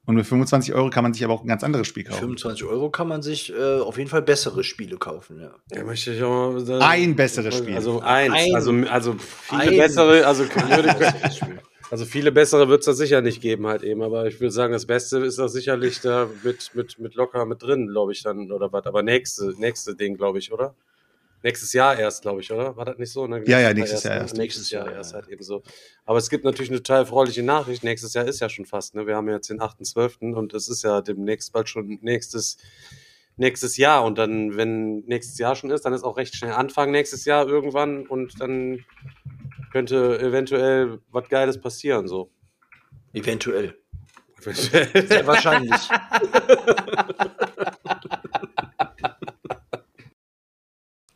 Und 0.07 0.15
mit 0.15 0.25
25 0.27 0.73
Euro 0.75 0.89
kann 0.91 1.03
man 1.03 1.13
sich 1.13 1.23
aber 1.23 1.33
auch 1.33 1.41
ein 1.43 1.47
ganz 1.47 1.63
anderes 1.63 1.87
Spiel 1.87 2.03
kaufen. 2.03 2.19
25 2.19 2.63
Euro 2.65 2.89
kann 2.91 3.07
man 3.07 3.21
sich 3.23 3.51
äh, 3.51 3.79
auf 3.79 3.97
jeden 3.97 4.09
Fall 4.09 4.21
bessere 4.21 4.63
Spiele 4.63 4.97
kaufen, 4.97 5.39
ja. 5.41 5.51
Ja, 5.75 5.83
möchte 5.83 6.13
ich 6.13 6.21
auch 6.21 6.51
mal 6.51 6.59
sagen. 6.65 6.81
Ein 6.83 7.15
besseres 7.15 7.57
Spiel. 7.57 7.75
Also 7.75 8.01
eins. 8.01 8.33
Ein- 8.35 8.53
also, 8.55 8.71
also 8.89 9.15
viele 9.19 9.61
ein- 9.63 9.77
bessere, 9.77 10.25
also, 10.27 10.43
würde, 10.69 10.95
also 11.89 12.05
viele 12.05 12.31
bessere 12.31 12.69
wird 12.69 12.81
es 12.81 12.85
da 12.85 12.93
sicher 12.93 13.21
nicht 13.21 13.41
geben 13.41 13.65
halt 13.67 13.83
eben, 13.83 14.03
aber 14.03 14.27
ich 14.27 14.39
würde 14.39 14.51
sagen, 14.51 14.73
das 14.73 14.85
Beste 14.85 15.19
ist 15.19 15.39
da 15.39 15.47
sicherlich 15.47 16.01
da 16.01 16.27
mit, 16.43 16.71
mit, 16.75 16.99
mit 16.99 17.15
locker 17.15 17.45
mit 17.45 17.63
drin, 17.63 17.87
glaube 17.87 18.11
ich 18.11 18.21
dann, 18.21 18.51
oder 18.51 18.71
was. 18.71 18.85
Aber 18.85 19.01
nächste, 19.01 19.53
nächste 19.59 19.95
Ding, 19.95 20.17
glaube 20.17 20.37
ich, 20.39 20.51
oder? 20.51 20.75
Nächstes 21.45 21.73
Jahr 21.73 21.95
erst, 21.99 22.23
glaube 22.23 22.41
ich, 22.41 22.51
oder? 22.51 22.75
War 22.75 22.86
das 22.86 22.97
nicht 22.97 23.12
so? 23.12 23.27
Ne? 23.27 23.43
Ja, 23.45 23.60
ja, 23.60 23.71
nächstes 23.71 24.01
Jahr 24.01 24.15
ne? 24.15 24.21
erst. 24.21 24.36
Nächstes 24.36 24.71
Jahr 24.71 24.91
erst 24.91 25.13
halt 25.13 25.27
eben 25.27 25.43
so. 25.43 25.62
Aber 26.03 26.17
es 26.17 26.31
gibt 26.31 26.43
natürlich 26.43 26.71
eine 26.71 26.79
total 26.79 27.01
erfreuliche 27.01 27.43
Nachricht. 27.43 27.84
Nächstes 27.84 28.15
Jahr 28.15 28.25
ist 28.25 28.39
ja 28.39 28.49
schon 28.49 28.65
fast, 28.65 28.95
ne? 28.95 29.05
Wir 29.05 29.15
haben 29.15 29.29
jetzt 29.29 29.51
den 29.51 29.60
8.12. 29.60 30.34
und 30.34 30.55
es 30.55 30.67
ist 30.69 30.84
ja 30.84 31.01
demnächst 31.01 31.53
bald 31.53 31.69
schon 31.69 31.99
nächstes, 32.01 32.58
nächstes 33.38 33.77
Jahr. 33.77 34.03
Und 34.05 34.17
dann, 34.17 34.58
wenn 34.58 35.01
nächstes 35.01 35.38
Jahr 35.38 35.55
schon 35.55 35.69
ist, 35.69 35.86
dann 35.86 35.93
ist 35.93 36.01
auch 36.01 36.17
recht 36.17 36.36
schnell 36.36 36.53
Anfang 36.53 36.89
nächstes 36.89 37.25
Jahr 37.25 37.47
irgendwann 37.47 38.08
und 38.08 38.41
dann 38.41 38.84
könnte 39.71 40.17
eventuell 40.19 40.97
was 41.12 41.29
Geiles 41.29 41.62
passieren, 41.62 42.08
so. 42.08 42.31
Eventuell. 43.13 43.77
Eventuell. 44.41 45.08
Sehr 45.08 45.27
wahrscheinlich. 45.27 45.79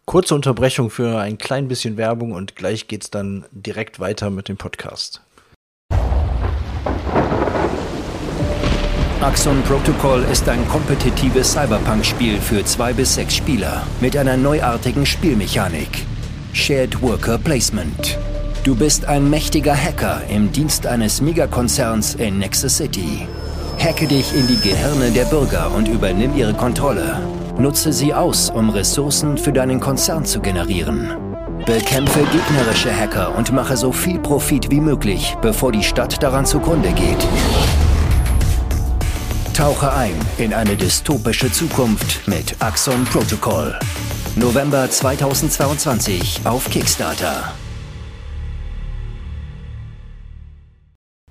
Kurze 0.10 0.34
Unterbrechung 0.34 0.90
für 0.90 1.20
ein 1.20 1.38
klein 1.38 1.68
bisschen 1.68 1.96
Werbung 1.96 2.32
und 2.32 2.56
gleich 2.56 2.88
geht's 2.88 3.12
dann 3.12 3.46
direkt 3.52 4.00
weiter 4.00 4.32
mit 4.32 4.48
dem 4.48 4.58
Podcast. 4.58 5.22
Axon 9.22 9.62
Protocol 9.68 10.24
ist 10.32 10.50
ein 10.50 10.68
kompetitives 10.68 11.52
Cyberpunk-Spiel 11.52 12.42
für 12.42 12.66
zwei 12.66 12.92
bis 12.92 13.14
sechs 13.14 13.36
Spieler 13.36 13.86
mit 14.02 14.18
einer 14.18 14.36
neuartigen 14.36 15.06
Spielmechanik. 15.06 16.08
Shared 16.54 17.00
Worker 17.04 17.38
Placement. 17.38 18.18
Du 18.64 18.76
bist 18.76 19.06
ein 19.06 19.30
mächtiger 19.30 19.76
Hacker 19.76 20.24
im 20.28 20.52
Dienst 20.52 20.88
eines 20.88 21.22
Megakonzerns 21.22 22.16
in 22.16 22.40
Nexus 22.40 22.78
City. 22.78 23.28
Hacke 23.78 24.08
dich 24.08 24.34
in 24.34 24.48
die 24.48 24.60
Gehirne 24.60 25.12
der 25.12 25.26
Bürger 25.26 25.70
und 25.70 25.88
übernimm 25.88 26.36
ihre 26.36 26.56
Kontrolle. 26.56 27.22
Nutze 27.60 27.92
sie 27.92 28.14
aus, 28.14 28.50
um 28.50 28.70
Ressourcen 28.70 29.38
für 29.38 29.52
deinen 29.52 29.82
Konzern 29.82 30.24
zu 30.24 30.40
generieren. 30.40 31.10
Bekämpfe 31.66 32.22
gegnerische 32.32 32.96
Hacker 32.96 33.36
und 33.36 33.52
mache 33.52 33.76
so 33.76 33.92
viel 33.92 34.18
Profit 34.18 34.72
wie 34.72 34.80
möglich, 34.80 35.36
bevor 35.42 35.74
die 35.74 35.84
Stadt 35.84 36.24
daran 36.24 36.46
zugrunde 36.46 36.94
geht. 36.94 37.28
Tauche 39.54 39.92
ein 39.92 40.16
in 40.38 40.54
eine 40.54 40.78
dystopische 40.78 41.52
Zukunft 41.52 42.26
mit 42.30 42.56
Axon 42.60 43.04
Protocol. 43.04 43.78
November 44.38 44.90
2022 44.90 46.40
auf 46.46 46.70
Kickstarter. 46.70 47.52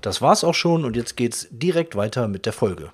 Das 0.01 0.21
war's 0.21 0.43
auch 0.43 0.53
schon 0.53 0.85
und 0.85 0.95
jetzt 0.95 1.17
geht's 1.17 1.47
direkt 1.49 1.95
weiter 1.95 2.27
mit 2.27 2.45
der 2.45 2.53
Folge. 2.53 2.91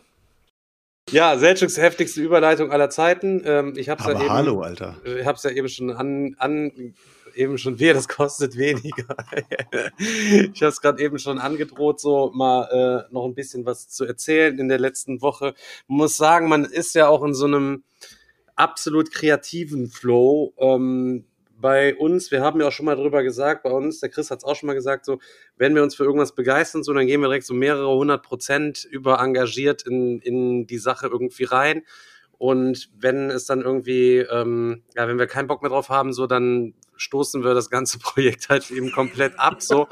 Ja, 1.12 1.34
Selçuks 1.36 1.80
heftigste 1.80 2.22
Überleitung 2.22 2.72
aller 2.72 2.89
Zeiten. 2.89 3.41
Ähm, 3.45 3.74
ich 3.78 3.89
habe 3.89 4.01
es 4.01 4.08
ja 4.08 4.16
Aber 4.16 4.24
eben, 4.24 4.34
hallo, 4.34 4.62
Alter. 4.62 4.97
Ich 5.06 5.26
habe 5.26 5.36
es 5.36 5.43
ja 5.43 5.51
eben 5.51 5.70
schon 5.70 5.91
an, 5.91 6.36
an 6.39 6.95
eben 7.36 7.58
schon 7.60 7.78
wir, 7.78 7.93
das 7.93 8.08
kostet 8.08 8.58
weniger. 8.58 9.16
ich 9.99 10.62
habe 10.62 10.70
es 10.70 10.82
gerade 10.82 11.03
eben 11.03 11.20
schon 11.20 11.38
angedroht, 11.38 11.99
so 11.99 12.32
mal 12.34 13.06
äh, 13.08 13.14
noch 13.14 13.26
ein 13.26 13.36
bisschen 13.36 13.66
was 13.66 13.88
zu 13.88 14.06
erzählen 14.06 14.58
in 14.58 14.68
der 14.68 14.80
letzten 14.80 15.22
Woche. 15.22 15.53
Man 15.88 15.97
muss 15.97 16.18
sagen, 16.18 16.49
man 16.49 16.66
ist 16.66 16.95
ja 16.95 17.08
auch 17.08 17.24
in 17.24 17.36
so 17.36 17.45
einem 17.45 17.84
absolut 18.56 19.12
kreativen 19.12 19.89
Flow. 19.89 20.53
Ähm, 20.58 21.26
bei 21.66 21.95
uns, 21.95 22.30
wir 22.30 22.41
haben 22.41 22.61
ja 22.61 22.68
auch 22.68 22.72
schon 22.72 22.86
mal 22.86 22.95
drüber 22.95 23.24
gesagt, 23.24 23.63
bei 23.63 23.72
uns, 23.72 23.99
der 23.99 24.09
Chris 24.09 24.30
hat 24.30 24.38
es 24.38 24.43
auch 24.43 24.55
schon 24.55 24.68
mal 24.68 24.76
gesagt, 24.76 25.03
so, 25.03 25.18
wenn 25.57 25.74
wir 25.74 25.82
uns 25.82 25.95
für 25.95 26.03
irgendwas 26.03 26.36
begeistern, 26.36 26.84
so, 26.84 26.93
dann 26.93 27.07
gehen 27.07 27.22
wir 27.22 27.28
direkt 27.28 27.47
so 27.47 27.55
mehrere 27.55 27.89
hundert 27.89 28.22
Prozent 28.22 28.86
über 28.86 29.20
engagiert 29.20 29.82
in, 29.82 30.20
in 30.20 30.68
die 30.68 30.78
Sache 30.78 31.07
irgendwie 31.07 31.45
rein. 31.45 31.82
Und 32.38 32.91
wenn 32.99 33.32
es 33.32 33.45
dann 33.45 33.61
irgendwie, 33.61 34.18
ähm, 34.18 34.84
ja, 34.95 35.07
wenn 35.07 35.18
wir 35.18 35.26
keinen 35.26 35.47
Bock 35.47 35.63
mehr 35.63 35.72
drauf 35.72 35.89
haben, 35.89 36.13
so, 36.13 36.28
dann 36.28 36.76
stoßen 36.97 37.43
wir 37.43 37.55
das 37.55 37.72
ganze 37.72 37.97
Projekt 37.99 38.49
halt 38.49 38.70
eben 38.70 38.91
komplett 38.91 39.39
ab, 39.39 39.63
so. 39.63 39.88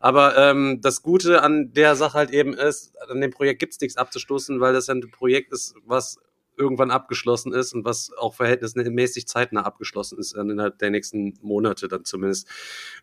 Aber 0.00 0.34
ähm, 0.38 0.80
das 0.80 1.02
Gute 1.02 1.42
an 1.42 1.74
der 1.74 1.94
Sache 1.94 2.16
halt 2.16 2.30
eben 2.30 2.54
ist, 2.54 2.94
an 3.06 3.20
dem 3.20 3.32
Projekt 3.32 3.60
gibt's 3.60 3.78
nichts 3.82 3.98
abzustoßen, 3.98 4.60
weil 4.60 4.72
das 4.72 4.86
ja 4.86 4.94
ein 4.94 5.10
Projekt 5.10 5.52
ist, 5.52 5.74
was 5.84 6.18
irgendwann 6.58 6.90
abgeschlossen 6.90 7.52
ist 7.52 7.72
und 7.72 7.84
was 7.84 8.12
auch 8.16 8.34
verhältnismäßig 8.34 9.26
zeitnah 9.28 9.62
abgeschlossen 9.62 10.18
ist, 10.18 10.34
innerhalb 10.34 10.78
der 10.78 10.90
nächsten 10.90 11.38
Monate 11.40 11.88
dann 11.88 12.04
zumindest, 12.04 12.48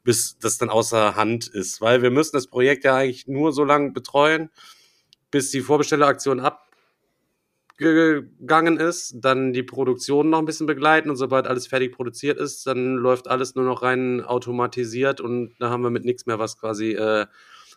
bis 0.04 0.38
das 0.40 0.58
dann 0.58 0.70
außer 0.70 1.16
Hand 1.16 1.48
ist. 1.48 1.82
Weil 1.82 2.02
wir 2.02 2.12
müssen 2.12 2.36
das 2.36 2.48
Projekt 2.48 2.84
ja 2.84 2.96
eigentlich 2.96 3.28
nur 3.28 3.52
so 3.54 3.64
lange 3.64 3.92
betreuen, 3.92 4.50
bis 5.32 5.52
die 5.52 5.62
Vorbestelleraktion 5.62 6.40
abgegangen 7.78 8.78
ist, 8.78 9.16
dann 9.18 9.54
die 9.54 9.64
Produktion 9.64 10.30
noch 10.30 10.40
ein 10.40 10.46
bisschen 10.46 10.68
begleiten 10.68 11.10
und 11.10 11.18
sobald 11.18 11.48
alles 11.48 11.68
fertig 11.68 11.94
produziert 11.94 12.40
ist, 12.40 12.68
dann 12.68 12.96
läuft 12.96 13.28
alles 13.28 13.56
nur 13.56 13.66
noch 13.66 13.82
rein 13.82 14.22
automatisiert 14.22 15.20
und 15.22 15.56
da 15.60 15.70
haben 15.70 15.84
wir 15.84 15.90
mit 15.90 16.06
nichts 16.06 16.26
mehr 16.26 16.40
was 16.40 16.58
quasi 16.58 16.92
äh, 16.92 17.26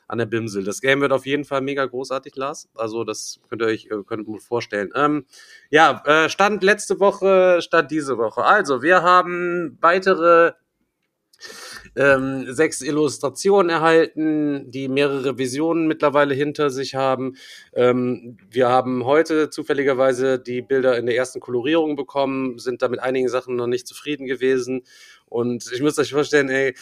an 0.08 0.18
der 0.18 0.26
Bimsel. 0.26 0.64
Das 0.64 0.80
Game 0.80 1.00
wird 1.00 1.12
auf 1.12 1.26
jeden 1.26 1.44
Fall 1.44 1.60
mega 1.60 1.84
großartig, 1.84 2.34
Lars. 2.36 2.68
Also 2.74 3.04
das 3.04 3.40
könnt 3.48 3.62
ihr 3.62 3.66
euch 3.66 3.86
äh, 3.86 4.02
könnt 4.06 4.26
ihr 4.26 4.40
vorstellen. 4.40 4.90
Ähm, 4.94 5.26
ja, 5.70 6.02
äh, 6.06 6.28
Stand 6.28 6.64
letzte 6.64 6.98
Woche, 6.98 7.60
Stand 7.62 7.90
diese 7.90 8.18
Woche. 8.18 8.42
Also 8.42 8.82
wir 8.82 9.02
haben 9.02 9.78
weitere 9.80 10.52
ähm, 11.94 12.52
sechs 12.52 12.80
Illustrationen 12.80 13.70
erhalten, 13.70 14.70
die 14.70 14.88
mehrere 14.88 15.38
Visionen 15.38 15.86
mittlerweile 15.86 16.34
hinter 16.34 16.70
sich 16.70 16.94
haben. 16.94 17.36
Ähm, 17.74 18.38
wir 18.50 18.68
haben 18.68 19.04
heute 19.04 19.50
zufälligerweise 19.50 20.38
die 20.38 20.62
Bilder 20.62 20.98
in 20.98 21.06
der 21.06 21.16
ersten 21.16 21.40
Kolorierung 21.40 21.96
bekommen, 21.96 22.58
sind 22.58 22.82
da 22.82 22.88
mit 22.88 23.00
einigen 23.00 23.28
Sachen 23.28 23.56
noch 23.56 23.66
nicht 23.66 23.86
zufrieden 23.86 24.26
gewesen. 24.26 24.82
Und 25.26 25.70
ich 25.72 25.82
muss 25.82 25.98
euch 25.98 26.12
vorstellen, 26.12 26.48
ey, 26.48 26.74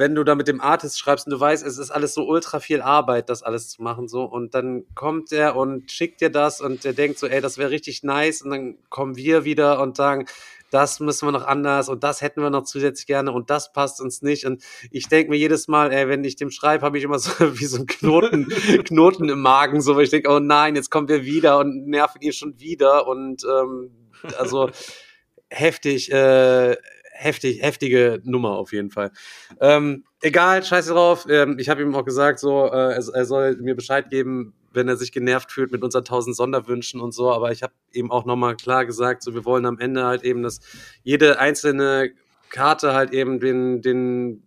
wenn 0.00 0.14
du 0.14 0.24
da 0.24 0.34
mit 0.34 0.48
dem 0.48 0.62
Artist 0.62 0.98
schreibst 0.98 1.26
und 1.26 1.32
du 1.32 1.38
weißt, 1.38 1.64
es 1.64 1.76
ist 1.76 1.90
alles 1.90 2.14
so 2.14 2.26
ultra 2.26 2.58
viel 2.58 2.80
Arbeit, 2.80 3.28
das 3.28 3.42
alles 3.42 3.68
zu 3.68 3.82
machen, 3.82 4.08
so, 4.08 4.24
und 4.24 4.54
dann 4.54 4.84
kommt 4.94 5.30
der 5.30 5.56
und 5.56 5.92
schickt 5.92 6.22
dir 6.22 6.30
das 6.30 6.62
und 6.62 6.84
der 6.84 6.94
denkt 6.94 7.18
so, 7.18 7.26
ey, 7.26 7.42
das 7.42 7.58
wäre 7.58 7.70
richtig 7.70 8.02
nice, 8.02 8.40
und 8.40 8.50
dann 8.50 8.78
kommen 8.88 9.16
wir 9.16 9.44
wieder 9.44 9.78
und 9.78 9.98
sagen, 9.98 10.24
das 10.70 11.00
müssen 11.00 11.26
wir 11.28 11.32
noch 11.32 11.46
anders 11.46 11.90
und 11.90 12.02
das 12.02 12.22
hätten 12.22 12.40
wir 12.40 12.48
noch 12.48 12.62
zusätzlich 12.62 13.06
gerne 13.06 13.32
und 13.32 13.50
das 13.50 13.72
passt 13.72 14.00
uns 14.00 14.22
nicht. 14.22 14.46
Und 14.46 14.62
ich 14.90 15.08
denke 15.08 15.30
mir 15.30 15.36
jedes 15.36 15.68
Mal, 15.68 15.92
ey, 15.92 16.08
wenn 16.08 16.24
ich 16.24 16.36
dem 16.36 16.50
schreibe, 16.50 16.86
habe 16.86 16.96
ich 16.96 17.04
immer 17.04 17.18
so 17.18 17.30
wie 17.60 17.66
so 17.66 17.78
ein 17.78 17.86
Knoten, 17.86 18.48
Knoten 18.86 19.28
im 19.28 19.42
Magen, 19.42 19.82
so, 19.82 19.96
weil 19.96 20.04
ich 20.04 20.10
denke, 20.10 20.30
oh 20.30 20.38
nein, 20.38 20.76
jetzt 20.76 20.90
kommt 20.90 21.10
er 21.10 21.24
wieder 21.24 21.58
und 21.58 21.88
nerven 21.88 22.22
ihn 22.22 22.32
schon 22.32 22.58
wieder. 22.58 23.06
Und 23.06 23.44
ähm, 23.44 23.90
also 24.38 24.70
heftig, 25.50 26.10
äh, 26.12 26.76
heftig, 27.20 27.62
heftige 27.62 28.20
Nummer 28.24 28.52
auf 28.52 28.72
jeden 28.72 28.90
Fall. 28.90 29.12
Ähm, 29.60 30.04
egal, 30.22 30.64
scheiße 30.64 30.92
drauf. 30.92 31.26
Ähm, 31.28 31.58
ich 31.58 31.68
habe 31.68 31.82
ihm 31.82 31.94
auch 31.94 32.04
gesagt, 32.04 32.38
so, 32.38 32.66
äh, 32.66 32.94
er, 32.94 33.04
er 33.14 33.24
soll 33.24 33.56
mir 33.56 33.74
Bescheid 33.74 34.10
geben, 34.10 34.54
wenn 34.72 34.88
er 34.88 34.96
sich 34.96 35.12
genervt 35.12 35.52
fühlt 35.52 35.72
mit 35.72 35.82
unseren 35.82 36.04
tausend 36.04 36.36
Sonderwünschen 36.36 37.00
und 37.00 37.12
so. 37.12 37.30
Aber 37.30 37.52
ich 37.52 37.62
habe 37.62 37.74
eben 37.92 38.10
auch 38.10 38.24
nochmal 38.24 38.56
klar 38.56 38.86
gesagt, 38.86 39.22
so 39.22 39.34
wir 39.34 39.44
wollen 39.44 39.66
am 39.66 39.78
Ende 39.78 40.04
halt 40.04 40.22
eben, 40.22 40.42
dass 40.42 40.60
jede 41.02 41.38
einzelne 41.38 42.12
Karte 42.48 42.94
halt 42.94 43.12
eben 43.12 43.38
den, 43.38 43.82
den 43.82 44.42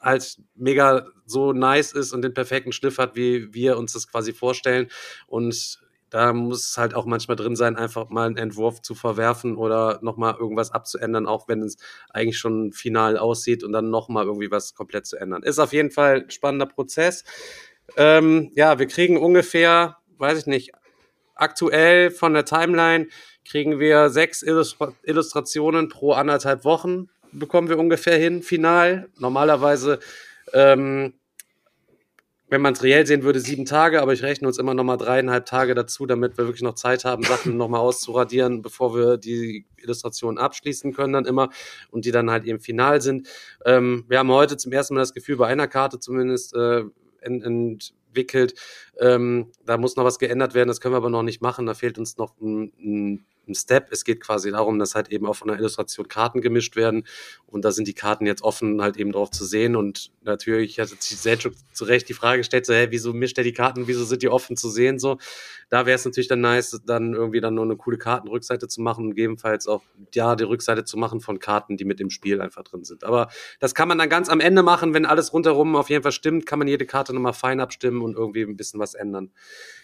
halt 0.00 0.38
mega 0.54 1.06
so 1.26 1.52
nice 1.52 1.92
ist 1.92 2.12
und 2.12 2.22
den 2.22 2.34
perfekten 2.34 2.72
Schliff 2.72 2.98
hat, 2.98 3.16
wie 3.16 3.54
wir 3.54 3.78
uns 3.78 3.94
das 3.94 4.08
quasi 4.08 4.32
vorstellen. 4.32 4.88
Und 5.26 5.80
da 6.10 6.32
muss 6.32 6.70
es 6.70 6.78
halt 6.78 6.94
auch 6.94 7.06
manchmal 7.06 7.36
drin 7.36 7.56
sein, 7.56 7.76
einfach 7.76 8.08
mal 8.10 8.26
einen 8.26 8.36
Entwurf 8.36 8.82
zu 8.82 8.94
verwerfen 8.94 9.56
oder 9.56 9.98
nochmal 10.02 10.36
irgendwas 10.38 10.70
abzuändern, 10.70 11.26
auch 11.26 11.48
wenn 11.48 11.62
es 11.62 11.76
eigentlich 12.10 12.38
schon 12.38 12.72
final 12.72 13.18
aussieht 13.18 13.64
und 13.64 13.72
dann 13.72 13.90
nochmal 13.90 14.26
irgendwie 14.26 14.50
was 14.50 14.74
komplett 14.74 15.06
zu 15.06 15.16
ändern. 15.16 15.42
Ist 15.42 15.58
auf 15.58 15.72
jeden 15.72 15.90
Fall 15.90 16.22
ein 16.22 16.30
spannender 16.30 16.66
Prozess. 16.66 17.24
Ähm, 17.96 18.50
ja, 18.54 18.78
wir 18.78 18.86
kriegen 18.86 19.18
ungefähr, 19.18 19.96
weiß 20.18 20.38
ich 20.38 20.46
nicht, 20.46 20.72
aktuell 21.34 22.10
von 22.10 22.34
der 22.34 22.44
Timeline 22.44 23.08
kriegen 23.44 23.78
wir 23.78 24.08
sechs 24.08 24.42
Illustra 24.42 24.92
Illustrationen 25.02 25.88
pro 25.88 26.12
anderthalb 26.12 26.64
Wochen, 26.64 27.08
bekommen 27.32 27.68
wir 27.68 27.78
ungefähr 27.78 28.16
hin, 28.16 28.42
final. 28.42 29.08
Normalerweise, 29.18 29.98
ähm, 30.52 31.14
wenn 32.48 32.60
man 32.60 32.74
es 32.74 32.82
reell 32.82 33.06
sehen 33.06 33.22
würde, 33.22 33.40
sieben 33.40 33.64
Tage, 33.64 34.02
aber 34.02 34.12
ich 34.12 34.22
rechne 34.22 34.46
uns 34.46 34.58
immer 34.58 34.74
noch 34.74 34.84
mal 34.84 34.96
dreieinhalb 34.96 35.46
Tage 35.46 35.74
dazu, 35.74 36.06
damit 36.06 36.36
wir 36.36 36.44
wirklich 36.44 36.62
noch 36.62 36.74
Zeit 36.74 37.04
haben, 37.04 37.22
Sachen 37.22 37.56
noch 37.56 37.68
mal 37.68 37.78
auszuradieren, 37.78 38.62
bevor 38.62 38.94
wir 38.94 39.16
die 39.16 39.66
Illustrationen 39.78 40.38
abschließen 40.38 40.92
können 40.92 41.12
dann 41.12 41.24
immer 41.24 41.50
und 41.90 42.04
die 42.04 42.10
dann 42.10 42.30
halt 42.30 42.44
eben 42.44 42.60
final 42.60 43.00
sind. 43.00 43.28
Ähm, 43.64 44.04
wir 44.08 44.18
haben 44.18 44.30
heute 44.30 44.56
zum 44.56 44.72
ersten 44.72 44.94
Mal 44.94 45.00
das 45.00 45.14
Gefühl, 45.14 45.36
bei 45.36 45.46
einer 45.46 45.68
Karte 45.68 45.98
zumindest, 45.98 46.54
äh, 46.54 46.84
entwickelt. 48.14 48.54
Ähm, 49.00 49.50
da 49.66 49.76
muss 49.76 49.96
noch 49.96 50.04
was 50.04 50.18
geändert 50.18 50.54
werden, 50.54 50.68
das 50.68 50.80
können 50.80 50.94
wir 50.94 50.98
aber 50.98 51.10
noch 51.10 51.22
nicht 51.22 51.42
machen. 51.42 51.66
Da 51.66 51.74
fehlt 51.74 51.98
uns 51.98 52.16
noch 52.16 52.34
ein, 52.40 52.72
ein 52.78 53.26
ein 53.48 53.54
Step. 53.54 53.88
Es 53.90 54.04
geht 54.04 54.20
quasi 54.20 54.50
darum, 54.50 54.78
dass 54.78 54.94
halt 54.94 55.10
eben 55.10 55.26
auch 55.26 55.34
von 55.34 55.48
der 55.48 55.58
Illustration 55.58 56.08
Karten 56.08 56.40
gemischt 56.40 56.76
werden. 56.76 57.04
Und 57.46 57.64
da 57.64 57.70
sind 57.70 57.88
die 57.88 57.94
Karten 57.94 58.26
jetzt 58.26 58.42
offen 58.42 58.82
halt 58.82 58.96
eben 58.96 59.12
drauf 59.12 59.30
zu 59.30 59.44
sehen. 59.44 59.76
Und 59.76 60.12
natürlich 60.22 60.78
hat 60.80 60.88
sich 60.88 61.18
Selchuk 61.18 61.54
zu 61.72 61.84
Recht 61.84 62.08
die 62.08 62.14
Frage 62.14 62.38
gestellt, 62.38 62.66
so, 62.66 62.72
hä, 62.72 62.88
wieso 62.90 63.12
mischt 63.12 63.38
er 63.38 63.44
die 63.44 63.52
Karten? 63.52 63.86
Wieso 63.86 64.04
sind 64.04 64.22
die 64.22 64.28
offen 64.28 64.56
zu 64.56 64.68
sehen? 64.68 64.98
So, 64.98 65.18
da 65.68 65.86
wäre 65.86 65.96
es 65.96 66.04
natürlich 66.04 66.28
dann 66.28 66.40
nice, 66.40 66.80
dann 66.84 67.14
irgendwie 67.14 67.40
dann 67.40 67.54
nur 67.54 67.64
eine 67.64 67.76
coole 67.76 67.98
Kartenrückseite 67.98 68.68
zu 68.68 68.80
machen 68.80 69.04
und 69.04 69.10
gegebenenfalls 69.10 69.66
auch, 69.66 69.82
ja, 70.14 70.36
die 70.36 70.44
Rückseite 70.44 70.84
zu 70.84 70.96
machen 70.96 71.20
von 71.20 71.38
Karten, 71.38 71.76
die 71.76 71.84
mit 71.84 72.00
im 72.00 72.10
Spiel 72.10 72.40
einfach 72.40 72.64
drin 72.64 72.84
sind. 72.84 73.04
Aber 73.04 73.28
das 73.60 73.74
kann 73.74 73.88
man 73.88 73.98
dann 73.98 74.08
ganz 74.08 74.28
am 74.28 74.40
Ende 74.40 74.62
machen, 74.62 74.94
wenn 74.94 75.06
alles 75.06 75.32
rundherum 75.32 75.76
auf 75.76 75.90
jeden 75.90 76.02
Fall 76.02 76.12
stimmt, 76.12 76.46
kann 76.46 76.58
man 76.58 76.68
jede 76.68 76.86
Karte 76.86 77.14
nochmal 77.14 77.32
fein 77.32 77.60
abstimmen 77.60 78.02
und 78.04 78.14
irgendwie 78.16 78.42
ein 78.42 78.56
bisschen 78.56 78.80
was 78.80 78.94
ändern. 78.94 79.30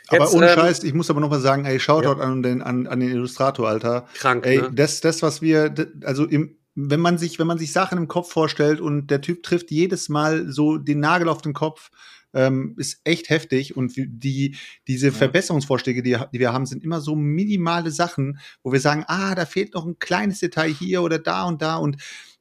aber 0.09 0.25
Jetzt, 0.25 0.35
ohne 0.35 0.49
ähm, 0.49 0.55
Scheiß, 0.55 0.85
ich 0.85 0.95
muss 0.95 1.11
aber 1.11 1.21
noch 1.21 1.31
mal 1.31 1.41
sagen, 1.41 1.65
ey, 1.65 1.81
Shoutout 1.81 2.21
Ja. 2.21 2.27
an, 2.27 2.43
den, 2.43 2.63
an, 2.63 2.87
an 2.87 3.01
den 3.01 3.11
Illustrator, 3.11 3.69
Alter. 3.69 4.07
Krank, 4.15 4.47
Ey, 4.47 4.59
ne? 4.59 4.71
das, 4.73 5.01
das, 5.01 5.23
was 5.23 5.43
wir, 5.43 5.75
also 6.05 6.25
im, 6.25 6.57
wenn 6.75 7.01
man 7.01 7.19
sich, 7.19 7.39
wenn 7.39 7.47
man 7.47 7.59
sich 7.59 7.73
Sachen 7.73 7.99
im 7.99 8.09
Kopf 8.09 8.33
vorstellt 8.33 8.81
und 8.81 9.09
der 9.09 9.21
Typ 9.21 9.43
trifft 9.43 9.71
jedes 9.71 10.09
Mal 10.09 10.51
so 10.51 10.79
den 10.79 11.01
Nagel 11.01 11.29
auf 11.29 11.43
den 11.43 11.53
Kopf, 11.53 11.91
ähm, 12.33 12.75
ist 12.79 13.01
echt 13.05 13.29
heftig. 13.29 13.77
Und 13.77 13.93
die, 13.97 14.57
diese 14.87 15.11
Verbesserungsvorschläge, 15.13 16.03
die, 16.03 16.17
die 16.33 16.39
wir 16.39 16.53
haben, 16.53 16.67
sind 16.67 16.85
immer 16.85 17.01
so 17.01 17.17
minimale 17.17 17.91
Sachen, 17.91 18.39
wo 18.63 18.73
wir 18.73 18.81
sagen, 18.81 19.05
ah, 19.09 19.35
da 19.35 19.47
fehlt 19.47 19.75
noch 19.75 19.85
ein 19.85 19.99
kleines 19.99 20.39
Detail 20.39 20.73
hier 20.73 21.03
oder 21.03 21.19
da 21.19 21.45
und 21.45 21.61
da 21.61 21.77
und 21.77 21.97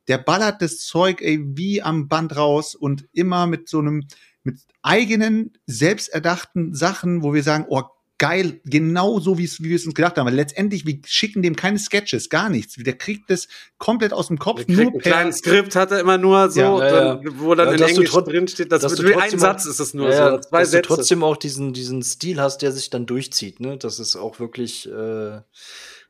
der 0.07 0.17
ballert 0.17 0.61
das 0.61 0.79
Zeug, 0.79 1.21
ey, 1.21 1.39
wie 1.43 1.81
am 1.81 2.07
Band 2.07 2.35
raus 2.35 2.75
und 2.75 3.07
immer 3.13 3.45
mit 3.45 3.69
so 3.69 3.79
einem, 3.79 4.07
mit 4.49 4.59
eigenen, 4.81 5.53
selbsterdachten 5.65 6.73
Sachen, 6.73 7.23
wo 7.23 7.33
wir 7.33 7.43
sagen, 7.43 7.65
oh, 7.69 7.83
geil, 8.19 8.59
genau 8.65 9.19
so, 9.19 9.37
wie 9.37 9.49
wir 9.59 9.75
es 9.75 9.85
uns 9.85 9.95
gedacht 9.95 10.17
haben. 10.17 10.27
Weil 10.27 10.35
letztendlich, 10.35 10.85
wir 10.85 10.99
schicken 11.05 11.41
dem 11.41 11.55
keine 11.55 11.79
Sketches, 11.79 12.29
gar 12.29 12.49
nichts. 12.49 12.75
Der 12.75 12.93
kriegt 12.93 13.29
das 13.29 13.47
komplett 13.77 14.13
aus 14.13 14.27
dem 14.27 14.37
Kopf, 14.37 14.65
Der 14.65 14.75
kriegt 14.75 14.93
ein 14.93 14.99
kleines 14.99 15.37
Skript 15.37 15.75
hat 15.75 15.91
er 15.91 16.01
immer 16.01 16.17
nur 16.17 16.51
so, 16.51 16.59
Ja, 16.59 16.85
ja, 16.85 17.15
dann, 17.15 17.39
wo 17.39 17.55
dann 17.55 17.67
Ja, 17.67 17.73
in 17.73 17.79
dass 17.79 17.93
du 17.93 18.01
Englisch 18.01 18.11
drin 18.11 18.47
steht, 18.47 18.71
das 18.71 18.81
dass 18.81 18.91
wird 18.91 18.99
du 19.07 19.13
nur 19.13 19.21
ein 19.21 19.39
Satz 19.39 19.65
ist 19.65 19.79
es 19.79 19.93
nur 19.93 20.09
ja, 20.09 20.15
so, 20.15 20.23
ja, 20.35 20.41
zwei 20.41 20.59
dass 20.59 20.71
Sätze. 20.71 20.81
du 20.89 20.95
trotzdem 20.95 21.23
auch 21.23 21.37
diesen, 21.37 21.73
diesen 21.73 22.03
Stil 22.03 22.41
hast, 22.41 22.61
der 22.61 22.73
sich 22.73 22.89
dann 22.89 23.05
durchzieht, 23.05 23.61
ne? 23.61 23.77
Das 23.77 23.99
ist 23.99 24.17
auch 24.17 24.39
wirklich 24.39 24.87
äh, 24.91 25.39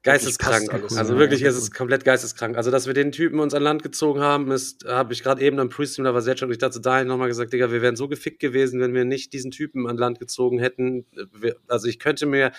Geisteskrank. 0.03 0.73
alles. 0.73 0.95
also 0.95 1.13
Ja, 1.13 1.19
wirklich, 1.19 1.41
ja, 1.41 1.49
es 1.49 1.57
ist 1.57 1.73
komplett 1.73 2.05
geisteskrank. 2.05 2.55
Also, 2.55 2.71
dass 2.71 2.87
wir 2.87 2.93
den 2.93 3.11
Typen 3.11 3.39
uns 3.39 3.53
an 3.53 3.61
Land 3.61 3.83
gezogen 3.83 4.21
haben, 4.21 4.49
ist, 4.51 4.85
habe 4.85 5.11
ich 5.11 5.23
gerade 5.23 5.41
eben 5.41 5.59
am 5.59 5.69
Pre-Stream, 5.69 6.05
da 6.05 6.13
war 6.13 6.21
sehr 6.21 6.37
schon, 6.37 6.49
ich 6.51 6.57
dachte, 6.57 6.79
dahin 6.79 7.07
nochmal 7.07 7.27
gesagt, 7.27 7.51
Digga, 7.51 7.69
wir 7.71 7.81
wären 7.81 7.97
so 7.97 8.07
gefickt 8.07 8.39
gewesen, 8.39 8.79
wenn 8.79 8.93
wir 8.93 9.03
nicht 9.03 9.33
diesen 9.33 9.51
Typen 9.51 9.87
an 9.87 9.97
Land 9.97 10.19
gezogen 10.19 10.59
hätten. 10.59 11.05
Wir, 11.33 11.57
also 11.67 11.87
ich 11.87 11.99
könnte 11.99 12.25
mir 12.25 12.53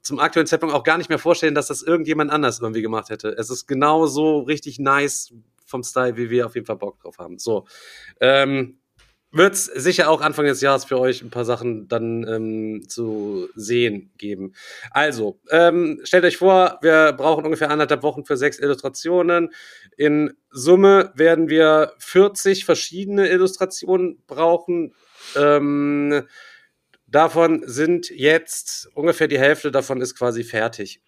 zum 0.00 0.20
aktuellen 0.20 0.46
Zeitpunkt 0.46 0.74
auch 0.74 0.84
gar 0.84 0.96
nicht 0.96 1.10
mehr 1.10 1.18
vorstellen, 1.18 1.54
dass 1.54 1.66
das 1.66 1.82
irgendjemand 1.82 2.30
anders 2.30 2.60
irgendwie 2.60 2.82
gemacht 2.82 3.10
hätte. 3.10 3.28
Es 3.36 3.50
ist 3.50 3.66
genau 3.66 4.06
so 4.06 4.40
richtig 4.40 4.78
nice 4.78 5.34
vom 5.66 5.82
Style, 5.82 6.16
wie 6.16 6.30
wir 6.30 6.46
auf 6.46 6.54
jeden 6.54 6.66
Fall 6.66 6.76
Bock 6.76 7.00
drauf 7.00 7.18
haben. 7.18 7.38
So. 7.38 7.66
Ähm, 8.20 8.78
wird 9.36 9.54
es 9.54 9.64
sicher 9.64 10.08
auch 10.08 10.20
Anfang 10.20 10.46
des 10.46 10.60
Jahres 10.60 10.84
für 10.84 10.98
euch 10.98 11.22
ein 11.22 11.30
paar 11.30 11.44
Sachen 11.44 11.88
dann 11.88 12.26
ähm, 12.26 12.88
zu 12.88 13.48
sehen 13.54 14.10
geben. 14.18 14.54
Also, 14.90 15.38
ähm, 15.50 16.00
stellt 16.04 16.24
euch 16.24 16.36
vor, 16.36 16.78
wir 16.82 17.12
brauchen 17.12 17.44
ungefähr 17.44 17.70
anderthalb 17.70 18.02
Wochen 18.02 18.24
für 18.24 18.36
sechs 18.36 18.58
Illustrationen. 18.58 19.52
In 19.96 20.34
Summe 20.50 21.12
werden 21.14 21.48
wir 21.48 21.92
40 21.98 22.64
verschiedene 22.64 23.28
Illustrationen 23.28 24.22
brauchen. 24.26 24.94
Ähm, 25.36 26.22
davon 27.06 27.62
sind 27.66 28.10
jetzt 28.10 28.88
ungefähr 28.94 29.28
die 29.28 29.38
Hälfte 29.38 29.70
davon 29.70 30.00
ist 30.00 30.16
quasi 30.16 30.44
fertig. 30.44 31.00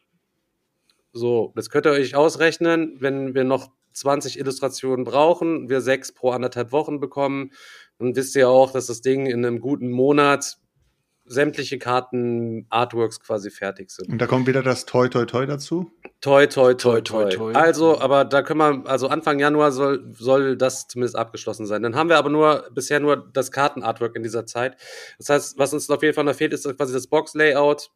So, 1.12 1.52
das 1.56 1.70
könnt 1.70 1.86
ihr 1.86 1.92
euch 1.92 2.14
ausrechnen, 2.14 2.96
wenn 3.00 3.34
wir 3.34 3.44
noch 3.44 3.70
20 3.92 4.38
Illustrationen 4.38 5.04
brauchen, 5.04 5.68
wir 5.68 5.80
sechs 5.80 6.12
pro 6.12 6.30
anderthalb 6.30 6.72
Wochen 6.72 7.00
bekommen, 7.00 7.52
dann 7.98 8.16
wisst 8.16 8.36
ihr 8.36 8.48
auch, 8.48 8.72
dass 8.72 8.86
das 8.86 9.00
Ding 9.00 9.26
in 9.26 9.44
einem 9.44 9.60
guten 9.60 9.90
Monat 9.90 10.58
sämtliche 11.28 11.78
Karten, 11.78 12.66
Artworks 12.70 13.20
quasi 13.20 13.50
fertig 13.50 13.90
sind. 13.90 14.08
Und 14.08 14.18
da 14.18 14.26
kommt 14.26 14.46
wieder 14.46 14.62
das 14.62 14.86
Toi 14.86 15.08
Toi 15.08 15.26
Toi 15.26 15.46
dazu. 15.46 15.90
Toi, 16.20 16.46
toi, 16.46 16.74
toi, 16.74 17.00
Toi, 17.00 17.00
toi, 17.00 17.24
toi. 17.24 17.52
toi. 17.52 17.54
Also, 17.54 18.00
aber 18.00 18.24
da 18.24 18.42
können 18.42 18.58
wir, 18.58 18.90
also 18.90 19.08
Anfang 19.08 19.38
Januar 19.38 19.70
soll, 19.70 20.12
soll 20.18 20.56
das 20.56 20.88
zumindest 20.88 21.16
abgeschlossen 21.16 21.66
sein. 21.66 21.82
Dann 21.82 21.94
haben 21.94 22.08
wir 22.08 22.16
aber 22.16 22.30
nur, 22.30 22.68
bisher 22.74 22.98
nur 22.98 23.28
das 23.32 23.52
Kartenartwork 23.52 24.16
in 24.16 24.22
dieser 24.22 24.46
Zeit. 24.46 24.76
Das 25.18 25.28
heißt, 25.28 25.58
was 25.58 25.72
uns 25.72 25.88
auf 25.90 26.02
jeden 26.02 26.14
Fall 26.14 26.24
noch 26.24 26.34
fehlt, 26.34 26.52
ist 26.52 26.64
quasi 26.76 26.92
das 26.92 27.06
Box-Layout 27.06 27.90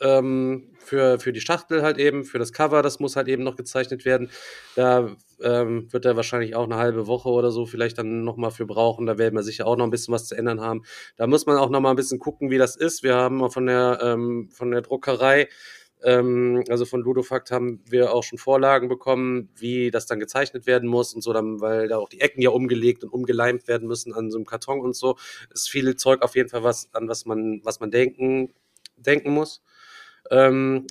ähm, 0.00 0.72
für, 0.78 1.18
für 1.18 1.32
die 1.32 1.40
Schachtel 1.40 1.82
halt 1.82 1.98
eben, 1.98 2.24
für 2.24 2.38
das 2.38 2.52
Cover, 2.52 2.82
das 2.82 3.00
muss 3.00 3.16
halt 3.16 3.28
eben 3.28 3.42
noch 3.42 3.56
gezeichnet 3.56 4.04
werden. 4.04 4.30
Da 4.76 5.16
ähm, 5.40 5.92
wird 5.92 6.04
er 6.04 6.16
wahrscheinlich 6.16 6.54
auch 6.54 6.64
eine 6.64 6.76
halbe 6.76 7.06
Woche 7.06 7.28
oder 7.28 7.50
so 7.50 7.66
vielleicht 7.66 7.98
dann 7.98 8.24
nochmal 8.24 8.50
für 8.50 8.66
brauchen. 8.66 9.06
Da 9.06 9.18
werden 9.18 9.34
wir 9.34 9.42
sicher 9.42 9.66
auch 9.66 9.76
noch 9.76 9.84
ein 9.84 9.90
bisschen 9.90 10.12
was 10.12 10.26
zu 10.26 10.34
ändern 10.34 10.60
haben. 10.60 10.82
Da 11.16 11.26
muss 11.26 11.46
man 11.46 11.56
auch 11.56 11.70
noch 11.70 11.80
mal 11.80 11.90
ein 11.90 11.96
bisschen 11.96 12.18
gucken, 12.18 12.50
wie 12.50 12.58
das 12.58 12.76
ist. 12.76 13.02
Wir 13.02 13.14
haben 13.14 13.50
von 13.50 13.66
der, 13.66 13.98
ähm, 14.02 14.50
von 14.52 14.70
der 14.70 14.82
Druckerei 14.82 15.48
ähm, 16.04 16.62
also 16.68 16.84
von 16.84 17.00
Ludofakt 17.00 17.50
haben 17.50 17.82
wir 17.88 18.12
auch 18.12 18.22
schon 18.22 18.38
Vorlagen 18.38 18.88
bekommen, 18.88 19.48
wie 19.56 19.90
das 19.90 20.04
dann 20.04 20.20
gezeichnet 20.20 20.66
werden 20.66 20.88
muss 20.88 21.14
und 21.14 21.22
so, 21.22 21.32
dann, 21.32 21.60
weil 21.62 21.88
da 21.88 21.96
auch 21.96 22.10
die 22.10 22.20
Ecken 22.20 22.42
ja 22.42 22.50
umgelegt 22.50 23.04
und 23.04 23.10
umgeleimt 23.10 23.66
werden 23.68 23.88
müssen 23.88 24.12
an 24.12 24.30
so 24.30 24.36
einem 24.36 24.44
Karton 24.44 24.80
und 24.80 24.94
so. 24.94 25.16
Ist 25.52 25.70
viel 25.70 25.96
Zeug 25.96 26.20
auf 26.22 26.36
jeden 26.36 26.50
Fall 26.50 26.62
was, 26.62 26.90
an 26.92 27.08
was 27.08 27.24
man, 27.24 27.60
was 27.64 27.80
man 27.80 27.90
denken, 27.90 28.52
denken 28.96 29.30
muss. 29.32 29.62
Ähm, 30.30 30.86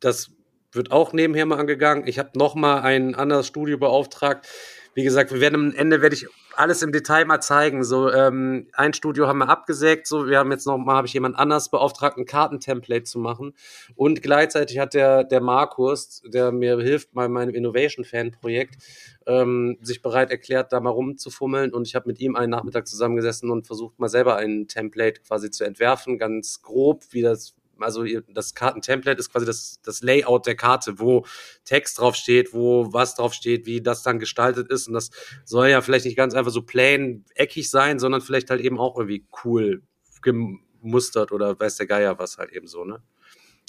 das 0.00 0.30
wird 0.72 0.92
auch 0.92 1.12
nebenher 1.12 1.46
mal 1.46 1.58
angegangen. 1.58 2.06
Ich 2.06 2.18
habe 2.18 2.30
noch 2.36 2.54
mal 2.54 2.80
ein 2.80 3.14
anderes 3.14 3.46
Studio 3.46 3.78
beauftragt. 3.78 4.46
Wie 4.94 5.04
gesagt, 5.04 5.32
wir 5.32 5.40
werden 5.40 5.54
am 5.54 5.74
Ende 5.74 6.02
werde 6.02 6.16
ich 6.16 6.26
alles 6.56 6.82
im 6.82 6.90
Detail 6.90 7.24
mal 7.24 7.40
zeigen. 7.40 7.84
So 7.84 8.10
ähm, 8.12 8.66
ein 8.72 8.92
Studio 8.92 9.28
haben 9.28 9.38
wir 9.38 9.48
abgesägt. 9.48 10.08
So, 10.08 10.26
wir 10.26 10.38
haben 10.38 10.50
jetzt 10.50 10.66
noch 10.66 10.76
mal 10.76 10.96
habe 10.96 11.06
ich 11.06 11.12
jemand 11.12 11.38
anders 11.38 11.70
beauftragt, 11.70 12.18
ein 12.18 12.26
Kartentemplate 12.26 13.04
zu 13.04 13.20
machen. 13.20 13.54
Und 13.94 14.22
gleichzeitig 14.22 14.78
hat 14.78 14.94
der 14.94 15.22
der 15.22 15.40
Markus, 15.40 16.22
der 16.26 16.50
mir 16.50 16.78
hilft 16.78 17.12
bei 17.12 17.28
meinem 17.28 17.54
Innovation 17.54 18.04
Fan 18.04 18.32
Projekt, 18.32 18.82
ähm, 19.26 19.78
sich 19.82 20.02
bereit 20.02 20.32
erklärt, 20.32 20.72
da 20.72 20.80
mal 20.80 20.90
rumzufummeln. 20.90 21.72
Und 21.72 21.86
ich 21.86 21.94
habe 21.94 22.08
mit 22.08 22.18
ihm 22.18 22.34
einen 22.34 22.50
Nachmittag 22.50 22.88
zusammengesessen 22.88 23.50
und 23.50 23.66
versucht 23.66 24.00
mal 24.00 24.08
selber 24.08 24.36
ein 24.36 24.66
Template 24.66 25.20
quasi 25.20 25.50
zu 25.50 25.62
entwerfen, 25.62 26.18
ganz 26.18 26.60
grob, 26.62 27.04
wie 27.12 27.22
das 27.22 27.54
also 27.80 28.04
das 28.28 28.54
Kartentemplate 28.54 29.18
ist 29.18 29.30
quasi 29.30 29.46
das, 29.46 29.80
das 29.82 30.02
Layout 30.02 30.46
der 30.46 30.56
Karte, 30.56 30.98
wo 30.98 31.24
Text 31.64 31.98
drauf 31.98 32.14
steht, 32.14 32.52
wo 32.52 32.92
was 32.92 33.14
drauf 33.14 33.34
steht, 33.34 33.66
wie 33.66 33.80
das 33.80 34.02
dann 34.02 34.18
gestaltet 34.18 34.70
ist. 34.70 34.88
Und 34.88 34.94
das 34.94 35.10
soll 35.44 35.68
ja 35.68 35.80
vielleicht 35.80 36.04
nicht 36.04 36.16
ganz 36.16 36.34
einfach 36.34 36.52
so 36.52 36.62
plain 36.62 37.24
eckig 37.34 37.70
sein, 37.70 37.98
sondern 37.98 38.20
vielleicht 38.20 38.50
halt 38.50 38.60
eben 38.60 38.78
auch 38.78 38.96
irgendwie 38.96 39.26
cool 39.44 39.82
gemustert 40.22 41.32
oder 41.32 41.58
weiß 41.58 41.76
der 41.76 41.86
Geier 41.86 42.18
was 42.18 42.38
halt 42.38 42.52
eben 42.52 42.66
so, 42.66 42.84
ne? 42.84 43.02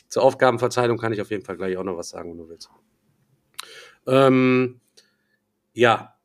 Zur 0.07 0.23
Aufgabenverteilung 0.23 0.97
kann 0.97 1.13
ich 1.13 1.21
auf 1.21 1.29
jeden 1.29 1.45
Fall 1.45 1.55
gleich 1.55 1.77
auch 1.77 1.83
noch 1.83 1.95
was 1.95 2.09
sagen, 2.09 2.31
wenn 2.31 2.37
du 2.37 2.49
willst. 2.49 2.69
Ähm, 4.07 4.81
ja, 5.73 6.18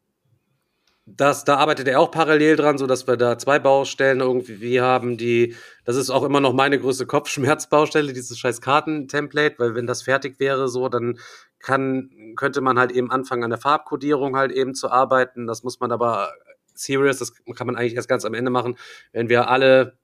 das, 1.07 1.45
da 1.45 1.57
arbeitet 1.57 1.87
er 1.87 2.01
auch 2.01 2.11
parallel 2.11 2.57
dran, 2.57 2.79
so 2.79 2.87
dass 2.87 3.07
wir 3.07 3.17
da 3.17 3.37
zwei 3.37 3.59
Baustellen 3.59 4.21
irgendwie 4.21 4.81
haben, 4.81 5.19
die, 5.19 5.55
das 5.85 5.97
ist 5.97 6.09
auch 6.09 6.23
immer 6.23 6.41
noch 6.41 6.55
meine 6.55 6.79
größte 6.79 7.07
Kopfschmerzbaustelle, 7.07 8.13
dieses 8.15 8.39
scheiß 8.39 8.61
Kartentemplate, 8.63 9.59
weil 9.59 9.75
wenn 9.75 9.87
das 9.87 10.03
fertig 10.03 10.41
wäre, 10.41 10.69
so, 10.69 10.89
dann 10.89 11.19
kann, 11.59 12.11
könnte 12.37 12.63
man 12.63 12.79
halt 12.79 12.93
eben 12.93 13.11
anfangen, 13.11 13.45
an 13.45 13.51
der 13.51 13.59
Farbkodierung 13.59 14.37
halt 14.37 14.53
eben 14.53 14.75
zu 14.75 14.91
arbeiten. 14.91 15.47
Das 15.47 15.63
muss 15.63 15.81
man 15.81 15.93
aber 15.93 16.33
serious, 16.75 17.19
das 17.19 17.35
kann 17.55 17.67
man 17.67 17.77
eigentlich 17.77 17.97
erst 17.97 18.09
ganz 18.09 18.25
am 18.25 18.35
Ende 18.35 18.51
machen, 18.51 18.77
wenn 19.13 19.29
wir 19.29 19.49
alle 19.49 19.99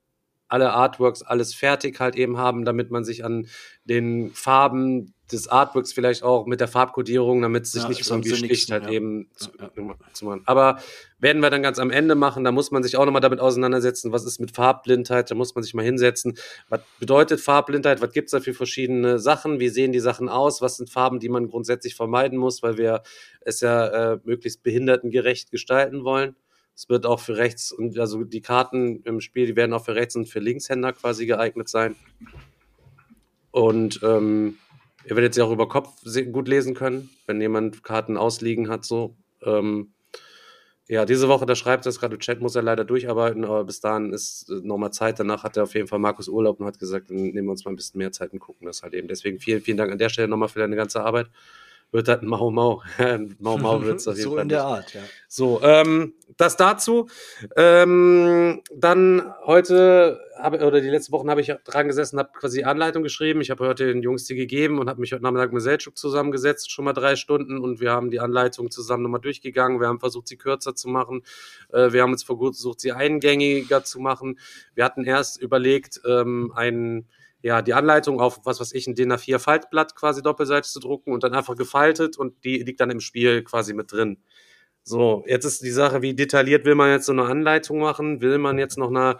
alle 0.50 0.72
Artworks, 0.72 1.22
alles 1.22 1.54
fertig 1.54 2.00
halt 2.00 2.16
eben 2.16 2.36
haben, 2.36 2.64
damit 2.64 2.90
man 2.90 3.04
sich 3.04 3.24
an 3.24 3.46
den 3.84 4.32
Farben 4.32 5.14
des 5.32 5.48
Artworks 5.48 5.92
vielleicht 5.92 6.22
auch 6.22 6.46
mit 6.46 6.60
der 6.60 6.68
Farbkodierung, 6.68 7.42
damit 7.42 7.64
es 7.64 7.72
sich 7.72 7.82
Ja, 7.82 7.88
nicht 7.88 8.08
irgendwie 8.08 8.34
sticht, 8.34 8.70
halt 8.70 8.84
ja. 8.84 8.90
eben 8.90 9.28
zu, 9.34 9.50
zu 10.12 10.24
machen. 10.24 10.42
Aber 10.46 10.78
werden 11.18 11.42
wir 11.42 11.50
dann 11.50 11.62
ganz 11.62 11.78
am 11.78 11.90
Ende 11.90 12.14
machen, 12.14 12.44
da 12.44 12.52
muss 12.52 12.70
man 12.70 12.82
sich 12.82 12.96
auch 12.96 13.04
nochmal 13.04 13.20
damit 13.20 13.40
auseinandersetzen, 13.40 14.12
was 14.12 14.24
ist 14.24 14.40
mit 14.40 14.50
Farbblindheit, 14.54 15.30
da 15.30 15.34
muss 15.34 15.54
man 15.54 15.62
sich 15.62 15.74
mal 15.74 15.84
hinsetzen. 15.84 16.36
Was 16.68 16.80
bedeutet 16.98 17.40
Farbblindheit? 17.40 18.00
Was 18.00 18.12
gibt's 18.12 18.32
da 18.32 18.40
für 18.40 18.54
verschiedene 18.54 19.18
Sachen? 19.18 19.60
Wie 19.60 19.68
sehen 19.68 19.92
die 19.92 20.00
Sachen 20.00 20.28
aus? 20.28 20.62
Was 20.62 20.76
sind 20.76 20.90
Farben, 20.90 21.20
die 21.20 21.28
man 21.28 21.48
grundsätzlich 21.48 21.94
vermeiden 21.94 22.38
muss, 22.38 22.62
weil 22.62 22.78
wir 22.78 23.02
es 23.40 23.60
ja 23.60 24.12
äh, 24.14 24.18
möglichst 24.24 24.62
behindertengerecht 24.62 25.50
gestalten 25.50 26.04
wollen? 26.04 26.36
Es 26.74 26.88
wird 26.88 27.04
auch 27.04 27.20
für 27.20 27.36
Rechts- 27.36 27.72
und 27.72 27.98
also 27.98 28.24
die 28.24 28.40
Karten 28.40 29.02
im 29.04 29.20
Spiel, 29.20 29.46
die 29.46 29.56
werden 29.56 29.74
auch 29.74 29.84
für 29.84 29.94
Rechts- 29.94 30.16
und 30.16 30.26
für 30.26 30.40
Linkshänder 30.40 30.94
quasi 30.94 31.26
geeignet 31.26 31.68
sein. 31.68 31.94
Und 33.50 34.00
ähm, 34.02 34.56
ihr 35.04 35.16
werdet 35.16 35.34
sie 35.34 35.42
auch 35.42 35.52
über 35.52 35.68
Kopf 35.68 36.02
gut 36.32 36.48
lesen 36.48 36.74
können, 36.74 37.10
wenn 37.26 37.40
jemand 37.40 37.82
Karten 37.82 38.16
ausliegen 38.16 38.68
hat, 38.68 38.84
so. 38.84 39.16
Ähm, 39.42 39.92
ja, 40.90 41.04
diese 41.04 41.28
Woche, 41.28 41.46
da 41.46 41.54
schreibt 41.54 41.86
er 41.86 41.90
es 41.90 42.00
gerade 42.00 42.14
im 42.16 42.20
Chat, 42.20 42.40
muss 42.40 42.56
er 42.56 42.62
leider 42.62 42.84
durcharbeiten, 42.84 43.44
aber 43.44 43.62
bis 43.62 43.78
dahin 43.78 44.12
ist 44.12 44.50
äh, 44.50 44.54
nochmal 44.66 44.92
Zeit. 44.92 45.20
Danach 45.20 45.44
hat 45.44 45.56
er 45.56 45.62
auf 45.62 45.74
jeden 45.74 45.86
Fall 45.86 46.00
Markus 46.00 46.26
Urlaub 46.28 46.58
und 46.58 46.66
hat 46.66 46.80
gesagt, 46.80 47.10
dann 47.10 47.16
nehmen 47.16 47.46
wir 47.46 47.52
uns 47.52 47.64
mal 47.64 47.70
ein 47.70 47.76
bisschen 47.76 47.98
mehr 47.98 48.10
Zeit 48.10 48.32
und 48.32 48.40
gucken 48.40 48.66
das 48.66 48.82
halt 48.82 48.94
eben. 48.94 49.06
Deswegen 49.06 49.38
vielen, 49.38 49.60
vielen 49.60 49.76
Dank 49.76 49.92
an 49.92 49.98
der 49.98 50.08
Stelle 50.08 50.26
nochmal 50.26 50.48
für 50.48 50.58
deine 50.58 50.74
ganze 50.74 51.00
Arbeit. 51.02 51.30
Wird 51.92 52.08
halt 52.08 52.22
ein 52.22 52.28
Mau 52.28 52.50
Mau. 52.50 52.82
Mau 53.38 53.58
Mau 53.58 53.82
wird 53.82 53.96
es 53.98 54.06
auf 54.06 54.16
jeden 54.16 54.28
so 54.28 54.34
Fall. 54.34 54.42
in 54.42 54.48
der. 54.48 54.64
Art, 54.64 54.94
ja. 54.94 55.00
So, 55.28 55.60
ähm, 55.62 56.14
das 56.36 56.56
dazu. 56.56 57.08
Ähm, 57.56 58.62
dann 58.72 59.32
heute 59.44 60.20
habe 60.42 60.64
oder 60.64 60.80
die 60.80 60.88
letzten 60.88 61.12
Wochen 61.12 61.30
habe 61.30 61.40
ich 61.40 61.52
dran 61.64 61.88
gesessen, 61.88 62.18
habe 62.18 62.30
quasi 62.32 62.62
Anleitung 62.62 63.02
geschrieben. 63.02 63.40
Ich 63.40 63.50
habe 63.50 63.66
heute 63.66 63.86
den 63.86 64.02
Jungs 64.02 64.24
die 64.24 64.34
gegeben 64.34 64.78
und 64.78 64.88
habe 64.88 65.00
mich 65.00 65.12
heute 65.12 65.22
Nachmittag 65.22 65.52
mit 65.52 65.62
Selchuk 65.62 65.96
zusammengesetzt, 65.96 66.70
schon 66.70 66.84
mal 66.84 66.92
drei 66.92 67.16
Stunden 67.16 67.58
und 67.58 67.80
wir 67.80 67.90
haben 67.90 68.10
die 68.10 68.20
Anleitung 68.20 68.70
zusammen 68.70 69.02
nochmal 69.02 69.20
durchgegangen. 69.20 69.80
Wir 69.80 69.88
haben 69.88 70.00
versucht, 70.00 70.28
sie 70.28 70.36
kürzer 70.36 70.74
zu 70.74 70.88
machen. 70.88 71.22
Äh, 71.72 71.92
wir 71.92 72.02
haben 72.02 72.12
uns 72.12 72.22
versucht, 72.22 72.80
sie 72.80 72.92
eingängiger 72.92 73.84
zu 73.84 74.00
machen. 74.00 74.38
Wir 74.74 74.84
hatten 74.84 75.04
erst 75.04 75.40
überlegt, 75.40 76.00
ähm, 76.06 76.52
einen 76.54 77.08
ja, 77.42 77.62
die 77.62 77.74
Anleitung 77.74 78.20
auf, 78.20 78.40
was 78.44 78.60
weiß 78.60 78.72
ich, 78.72 78.86
ein 78.86 78.94
DIN 78.94 79.12
A4 79.12 79.38
Faltblatt 79.38 79.94
quasi 79.94 80.22
doppelseitig 80.22 80.70
zu 80.70 80.80
drucken 80.80 81.12
und 81.12 81.22
dann 81.24 81.34
einfach 81.34 81.56
gefaltet 81.56 82.18
und 82.18 82.44
die 82.44 82.58
liegt 82.58 82.80
dann 82.80 82.90
im 82.90 83.00
Spiel 83.00 83.42
quasi 83.42 83.74
mit 83.74 83.92
drin. 83.92 84.18
So, 84.82 85.24
jetzt 85.26 85.44
ist 85.44 85.62
die 85.62 85.70
Sache, 85.70 86.02
wie 86.02 86.14
detailliert 86.14 86.64
will 86.64 86.74
man 86.74 86.90
jetzt 86.90 87.06
so 87.06 87.12
eine 87.12 87.24
Anleitung 87.24 87.80
machen? 87.80 88.20
Will 88.20 88.38
man 88.38 88.58
jetzt 88.58 88.78
noch 88.78 88.88
eine 88.88 89.18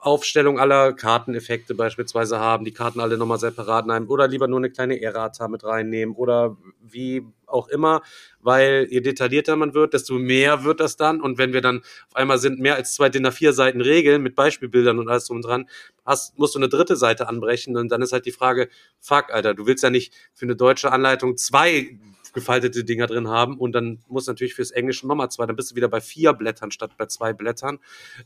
Aufstellung 0.00 0.58
aller 0.58 0.94
Karteneffekte 0.94 1.74
beispielsweise 1.74 2.38
haben, 2.38 2.64
die 2.64 2.72
Karten 2.72 3.00
alle 3.00 3.18
nochmal 3.18 3.38
separat 3.38 3.86
nehmen 3.86 4.08
oder 4.08 4.28
lieber 4.28 4.48
nur 4.48 4.58
eine 4.58 4.70
kleine 4.70 5.00
Errata 5.00 5.46
mit 5.48 5.62
reinnehmen 5.62 6.14
oder 6.14 6.56
wie 6.80 7.22
auch 7.46 7.68
immer, 7.68 8.02
weil 8.40 8.86
je 8.90 9.00
detaillierter 9.00 9.56
man 9.56 9.74
wird, 9.74 9.92
desto 9.92 10.14
mehr 10.14 10.64
wird 10.64 10.80
das 10.80 10.96
dann. 10.96 11.20
Und 11.20 11.36
wenn 11.36 11.52
wir 11.52 11.60
dann 11.60 11.80
auf 12.08 12.16
einmal 12.16 12.38
sind 12.38 12.60
mehr 12.60 12.76
als 12.76 12.94
zwei 12.94 13.08
DIN 13.08 13.26
A4 13.26 13.52
Seiten 13.52 13.80
Regeln 13.80 14.22
mit 14.22 14.34
Beispielbildern 14.34 14.98
und 14.98 15.08
alles 15.08 15.26
drum 15.26 15.38
und 15.38 15.44
dran, 15.44 15.68
hast, 16.06 16.38
musst 16.38 16.54
du 16.54 16.58
eine 16.58 16.68
dritte 16.68 16.96
Seite 16.96 17.28
anbrechen. 17.28 17.76
Und 17.76 17.90
dann 17.90 18.00
ist 18.00 18.12
halt 18.12 18.26
die 18.26 18.32
Frage, 18.32 18.68
fuck, 19.00 19.30
Alter, 19.32 19.54
du 19.54 19.66
willst 19.66 19.82
ja 19.82 19.90
nicht 19.90 20.14
für 20.32 20.46
eine 20.46 20.56
deutsche 20.56 20.92
Anleitung 20.92 21.36
zwei 21.36 21.98
gefaltete 22.32 22.84
Dinger 22.84 23.06
drin 23.06 23.28
haben 23.28 23.58
und 23.58 23.72
dann 23.72 24.02
muss 24.08 24.26
natürlich 24.26 24.54
fürs 24.54 24.70
Englische 24.70 25.06
nochmal 25.06 25.30
zwei, 25.30 25.46
dann 25.46 25.56
bist 25.56 25.72
du 25.72 25.76
wieder 25.76 25.88
bei 25.88 26.00
vier 26.00 26.32
Blättern 26.32 26.70
statt 26.70 26.92
bei 26.96 27.06
zwei 27.06 27.32
Blättern. 27.32 27.78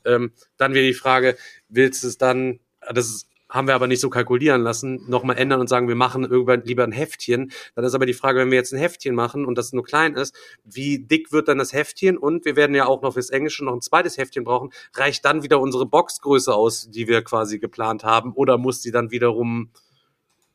Ähm, 0.04 0.32
dann 0.56 0.74
wäre 0.74 0.86
die 0.86 0.94
Frage, 0.94 1.36
willst 1.68 2.02
du 2.04 2.08
es 2.08 2.18
dann, 2.18 2.60
das 2.92 3.08
ist, 3.08 3.28
haben 3.54 3.68
wir 3.68 3.74
aber 3.74 3.86
nicht 3.86 4.00
so 4.00 4.10
kalkulieren 4.10 4.62
lassen, 4.62 5.08
nochmal 5.08 5.38
ändern 5.38 5.60
und 5.60 5.68
sagen, 5.68 5.86
wir 5.86 5.94
machen 5.94 6.24
irgendwann 6.24 6.64
lieber 6.64 6.82
ein 6.82 6.92
Heftchen. 6.92 7.52
Dann 7.76 7.84
ist 7.84 7.94
aber 7.94 8.04
die 8.04 8.14
Frage, 8.14 8.40
wenn 8.40 8.50
wir 8.50 8.58
jetzt 8.58 8.72
ein 8.72 8.78
Heftchen 8.78 9.14
machen 9.14 9.44
und 9.44 9.56
das 9.56 9.72
nur 9.72 9.84
klein 9.84 10.14
ist, 10.14 10.34
wie 10.64 10.98
dick 10.98 11.30
wird 11.30 11.46
dann 11.46 11.58
das 11.58 11.72
Heftchen? 11.72 12.18
Und 12.18 12.44
wir 12.44 12.56
werden 12.56 12.74
ja 12.74 12.86
auch 12.86 13.02
noch 13.02 13.14
fürs 13.14 13.30
Englische 13.30 13.64
noch 13.64 13.74
ein 13.74 13.80
zweites 13.80 14.18
Heftchen 14.18 14.42
brauchen. 14.44 14.70
Reicht 14.94 15.24
dann 15.24 15.44
wieder 15.44 15.60
unsere 15.60 15.86
Boxgröße 15.86 16.52
aus, 16.52 16.90
die 16.90 17.06
wir 17.06 17.22
quasi 17.22 17.60
geplant 17.60 18.02
haben? 18.02 18.32
Oder 18.32 18.58
muss 18.58 18.80
die 18.80 18.90
dann 18.90 19.12
wiederum 19.12 19.70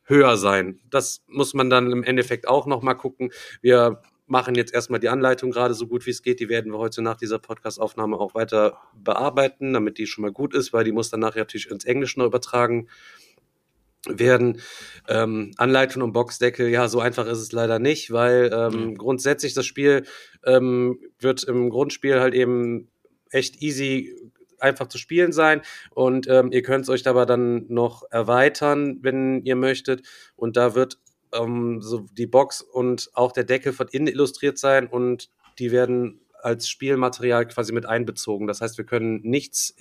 höher 0.10 0.38
sein. 0.38 0.80
Das 0.90 1.22
muss 1.28 1.54
man 1.54 1.70
dann 1.70 1.92
im 1.92 2.04
Endeffekt 2.04 2.48
auch 2.48 2.66
noch 2.66 2.82
mal 2.82 2.96
gucken. 2.96 3.32
Wir 3.62 4.02
machen 4.28 4.56
jetzt 4.56 4.74
erstmal 4.74 5.00
die 5.00 5.10
Anleitung 5.10 5.52
gerade 5.52 5.74
so 5.74 5.88
gut 5.88 6.06
wie 6.06 6.12
es 6.12 6.22
geht. 6.22 6.40
Die 6.40 6.50
werden 6.50 6.72
wir 6.72 6.78
heute 6.78 7.02
nach 7.02 7.18
dieser 7.18 7.40
Podcast-Aufnahme 7.40 8.18
auch 8.18 8.36
weiter 8.36 8.78
bearbeiten, 8.94 9.74
damit 9.74 9.98
die 9.98 10.06
schon 10.06 10.22
mal 10.22 10.32
gut 10.32 10.54
ist, 10.54 10.72
weil 10.72 10.84
die 10.84 10.92
muss 10.92 11.10
dann 11.10 11.20
nachher 11.20 11.40
natürlich 11.40 11.70
ins 11.70 11.86
Englische 11.86 12.20
noch 12.20 12.28
übertragen 12.28 12.88
werden. 14.08 14.62
Ähm, 15.08 15.52
Anleitung 15.58 16.04
und 16.04 16.14
Boxdeckel, 16.14 16.70
ja, 16.70 16.88
so 16.88 17.00
einfach 17.00 17.26
ist 17.28 17.40
es 17.40 17.52
leider 17.52 17.80
nicht, 17.80 18.12
weil 18.12 18.52
ähm, 18.54 18.86
mhm. 18.86 18.98
grundsätzlich 18.98 19.54
das 19.54 19.66
Spiel 19.66 20.06
ähm, 20.46 21.00
wird 21.20 21.44
im 21.44 21.70
Grundspiel 21.70 22.20
halt 22.20 22.34
eben 22.34 22.88
echt 23.32 23.62
easy 23.62 24.16
einfach 24.62 24.88
zu 24.88 24.98
spielen 24.98 25.32
sein 25.32 25.62
und 25.92 26.28
ähm, 26.28 26.52
ihr 26.52 26.62
könnt 26.62 26.84
es 26.84 26.90
euch 26.90 27.08
aber 27.08 27.26
dann 27.26 27.66
noch 27.68 28.04
erweitern, 28.12 29.00
wenn 29.02 29.44
ihr 29.44 29.56
möchtet 29.56 30.04
und 30.36 30.58
da 30.58 30.76
wird 30.76 31.00
ähm, 31.34 31.82
so 31.82 32.06
die 32.18 32.28
Box 32.28 32.62
und 32.62 33.10
auch 33.14 33.32
der 33.32 33.44
Deckel 33.44 33.74
von 33.74 33.88
innen 33.88 34.08
illustriert 34.08 34.58
sein 34.58 34.88
und 34.88 35.30
die 35.60 35.72
werden 35.72 36.22
als 36.42 36.70
Spielmaterial 36.70 37.48
quasi 37.48 37.74
mit 37.74 37.86
einbezogen. 37.86 38.48
Das 38.48 38.62
heißt, 38.62 38.78
wir 38.78 38.86
können 38.86 39.22
nichts 39.24 39.76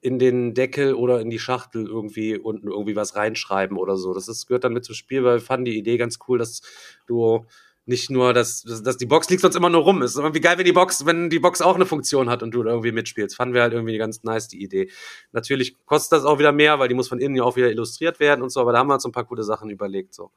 in 0.00 0.18
den 0.18 0.54
Deckel 0.54 0.94
oder 0.94 1.20
in 1.20 1.30
die 1.30 1.38
Schachtel 1.38 1.86
irgendwie 1.86 2.36
unten 2.36 2.68
irgendwie 2.68 2.96
was 2.96 3.16
reinschreiben 3.16 3.76
oder 3.76 3.96
so. 3.96 4.14
Das 4.14 4.28
ist, 4.28 4.46
gehört 4.46 4.64
dann 4.64 4.72
mit 4.72 4.84
zum 4.84 4.94
Spiel, 4.94 5.24
weil 5.24 5.36
wir 5.36 5.44
fanden 5.44 5.66
die 5.66 5.78
Idee 5.78 5.96
ganz 5.96 6.18
cool, 6.28 6.38
dass 6.38 6.62
du 7.06 7.46
nicht 7.88 8.10
nur, 8.10 8.34
dass, 8.34 8.62
dass 8.62 8.98
die 8.98 9.06
Box 9.06 9.30
liegt 9.30 9.40
sonst 9.40 9.56
immer 9.56 9.70
nur 9.70 9.82
rum. 9.82 10.02
Es 10.02 10.12
ist 10.12 10.18
irgendwie 10.18 10.40
geil, 10.40 10.58
wenn 10.58 10.66
die 10.66 10.72
Box, 10.72 11.06
wenn 11.06 11.30
die 11.30 11.38
Box 11.38 11.62
auch 11.62 11.74
eine 11.74 11.86
Funktion 11.86 12.28
hat 12.28 12.42
und 12.42 12.52
du 12.52 12.62
da 12.62 12.70
irgendwie 12.70 12.92
mitspielst. 12.92 13.34
Fanden 13.34 13.54
wir 13.54 13.62
halt 13.62 13.72
irgendwie 13.72 13.96
ganz 13.96 14.22
nice, 14.24 14.46
die 14.46 14.62
Idee. 14.62 14.90
Natürlich 15.32 15.74
kostet 15.86 16.18
das 16.18 16.24
auch 16.24 16.38
wieder 16.38 16.52
mehr, 16.52 16.78
weil 16.78 16.88
die 16.88 16.94
muss 16.94 17.08
von 17.08 17.18
innen 17.18 17.34
ja 17.34 17.44
auch 17.44 17.56
wieder 17.56 17.70
illustriert 17.70 18.20
werden 18.20 18.42
und 18.42 18.50
so, 18.50 18.60
aber 18.60 18.72
da 18.72 18.78
haben 18.78 18.88
wir 18.88 18.94
uns 18.94 19.06
ein 19.06 19.12
paar 19.12 19.24
gute 19.24 19.42
Sachen 19.42 19.70
überlegt, 19.70 20.14
so. 20.14 20.30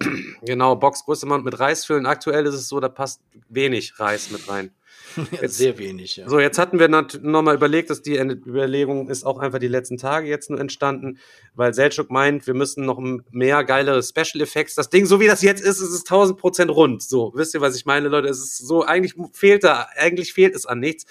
genau, 0.42 0.76
Boxgröße 0.76 1.26
mit 1.26 1.60
Reis 1.60 1.84
füllen. 1.84 2.06
Aktuell 2.06 2.46
ist 2.46 2.54
es 2.54 2.68
so, 2.68 2.80
da 2.80 2.88
passt 2.88 3.20
wenig 3.50 4.00
Reis 4.00 4.30
mit 4.30 4.48
rein. 4.48 4.72
Jetzt, 5.40 5.56
sehr 5.56 5.78
wenig, 5.78 6.16
ja. 6.16 6.28
So, 6.28 6.38
jetzt 6.38 6.58
hatten 6.58 6.78
wir 6.78 6.88
nochmal 6.88 7.54
überlegt, 7.54 7.90
dass 7.90 8.02
die 8.02 8.16
Überlegung 8.18 9.08
ist 9.08 9.24
auch 9.24 9.38
einfach 9.38 9.58
die 9.58 9.68
letzten 9.68 9.96
Tage 9.96 10.28
jetzt 10.28 10.50
nur 10.50 10.60
entstanden, 10.60 11.18
weil 11.54 11.74
Selchuk 11.74 12.10
meint, 12.10 12.46
wir 12.46 12.54
müssen 12.54 12.84
noch 12.84 13.00
mehr 13.30 13.64
geile 13.64 14.02
Special 14.02 14.40
Effects. 14.42 14.74
Das 14.74 14.90
Ding, 14.90 15.06
so 15.06 15.20
wie 15.20 15.26
das 15.26 15.42
jetzt 15.42 15.62
ist, 15.62 15.80
ist 15.80 15.90
es 15.90 16.00
1000 16.00 16.38
Prozent 16.38 16.70
rund. 16.70 17.02
So, 17.02 17.32
wisst 17.34 17.54
ihr, 17.54 17.60
was 17.60 17.76
ich 17.76 17.86
meine, 17.86 18.08
Leute? 18.08 18.28
Es 18.28 18.38
ist 18.38 18.58
so, 18.58 18.84
eigentlich 18.84 19.14
fehlt 19.32 19.64
da, 19.64 19.88
eigentlich 19.96 20.32
fehlt 20.32 20.54
es 20.54 20.66
an 20.66 20.80
nichts 20.80 21.06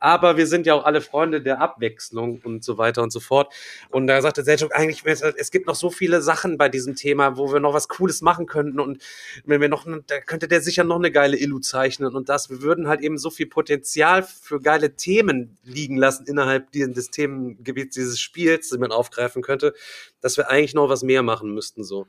aber 0.00 0.36
wir 0.36 0.46
sind 0.46 0.66
ja 0.66 0.74
auch 0.74 0.84
alle 0.84 1.00
Freunde 1.00 1.40
der 1.40 1.60
Abwechslung 1.60 2.40
und 2.44 2.64
so 2.64 2.78
weiter 2.78 3.02
und 3.02 3.12
so 3.12 3.20
fort. 3.20 3.52
Und 3.90 4.06
da 4.06 4.20
sagte 4.22 4.44
Selchuk 4.44 4.74
eigentlich, 4.74 5.04
es 5.04 5.50
gibt 5.50 5.66
noch 5.66 5.74
so 5.74 5.90
viele 5.90 6.22
Sachen 6.22 6.58
bei 6.58 6.68
diesem 6.68 6.96
Thema, 6.96 7.36
wo 7.36 7.52
wir 7.52 7.60
noch 7.60 7.74
was 7.74 7.88
Cooles 7.88 8.22
machen 8.22 8.46
könnten 8.46 8.80
und 8.80 9.02
wenn 9.44 9.60
wir 9.60 9.68
noch, 9.68 9.86
da 10.06 10.20
könnte 10.20 10.48
der 10.48 10.60
sicher 10.60 10.84
noch 10.84 10.96
eine 10.96 11.10
geile 11.10 11.36
Illu 11.36 11.60
zeichnen 11.60 12.14
und 12.14 12.28
das, 12.28 12.50
wir 12.50 12.62
würden 12.62 12.88
halt 12.88 13.00
eben 13.00 13.18
so 13.18 13.30
viel 13.30 13.46
Potenzial 13.46 14.22
für 14.22 14.60
geile 14.60 14.96
Themen 14.96 15.56
liegen 15.64 15.96
lassen 15.96 16.26
innerhalb 16.26 16.70
des 16.72 17.10
Themengebiets 17.10 17.94
dieses 17.94 18.20
Spiels, 18.20 18.70
die 18.70 18.78
man 18.78 18.92
aufgreifen 18.92 19.42
könnte, 19.42 19.74
dass 20.20 20.36
wir 20.36 20.50
eigentlich 20.50 20.74
noch 20.74 20.88
was 20.88 21.02
mehr 21.02 21.22
machen 21.22 21.52
müssten, 21.54 21.84
so. 21.84 22.06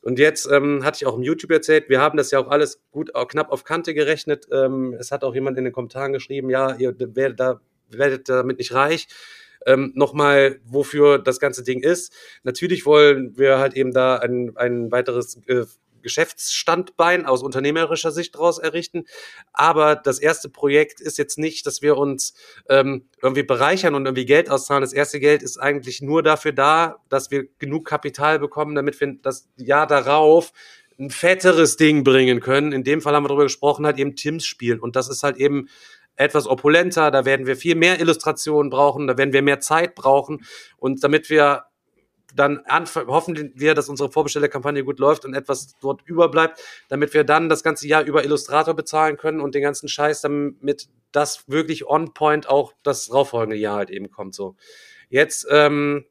Und 0.00 0.18
jetzt 0.18 0.48
ähm, 0.50 0.84
hatte 0.84 0.98
ich 1.00 1.06
auch 1.06 1.16
im 1.16 1.22
YouTube 1.22 1.50
erzählt, 1.50 1.88
wir 1.88 2.00
haben 2.00 2.16
das 2.16 2.30
ja 2.30 2.38
auch 2.38 2.48
alles 2.48 2.80
gut 2.90 3.14
auch 3.14 3.26
knapp 3.28 3.50
auf 3.50 3.64
Kante 3.64 3.92
gerechnet. 3.94 4.46
Ähm, 4.52 4.94
es 4.98 5.10
hat 5.10 5.24
auch 5.24 5.34
jemand 5.34 5.58
in 5.58 5.64
den 5.64 5.72
Kommentaren 5.72 6.12
geschrieben, 6.12 6.48
ja, 6.50 6.76
ihr 6.76 6.94
werdet, 6.98 7.40
da, 7.40 7.60
werdet 7.90 8.28
damit 8.28 8.58
nicht 8.58 8.72
reich. 8.72 9.08
Ähm, 9.66 9.92
Nochmal, 9.96 10.60
wofür 10.64 11.18
das 11.18 11.40
ganze 11.40 11.64
Ding 11.64 11.82
ist. 11.82 12.12
Natürlich 12.44 12.86
wollen 12.86 13.36
wir 13.36 13.58
halt 13.58 13.74
eben 13.74 13.92
da 13.92 14.16
ein, 14.16 14.56
ein 14.56 14.92
weiteres 14.92 15.40
äh, 15.48 15.64
Geschäftsstandbein 16.06 17.26
aus 17.26 17.42
unternehmerischer 17.42 18.12
Sicht 18.12 18.36
daraus 18.36 18.58
errichten. 18.58 19.04
Aber 19.52 19.96
das 19.96 20.20
erste 20.20 20.48
Projekt 20.48 21.00
ist 21.00 21.18
jetzt 21.18 21.36
nicht, 21.36 21.66
dass 21.66 21.82
wir 21.82 21.96
uns 21.96 22.34
ähm, 22.68 23.08
irgendwie 23.20 23.42
bereichern 23.42 23.96
und 23.96 24.06
irgendwie 24.06 24.24
Geld 24.24 24.48
auszahlen. 24.48 24.82
Das 24.82 24.92
erste 24.92 25.18
Geld 25.18 25.42
ist 25.42 25.58
eigentlich 25.58 26.00
nur 26.00 26.22
dafür 26.22 26.52
da, 26.52 26.96
dass 27.08 27.32
wir 27.32 27.46
genug 27.58 27.86
Kapital 27.86 28.38
bekommen, 28.38 28.76
damit 28.76 29.00
wir 29.00 29.16
das 29.20 29.48
Jahr 29.56 29.88
darauf 29.88 30.52
ein 30.98 31.10
fetteres 31.10 31.76
Ding 31.76 32.04
bringen 32.04 32.40
können. 32.40 32.70
In 32.70 32.84
dem 32.84 33.00
Fall 33.00 33.14
haben 33.14 33.24
wir 33.24 33.28
darüber 33.28 33.44
gesprochen, 33.44 33.84
halt 33.84 33.98
eben 33.98 34.14
Tims 34.14 34.46
spielen. 34.46 34.78
Und 34.78 34.94
das 34.94 35.08
ist 35.08 35.24
halt 35.24 35.36
eben 35.36 35.68
etwas 36.14 36.46
opulenter, 36.46 37.10
da 37.10 37.24
werden 37.24 37.46
wir 37.46 37.56
viel 37.56 37.74
mehr 37.74 38.00
Illustrationen 38.00 38.70
brauchen, 38.70 39.06
da 39.06 39.18
werden 39.18 39.34
wir 39.34 39.42
mehr 39.42 39.60
Zeit 39.60 39.94
brauchen. 39.94 40.44
Und 40.78 41.04
damit 41.04 41.28
wir 41.28 41.64
dann 42.34 42.60
hoffen 42.68 43.52
wir, 43.54 43.74
dass 43.74 43.88
unsere 43.88 44.10
Vorbestellerkampagne 44.10 44.84
gut 44.84 44.98
läuft 44.98 45.24
und 45.24 45.34
etwas 45.34 45.76
dort 45.80 46.02
überbleibt, 46.04 46.60
damit 46.88 47.14
wir 47.14 47.24
dann 47.24 47.48
das 47.48 47.62
ganze 47.62 47.86
Jahr 47.86 48.04
über 48.04 48.24
Illustrator 48.24 48.74
bezahlen 48.74 49.16
können 49.16 49.40
und 49.40 49.54
den 49.54 49.62
ganzen 49.62 49.88
Scheiß, 49.88 50.20
damit 50.20 50.88
das 51.12 51.48
wirklich 51.48 51.86
on 51.86 52.14
point 52.14 52.48
auch 52.48 52.72
das 52.82 53.12
rauffolgende 53.12 53.56
Jahr 53.56 53.76
halt 53.76 53.90
eben 53.90 54.10
kommt. 54.10 54.34
So. 54.34 54.56
Jetzt 55.08 55.46
ähm, 55.50 56.04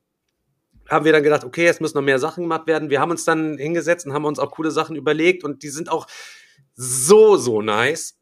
haben 0.89 1.05
wir 1.05 1.11
dann 1.11 1.23
gedacht, 1.23 1.43
okay, 1.43 1.67
es 1.67 1.79
müssen 1.79 1.97
noch 1.97 2.03
mehr 2.03 2.19
Sachen 2.19 2.43
gemacht 2.43 2.67
werden. 2.67 2.89
Wir 2.89 2.99
haben 2.99 3.11
uns 3.11 3.25
dann 3.25 3.57
hingesetzt 3.57 4.05
und 4.05 4.13
haben 4.13 4.25
uns 4.25 4.39
auch 4.39 4.51
coole 4.51 4.71
Sachen 4.71 4.95
überlegt 4.95 5.43
und 5.43 5.63
die 5.63 5.69
sind 5.69 5.89
auch 5.89 6.07
so, 6.75 7.37
so 7.37 7.61
nice. 7.61 8.17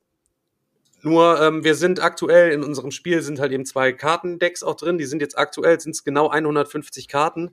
Nur 1.03 1.41
ähm, 1.41 1.65
wir 1.65 1.75
sind 1.75 2.01
aktuell 2.01 2.51
in 2.51 2.63
unserem 2.63 2.91
Spiel 2.91 3.21
sind 3.21 3.39
halt 3.39 3.51
eben 3.51 3.65
zwei 3.65 3.91
Kartendecks 3.91 4.63
auch 4.63 4.75
drin. 4.75 4.97
Die 4.97 5.05
sind 5.05 5.21
jetzt 5.21 5.37
aktuell 5.37 5.77
sind 5.79 5.91
es 5.91 6.05
genau 6.05 6.29
150 6.29 7.09
Karten. 7.09 7.51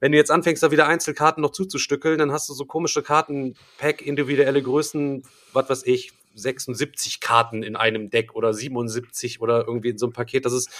Wenn 0.00 0.12
du 0.12 0.18
jetzt 0.18 0.30
anfängst, 0.30 0.62
da 0.62 0.70
wieder 0.70 0.86
Einzelkarten 0.86 1.40
noch 1.40 1.52
zuzustückeln, 1.52 2.18
dann 2.18 2.30
hast 2.30 2.50
du 2.50 2.52
so 2.52 2.66
komische 2.66 3.02
Kartenpack, 3.02 4.02
individuelle 4.02 4.62
Größen, 4.62 5.22
was 5.54 5.70
weiß 5.70 5.86
ich, 5.86 6.12
76 6.34 7.20
Karten 7.20 7.62
in 7.62 7.74
einem 7.74 8.10
Deck 8.10 8.34
oder 8.34 8.52
77 8.52 9.40
oder 9.40 9.66
irgendwie 9.66 9.88
in 9.88 9.98
so 9.98 10.06
einem 10.06 10.12
Paket. 10.12 10.44
Das 10.44 10.52
ist 10.52 10.70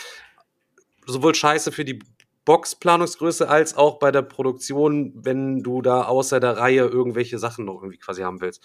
sowohl 1.06 1.34
scheiße 1.34 1.72
für 1.72 1.86
die 1.86 2.00
Boxplanungsgröße 2.44 3.48
als 3.48 3.76
auch 3.76 3.98
bei 3.98 4.10
der 4.10 4.22
Produktion, 4.22 5.12
wenn 5.14 5.62
du 5.62 5.82
da 5.82 6.02
außer 6.02 6.38
der 6.38 6.56
Reihe 6.56 6.82
irgendwelche 6.82 7.38
Sachen 7.38 7.64
noch 7.64 7.82
irgendwie 7.82 7.98
quasi 7.98 8.22
haben 8.22 8.40
willst. 8.40 8.62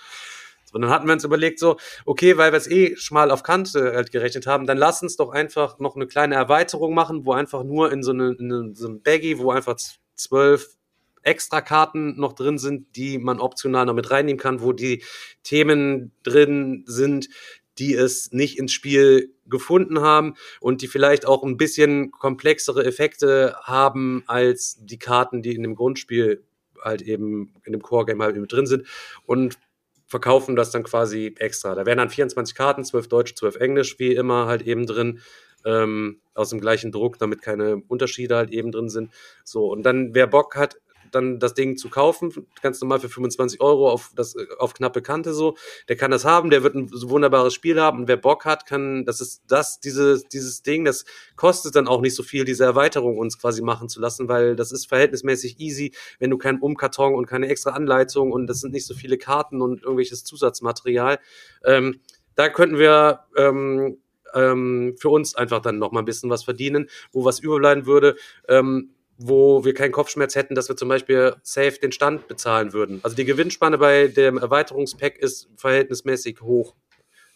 Und 0.76 0.82
dann 0.82 0.92
hatten 0.92 1.08
wir 1.08 1.14
uns 1.14 1.24
überlegt, 1.24 1.60
so, 1.60 1.78
okay, 2.06 2.38
weil 2.38 2.52
wir 2.52 2.58
es 2.58 2.70
eh 2.70 2.96
schmal 2.98 3.32
auf 3.32 3.44
Kante 3.44 3.94
halt 3.96 4.12
gerechnet 4.12 4.46
haben, 4.46 4.68
dann 4.68 4.78
lass 4.78 5.02
uns 5.02 5.16
doch 5.16 5.30
einfach 5.30 5.80
noch 5.80 5.96
eine 5.96 6.06
kleine 6.06 6.36
Erweiterung 6.36 6.94
machen, 6.94 7.26
wo 7.26 7.32
einfach 7.34 7.64
nur 7.64 7.92
in 7.92 8.04
so, 8.04 8.12
eine, 8.12 8.36
in 8.38 8.76
so 8.76 8.88
einem 8.88 9.02
Baggy, 9.02 9.40
wo 9.40 9.52
einfach 9.52 9.78
zwölf 10.16 10.76
extra 11.24 11.62
Karten 11.62 12.20
noch 12.20 12.34
drin 12.34 12.58
sind, 12.58 12.96
die 12.96 13.18
man 13.18 13.40
optional 13.40 13.86
noch 13.86 13.94
mit 13.94 14.12
reinnehmen 14.12 14.40
kann, 14.40 14.62
wo 14.62 14.74
die 14.74 15.04
Themen 15.44 16.12
drin 16.24 16.84
sind, 16.86 17.30
die 17.78 17.94
es 17.94 18.32
nicht 18.32 18.58
ins 18.58 18.74
Spiel 18.74 19.34
gefunden 19.48 20.02
haben 20.02 20.36
und 20.60 20.82
die 20.82 20.88
vielleicht 20.88 21.26
auch 21.26 21.44
ein 21.44 21.58
bisschen 21.58 22.12
komplexere 22.12 22.86
Effekte 22.86 23.56
haben 23.64 24.24
als 24.28 24.78
die 24.80 25.00
Karten, 25.00 25.42
die 25.42 25.56
in 25.56 25.64
dem 25.64 25.76
Grundspiel 25.76 26.44
halt 26.82 27.02
eben 27.02 27.54
in 27.66 27.74
dem 27.74 27.82
Core-Game 27.82 28.22
halt 28.22 28.36
eben 28.36 28.48
drin 28.48 28.68
sind. 28.68 28.88
Und 29.26 29.58
verkaufen 30.06 30.56
das 30.56 30.72
dann 30.72 30.84
quasi 30.84 31.36
extra. 31.38 31.76
Da 31.76 31.86
werden 31.86 32.00
dann 32.00 32.10
24 32.10 32.56
Karten, 32.56 32.84
12 32.84 33.08
Deutsch, 33.08 33.36
12 33.36 33.56
Englisch, 33.58 34.00
wie 34.00 34.14
immer 34.14 34.46
halt 34.48 34.62
eben 34.62 34.86
drin, 34.86 35.22
ähm, 35.66 36.22
aus 36.34 36.50
dem 36.50 36.62
gleichen 36.62 36.92
Druck, 36.92 37.18
damit 37.18 37.42
keine 37.42 37.78
Unterschiede 37.88 38.36
halt 38.36 38.52
eben 38.52 38.72
drin 38.72 38.90
sind. 38.90 39.12
So, 39.44 39.72
und 39.72 39.84
dann, 39.84 40.14
wer 40.14 40.28
Bock 40.28 40.56
hat, 40.56 40.78
dann 41.12 41.40
das 41.40 41.54
Ding 41.54 41.78
zu 41.78 41.90
kaufen, 41.90 42.48
ganz 42.62 42.82
normal 42.82 43.00
für 43.00 43.10
25 43.10 43.62
Euro 43.62 43.90
auf, 43.90 44.12
das, 44.16 44.36
auf 44.60 44.74
knappe 44.74 45.02
Kante 45.02 45.34
so. 45.34 45.56
Der 45.90 45.96
kann 45.96 46.12
das 46.12 46.26
haben, 46.26 46.50
der 46.50 46.64
wird 46.64 46.76
ein 46.76 46.90
wunderbares 46.92 47.54
Spiel 47.54 47.82
haben 47.82 48.00
und 48.00 48.08
wer 48.08 48.18
Bock 48.18 48.46
hat, 48.46 48.66
kann, 48.66 49.06
das 49.06 49.22
ist 49.22 49.44
das, 49.48 49.80
dieses, 49.80 50.24
dieses 50.28 50.62
Ding, 50.62 50.86
das 50.86 51.06
kostet 51.36 51.76
dann 51.76 51.88
auch 51.88 52.02
nicht 52.02 52.16
so 52.16 52.24
viel, 52.24 52.46
diese 52.46 52.64
Erweiterung 52.64 53.18
uns 53.18 53.40
quasi 53.40 53.62
machen 53.62 53.90
zu 53.90 54.00
lassen, 54.00 54.28
weil 54.28 54.56
das 54.56 54.72
ist 54.72 54.88
verhältnismäßig 54.88 55.60
easy, 55.60 55.94
wenn 56.20 56.30
du 56.30 56.38
keinen 56.38 56.60
Umkarton 56.60 57.16
und 57.16 57.26
keine 57.26 57.48
extra 57.48 57.72
Anleitung 57.72 58.32
und 58.32 58.48
das 58.48 58.62
sind 58.62 58.74
nicht 58.74 58.86
so 58.86 58.94
viele 58.94 59.18
Karten 59.18 59.62
und 59.62 59.84
irgendwelches 59.84 60.24
Zusatzmaterial. 60.24 61.20
Ähm, 61.64 62.00
da 62.36 62.50
könnten 62.50 62.78
wir 62.78 63.22
ähm, 63.38 63.98
ähm, 64.36 64.96
für 65.00 65.10
uns 65.10 65.36
einfach 65.36 65.62
dann 65.62 65.80
noch 65.80 65.92
mal 65.92 66.02
ein 66.02 66.06
bisschen 66.06 66.30
was 66.30 66.44
verdienen, 66.44 66.90
wo 67.12 67.26
was 67.26 67.40
überbleiben 67.40 67.86
würde. 67.86 68.16
Ähm, 68.48 68.95
wo 69.18 69.64
wir 69.64 69.74
keinen 69.74 69.92
Kopfschmerz 69.92 70.36
hätten, 70.36 70.56
dass 70.56 70.70
wir 70.70 70.76
zum 70.76 70.90
Beispiel 70.90 71.36
safe 71.42 71.80
den 71.80 71.92
Stand 71.92 72.28
bezahlen 72.28 72.74
würden. 72.74 73.00
Also 73.04 73.16
die 73.16 73.26
Gewinnspanne 73.26 73.78
bei 73.78 74.08
dem 74.08 74.38
Erweiterungspack 74.38 75.18
ist 75.18 75.50
verhältnismäßig 75.56 76.42
hoch 76.42 76.76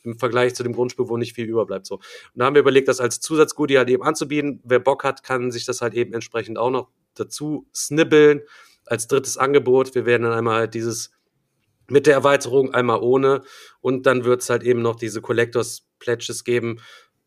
im 0.04 0.18
Vergleich 0.18 0.56
zu 0.56 0.64
dem 0.64 0.74
Grundspiel, 0.74 1.08
wo 1.08 1.18
nicht 1.18 1.34
viel 1.34 1.48
überbleibt. 1.48 1.86
So. 1.86 1.96
Und 1.96 2.04
da 2.36 2.46
haben 2.46 2.56
wir 2.56 2.62
überlegt, 2.62 2.88
das 2.88 3.00
als 3.00 3.20
Zusatzgoodie 3.20 3.78
halt 3.78 3.90
eben 3.90 4.04
anzubieten. 4.04 4.62
Wer 4.64 4.80
Bock 4.80 5.04
hat, 5.04 5.24
kann 5.24 5.52
sich 5.52 5.66
das 5.66 5.82
halt 5.82 5.94
eben 5.94 6.14
entsprechend 6.14 6.58
auch 6.58 6.70
noch 6.70 6.90
dazu 7.16 7.68
snibbeln 7.74 8.42
als 8.86 9.08
drittes 9.08 9.38
Angebot. 9.38 9.96
Wir 9.96 10.06
werden 10.06 10.24
dann 10.24 10.34
einmal 10.34 10.56
halt 10.56 10.74
dieses 10.74 11.12
mit 11.88 12.08
der 12.08 12.14
Erweiterung, 12.14 12.74
einmal 12.74 13.00
ohne. 13.02 13.42
Und 13.82 14.06
dann 14.06 14.24
wird 14.24 14.42
es 14.42 14.50
halt 14.50 14.64
eben 14.64 14.82
noch 14.82 14.96
diese 14.96 15.22
Collectors 15.22 15.88
Pledges 16.00 16.44
geben, 16.44 16.80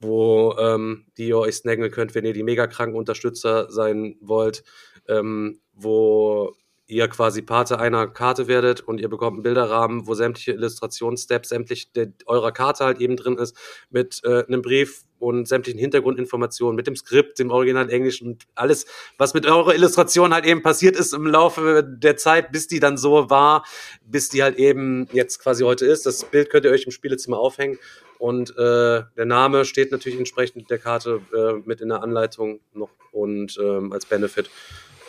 wo 0.02 0.56
ähm, 0.58 1.06
die 1.16 1.28
ihr 1.28 1.38
euch 1.38 1.56
snaggen 1.56 1.90
könnt, 1.90 2.14
wenn 2.14 2.24
ihr 2.24 2.32
die 2.32 2.42
mega 2.42 2.66
kranken 2.66 2.96
Unterstützer 2.96 3.70
sein 3.70 4.16
wollt, 4.20 4.64
ähm, 5.08 5.60
wo 5.72 6.54
ihr 6.86 7.08
quasi 7.08 7.42
Pate 7.42 7.78
einer 7.78 8.06
Karte 8.06 8.48
werdet 8.48 8.80
und 8.80 9.00
ihr 9.00 9.08
bekommt 9.08 9.36
einen 9.36 9.42
Bilderrahmen, 9.42 10.06
wo 10.06 10.14
sämtliche 10.14 10.52
Illustrationssteps 10.52 11.48
sämtlich 11.48 11.92
de, 11.92 12.12
eurer 12.26 12.52
Karte 12.52 12.84
halt 12.84 13.00
eben 13.00 13.16
drin 13.16 13.38
ist, 13.38 13.56
mit 13.90 14.20
äh, 14.24 14.44
einem 14.44 14.60
Brief 14.60 15.04
und 15.18 15.46
sämtlichen 15.46 15.78
Hintergrundinformationen, 15.78 16.76
mit 16.76 16.88
dem 16.88 16.96
Skript, 16.96 17.38
dem 17.38 17.50
Original 17.50 17.88
Englisch 17.88 18.20
und 18.20 18.44
alles, 18.56 18.86
was 19.16 19.34
mit 19.34 19.46
eurer 19.46 19.74
Illustration 19.74 20.34
halt 20.34 20.44
eben 20.44 20.62
passiert 20.62 20.96
ist 20.96 21.14
im 21.14 21.26
Laufe 21.26 21.82
der 21.82 22.16
Zeit, 22.16 22.50
bis 22.50 22.66
die 22.66 22.80
dann 22.80 22.98
so 22.98 23.30
war, 23.30 23.64
bis 24.04 24.28
die 24.28 24.42
halt 24.42 24.58
eben 24.58 25.08
jetzt 25.12 25.38
quasi 25.38 25.62
heute 25.62 25.86
ist. 25.86 26.04
Das 26.04 26.24
Bild 26.24 26.50
könnt 26.50 26.64
ihr 26.64 26.72
euch 26.72 26.84
im 26.84 26.92
Spielezimmer 26.92 27.38
aufhängen 27.38 27.78
und 28.22 28.56
äh, 28.56 29.02
der 29.16 29.24
Name 29.24 29.64
steht 29.64 29.90
natürlich 29.90 30.16
entsprechend 30.16 30.70
der 30.70 30.78
Karte 30.78 31.20
äh, 31.34 31.54
mit 31.66 31.80
in 31.80 31.88
der 31.88 32.04
Anleitung 32.04 32.60
noch 32.72 32.90
und 33.10 33.58
ähm, 33.60 33.92
als 33.92 34.06
Benefit 34.06 34.48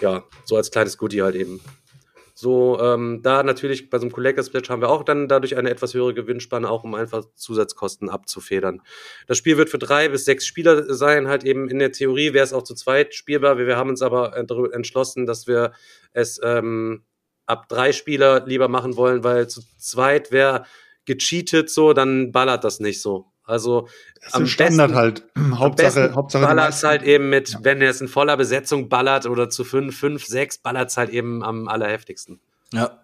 ja, 0.01 0.24
so 0.45 0.55
als 0.55 0.72
kleines 0.72 0.97
Goodie 0.97 1.22
halt 1.22 1.36
eben. 1.36 1.61
So, 2.34 2.80
ähm, 2.82 3.20
da 3.22 3.43
natürlich 3.43 3.91
bei 3.91 3.99
so 3.99 4.05
einem 4.05 4.11
Collectors 4.11 4.49
Pledge 4.49 4.70
haben 4.70 4.82
wir 4.82 4.89
auch 4.89 5.03
dann 5.03 5.28
dadurch 5.28 5.55
eine 5.57 5.70
etwas 5.70 5.93
höhere 5.93 6.16
Gewinnspanne, 6.16 6.68
auch 6.68 6.84
um 6.84 6.95
einfach 6.95 7.24
Zusatzkosten 7.36 8.09
abzufedern. 8.09 8.82
Das 9.28 9.38
Spiel 9.38 9.57
wird 9.57 9.70
für 9.70 9.78
drei 9.78 10.09
bis 10.09 10.26
sechs 10.26 10.47
Spieler 10.47 10.91
sein, 10.91 11.28
halt 11.28 11.43
eben 11.43 11.70
in 11.70 11.78
der 11.78 11.91
Theorie 11.91 12.34
wäre 12.34 12.43
es 12.43 12.51
auch 12.51 12.64
zu 12.64 12.74
zweit 12.74 13.14
spielbar. 13.14 13.59
Wir 13.59 13.78
haben 13.78 13.91
uns 13.91 14.01
aber 14.01 14.36
entschlossen, 14.36 15.28
dass 15.28 15.45
wir 15.45 15.74
es 16.14 16.41
ähm, 16.43 17.03
ab 17.45 17.70
drei 17.70 17.91
Spieler 17.91 18.43
lieber 18.47 18.70
machen 18.70 18.95
wollen, 18.95 19.24
weil 19.24 19.47
zu 19.47 19.61
zweit 19.78 20.32
wäre 20.32 20.66
gecheatet 21.05 21.69
so, 21.69 21.93
dann 21.93 22.31
ballert 22.31 22.63
das 22.63 22.79
nicht 22.79 23.01
so. 23.01 23.27
Also 23.45 23.87
das 24.23 24.33
am 24.33 24.47
Standard 24.47 24.91
besten, 24.91 24.95
halt. 24.95 25.59
Hauptsache, 25.59 26.15
Hauptsache 26.15 26.45
ballert 26.45 26.83
halt 26.83 27.03
eben 27.03 27.29
mit, 27.29 27.49
ja. 27.49 27.59
wenn 27.61 27.81
er 27.81 27.89
es 27.89 27.99
in 27.99 28.07
voller 28.07 28.37
Besetzung 28.37 28.87
ballert 28.87 29.25
oder 29.25 29.49
zu 29.49 29.63
fünf, 29.65 29.97
fünf, 29.97 30.25
sechs, 30.25 30.57
ballert 30.57 30.89
es 30.89 30.97
halt 30.97 31.09
eben 31.09 31.43
am 31.43 31.67
allerheftigsten. 31.67 32.39
Ja. 32.71 32.99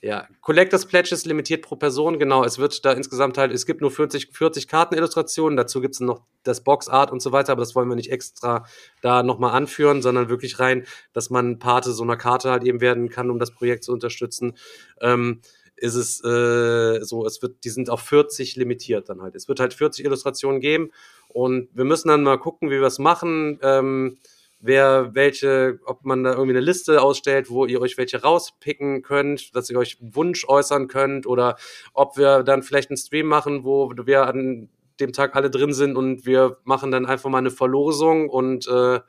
Ja, 0.00 0.28
Collectors 0.42 0.86
Pledge 0.86 1.12
ist 1.12 1.26
limitiert 1.26 1.62
pro 1.62 1.74
Person, 1.74 2.20
genau. 2.20 2.44
Es 2.44 2.58
wird 2.58 2.84
da 2.84 2.92
insgesamt 2.92 3.36
halt, 3.36 3.52
es 3.52 3.66
gibt 3.66 3.80
nur 3.80 3.90
40, 3.90 4.30
40 4.32 4.68
Kartenillustrationen, 4.68 5.56
dazu 5.56 5.80
gibt 5.80 5.94
es 5.94 6.00
noch 6.00 6.22
das 6.44 6.62
Boxart 6.62 7.10
und 7.10 7.20
so 7.20 7.32
weiter, 7.32 7.50
aber 7.50 7.62
das 7.62 7.74
wollen 7.74 7.88
wir 7.88 7.96
nicht 7.96 8.12
extra 8.12 8.64
da 9.02 9.24
nochmal 9.24 9.56
anführen, 9.56 10.00
sondern 10.00 10.28
wirklich 10.28 10.60
rein, 10.60 10.86
dass 11.12 11.30
man 11.30 11.58
Pate 11.58 11.90
so 11.90 12.04
einer 12.04 12.16
Karte 12.16 12.52
halt 12.52 12.62
eben 12.62 12.80
werden 12.80 13.08
kann, 13.08 13.28
um 13.28 13.40
das 13.40 13.50
Projekt 13.50 13.82
zu 13.82 13.92
unterstützen. 13.92 14.56
Ähm, 15.00 15.40
ist 15.80 15.94
es 15.94 16.22
äh, 16.24 17.02
so, 17.04 17.26
es 17.26 17.40
wird, 17.42 17.64
die 17.64 17.70
sind 17.70 17.90
auf 17.90 18.00
40 18.00 18.56
limitiert 18.56 19.08
dann 19.08 19.22
halt. 19.22 19.34
Es 19.34 19.48
wird 19.48 19.60
halt 19.60 19.74
40 19.74 20.04
Illustrationen 20.04 20.60
geben 20.60 20.90
und 21.28 21.68
wir 21.72 21.84
müssen 21.84 22.08
dann 22.08 22.22
mal 22.22 22.38
gucken, 22.38 22.70
wie 22.70 22.80
wir 22.80 22.86
es 22.86 22.98
machen. 22.98 23.58
Ähm, 23.62 24.18
wer 24.60 25.14
welche, 25.14 25.78
ob 25.84 26.04
man 26.04 26.24
da 26.24 26.32
irgendwie 26.32 26.50
eine 26.50 26.60
Liste 26.60 27.00
ausstellt, 27.00 27.50
wo 27.50 27.64
ihr 27.64 27.80
euch 27.80 27.96
welche 27.96 28.22
rauspicken 28.22 29.02
könnt, 29.02 29.54
dass 29.54 29.70
ihr 29.70 29.78
euch 29.78 29.98
einen 30.00 30.14
Wunsch 30.16 30.46
äußern 30.48 30.88
könnt 30.88 31.26
oder 31.26 31.56
ob 31.94 32.16
wir 32.16 32.42
dann 32.42 32.62
vielleicht 32.62 32.90
einen 32.90 32.96
Stream 32.96 33.26
machen, 33.26 33.64
wo 33.64 33.92
wir 34.04 34.26
an 34.26 34.68
dem 35.00 35.12
Tag 35.12 35.36
alle 35.36 35.50
drin 35.50 35.72
sind 35.72 35.96
und 35.96 36.26
wir 36.26 36.58
machen 36.64 36.90
dann 36.90 37.06
einfach 37.06 37.30
mal 37.30 37.38
eine 37.38 37.52
Verlosung 37.52 38.28
und 38.28 38.66
äh, 38.66 39.00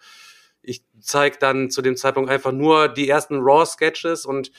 ich 0.61 0.83
zeige 0.99 1.37
dann 1.39 1.71
zu 1.71 1.81
dem 1.81 1.95
Zeitpunkt 1.95 2.29
einfach 2.29 2.51
nur 2.51 2.89
die 2.89 3.09
ersten 3.09 3.39
Raw-Sketches 3.39 4.25
und 4.25 4.51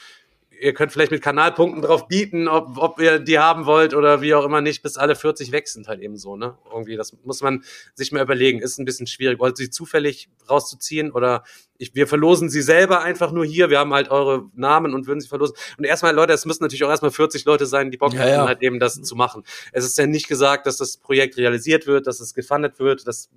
ihr 0.61 0.75
könnt 0.75 0.93
vielleicht 0.93 1.11
mit 1.11 1.23
Kanalpunkten 1.23 1.83
drauf 1.83 2.07
bieten, 2.07 2.47
ob, 2.47 2.77
ob 2.77 3.01
ihr 3.01 3.19
die 3.19 3.39
haben 3.39 3.67
wollt 3.67 3.95
oder 3.95 4.21
wie 4.21 4.35
auch 4.35 4.45
immer 4.45 4.61
nicht, 4.61 4.83
bis 4.83 4.97
alle 4.97 5.17
40 5.17 5.53
weg 5.53 5.69
sind 5.69 5.89
halt 5.89 6.01
eben 6.01 6.17
so, 6.17 6.37
ne? 6.37 6.59
Irgendwie, 6.71 6.97
das 6.97 7.17
muss 7.25 7.41
man 7.41 7.65
sich 7.95 8.13
mal 8.13 8.23
überlegen. 8.23 8.61
Ist 8.61 8.79
ein 8.79 8.85
bisschen 8.85 9.07
schwierig. 9.07 9.39
Wollt 9.39 9.59
ihr 9.59 9.67
sie 9.67 9.71
zufällig 9.71 10.29
rauszuziehen 10.49 11.11
oder 11.13 11.45
ich, 11.79 11.95
wir 11.95 12.07
verlosen 12.07 12.51
sie 12.51 12.63
selber 12.63 13.03
einfach 13.03 13.33
nur 13.33 13.45
hier. 13.45 13.71
Wir 13.71 13.79
haben 13.79 13.95
halt 13.95 14.11
eure 14.11 14.51
Namen 14.55 14.95
und 14.95 15.07
würden 15.07 15.21
sie 15.21 15.29
verlosen. 15.29 15.57
Und 15.79 15.85
erstmal, 15.85 16.15
Leute, 16.15 16.33
es 16.35 16.45
müssen 16.45 16.63
natürlich 16.63 16.85
auch 16.85 16.91
erstmal 16.91 17.11
40 17.11 17.45
Leute 17.47 17.65
sein, 17.67 17.91
die 17.91 17.97
Bock 17.97 18.13
ja, 18.13 18.21
haben, 18.21 18.29
ja. 18.29 18.47
halt 18.47 18.63
eben 18.63 18.79
das 18.79 19.01
zu 19.01 19.17
machen. 19.17 19.45
Es 19.73 19.85
ist 19.85 19.97
ja 19.97 20.07
nicht 20.07 20.29
gesagt, 20.29 20.67
dass 20.67 20.77
das 20.77 20.99
Projekt 20.99 21.39
realisiert 21.39 21.87
wird, 21.87 22.07
dass 22.07 22.21
es 22.21 22.35
gefundet 22.35 22.79
wird, 22.79 23.07
das 23.07 23.31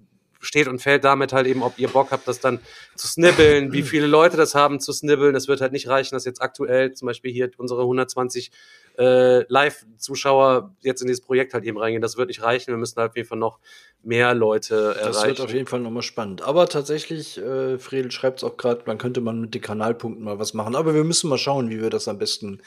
steht 0.43 0.67
und 0.67 0.79
fällt 0.79 1.03
damit 1.03 1.33
halt 1.33 1.47
eben, 1.47 1.63
ob 1.63 1.79
ihr 1.79 1.87
Bock 1.87 2.11
habt, 2.11 2.27
das 2.27 2.39
dann 2.39 2.59
zu 2.95 3.07
snibbeln, 3.07 3.71
wie 3.71 3.81
viele 3.81 4.07
Leute 4.07 4.37
das 4.37 4.55
haben 4.55 4.79
zu 4.79 4.93
snibbeln. 4.93 5.33
Das 5.33 5.47
wird 5.47 5.61
halt 5.61 5.71
nicht 5.71 5.87
reichen, 5.87 6.15
dass 6.15 6.25
jetzt 6.25 6.41
aktuell 6.41 6.93
zum 6.93 7.07
Beispiel 7.07 7.31
hier 7.31 7.49
unsere 7.57 7.81
120 7.81 8.51
äh, 8.97 9.51
Live-Zuschauer 9.51 10.75
jetzt 10.81 11.01
in 11.01 11.07
dieses 11.07 11.21
Projekt 11.21 11.53
halt 11.53 11.63
eben 11.63 11.77
reingehen. 11.77 12.01
Das 12.01 12.17
wird 12.17 12.27
nicht 12.27 12.43
reichen. 12.43 12.67
Wir 12.67 12.77
müssen 12.77 12.97
halt 12.97 13.11
auf 13.11 13.15
jeden 13.15 13.27
Fall 13.27 13.37
noch 13.37 13.59
mehr 14.03 14.33
Leute 14.33 14.75
erreichen. 14.75 15.05
Das 15.05 15.25
wird 15.25 15.41
auf 15.41 15.53
jeden 15.53 15.67
Fall 15.67 15.79
nochmal 15.79 16.03
spannend. 16.03 16.41
Aber 16.41 16.67
tatsächlich, 16.67 17.37
äh, 17.37 17.79
Friedel 17.79 18.11
schreibt 18.11 18.39
es 18.39 18.43
auch 18.43 18.57
gerade, 18.57 18.83
man 18.85 18.97
könnte 18.97 19.21
man 19.21 19.41
mit 19.41 19.55
den 19.55 19.61
Kanalpunkten 19.61 20.23
mal 20.23 20.39
was 20.39 20.53
machen. 20.53 20.75
Aber 20.75 20.93
wir 20.93 21.03
müssen 21.03 21.29
mal 21.29 21.37
schauen, 21.37 21.69
wie 21.69 21.81
wir 21.81 21.89
das 21.89 22.07
am 22.07 22.19
besten 22.19 22.61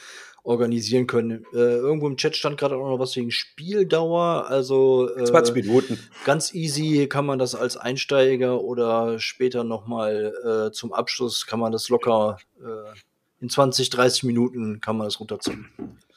organisieren 0.47 1.07
können. 1.07 1.45
Äh, 1.53 1.57
irgendwo 1.57 2.07
im 2.07 2.17
Chat 2.17 2.37
stand 2.37 2.57
gerade 2.57 2.77
auch 2.77 2.89
noch 2.89 2.99
was 2.99 3.17
wegen 3.17 3.31
Spieldauer. 3.31 4.47
Also 4.49 5.11
äh, 5.17 5.25
20 5.25 5.55
Minuten. 5.55 5.99
Ganz 6.25 6.55
easy 6.55 7.09
kann 7.09 7.27
man 7.27 7.39
das 7.39 7.55
als 7.55 7.77
Einsteiger 7.77 8.63
oder 8.63 9.19
später 9.19 9.65
nochmal 9.65 10.69
äh, 10.69 10.73
zum 10.73 10.93
Abschluss 10.93 11.47
kann 11.47 11.59
man 11.59 11.73
das 11.73 11.89
locker 11.89 12.39
äh, 12.61 12.99
in 13.41 13.51
20, 13.51 13.91
30 13.91 14.23
Minuten 14.23 14.81
kann 14.81 14.97
man 14.97 15.09
das 15.09 15.19
runterziehen. 15.19 15.69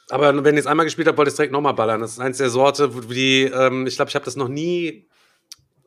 Aber 0.10 0.44
wenn 0.44 0.56
ihr 0.56 0.62
es 0.62 0.68
einmal 0.68 0.86
gespielt 0.86 1.08
habt, 1.08 1.18
wollt 1.18 1.28
ihr 1.28 1.32
es 1.32 1.36
direkt 1.36 1.54
nochmal 1.54 1.74
ballern. 1.74 2.00
Das 2.00 2.14
ist 2.14 2.20
eins 2.20 2.38
der 2.38 2.50
Sorte, 2.50 2.90
die, 3.10 3.44
ähm, 3.44 3.88
ich 3.88 3.96
glaube, 3.96 4.10
ich 4.10 4.16
habe 4.16 4.26
das 4.26 4.36
noch 4.36 4.48
nie 4.48 5.08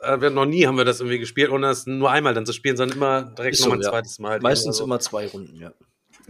äh, 0.01 0.21
wir 0.21 0.31
noch 0.31 0.47
nie 0.47 0.67
haben 0.67 0.77
wir 0.77 0.85
das 0.85 1.01
irgendwie 1.01 1.21
gespielt, 1.21 1.51
ohne 1.51 1.69
das 1.69 1.87
nur 1.87 2.11
einmal 2.11 2.35
dann 2.35 2.45
zu 2.45 2.53
spielen, 2.53 2.77
sondern 2.77 2.97
immer 2.97 3.23
direkt 3.23 3.61
nochmal 3.61 3.79
ein 3.79 3.83
ja. 3.83 3.91
zweites 3.91 4.19
Mal. 4.19 4.41
Meistens 4.41 4.81
immer 4.81 4.99
zwei 4.99 5.29
Runden, 5.29 5.57
ja. 5.57 5.73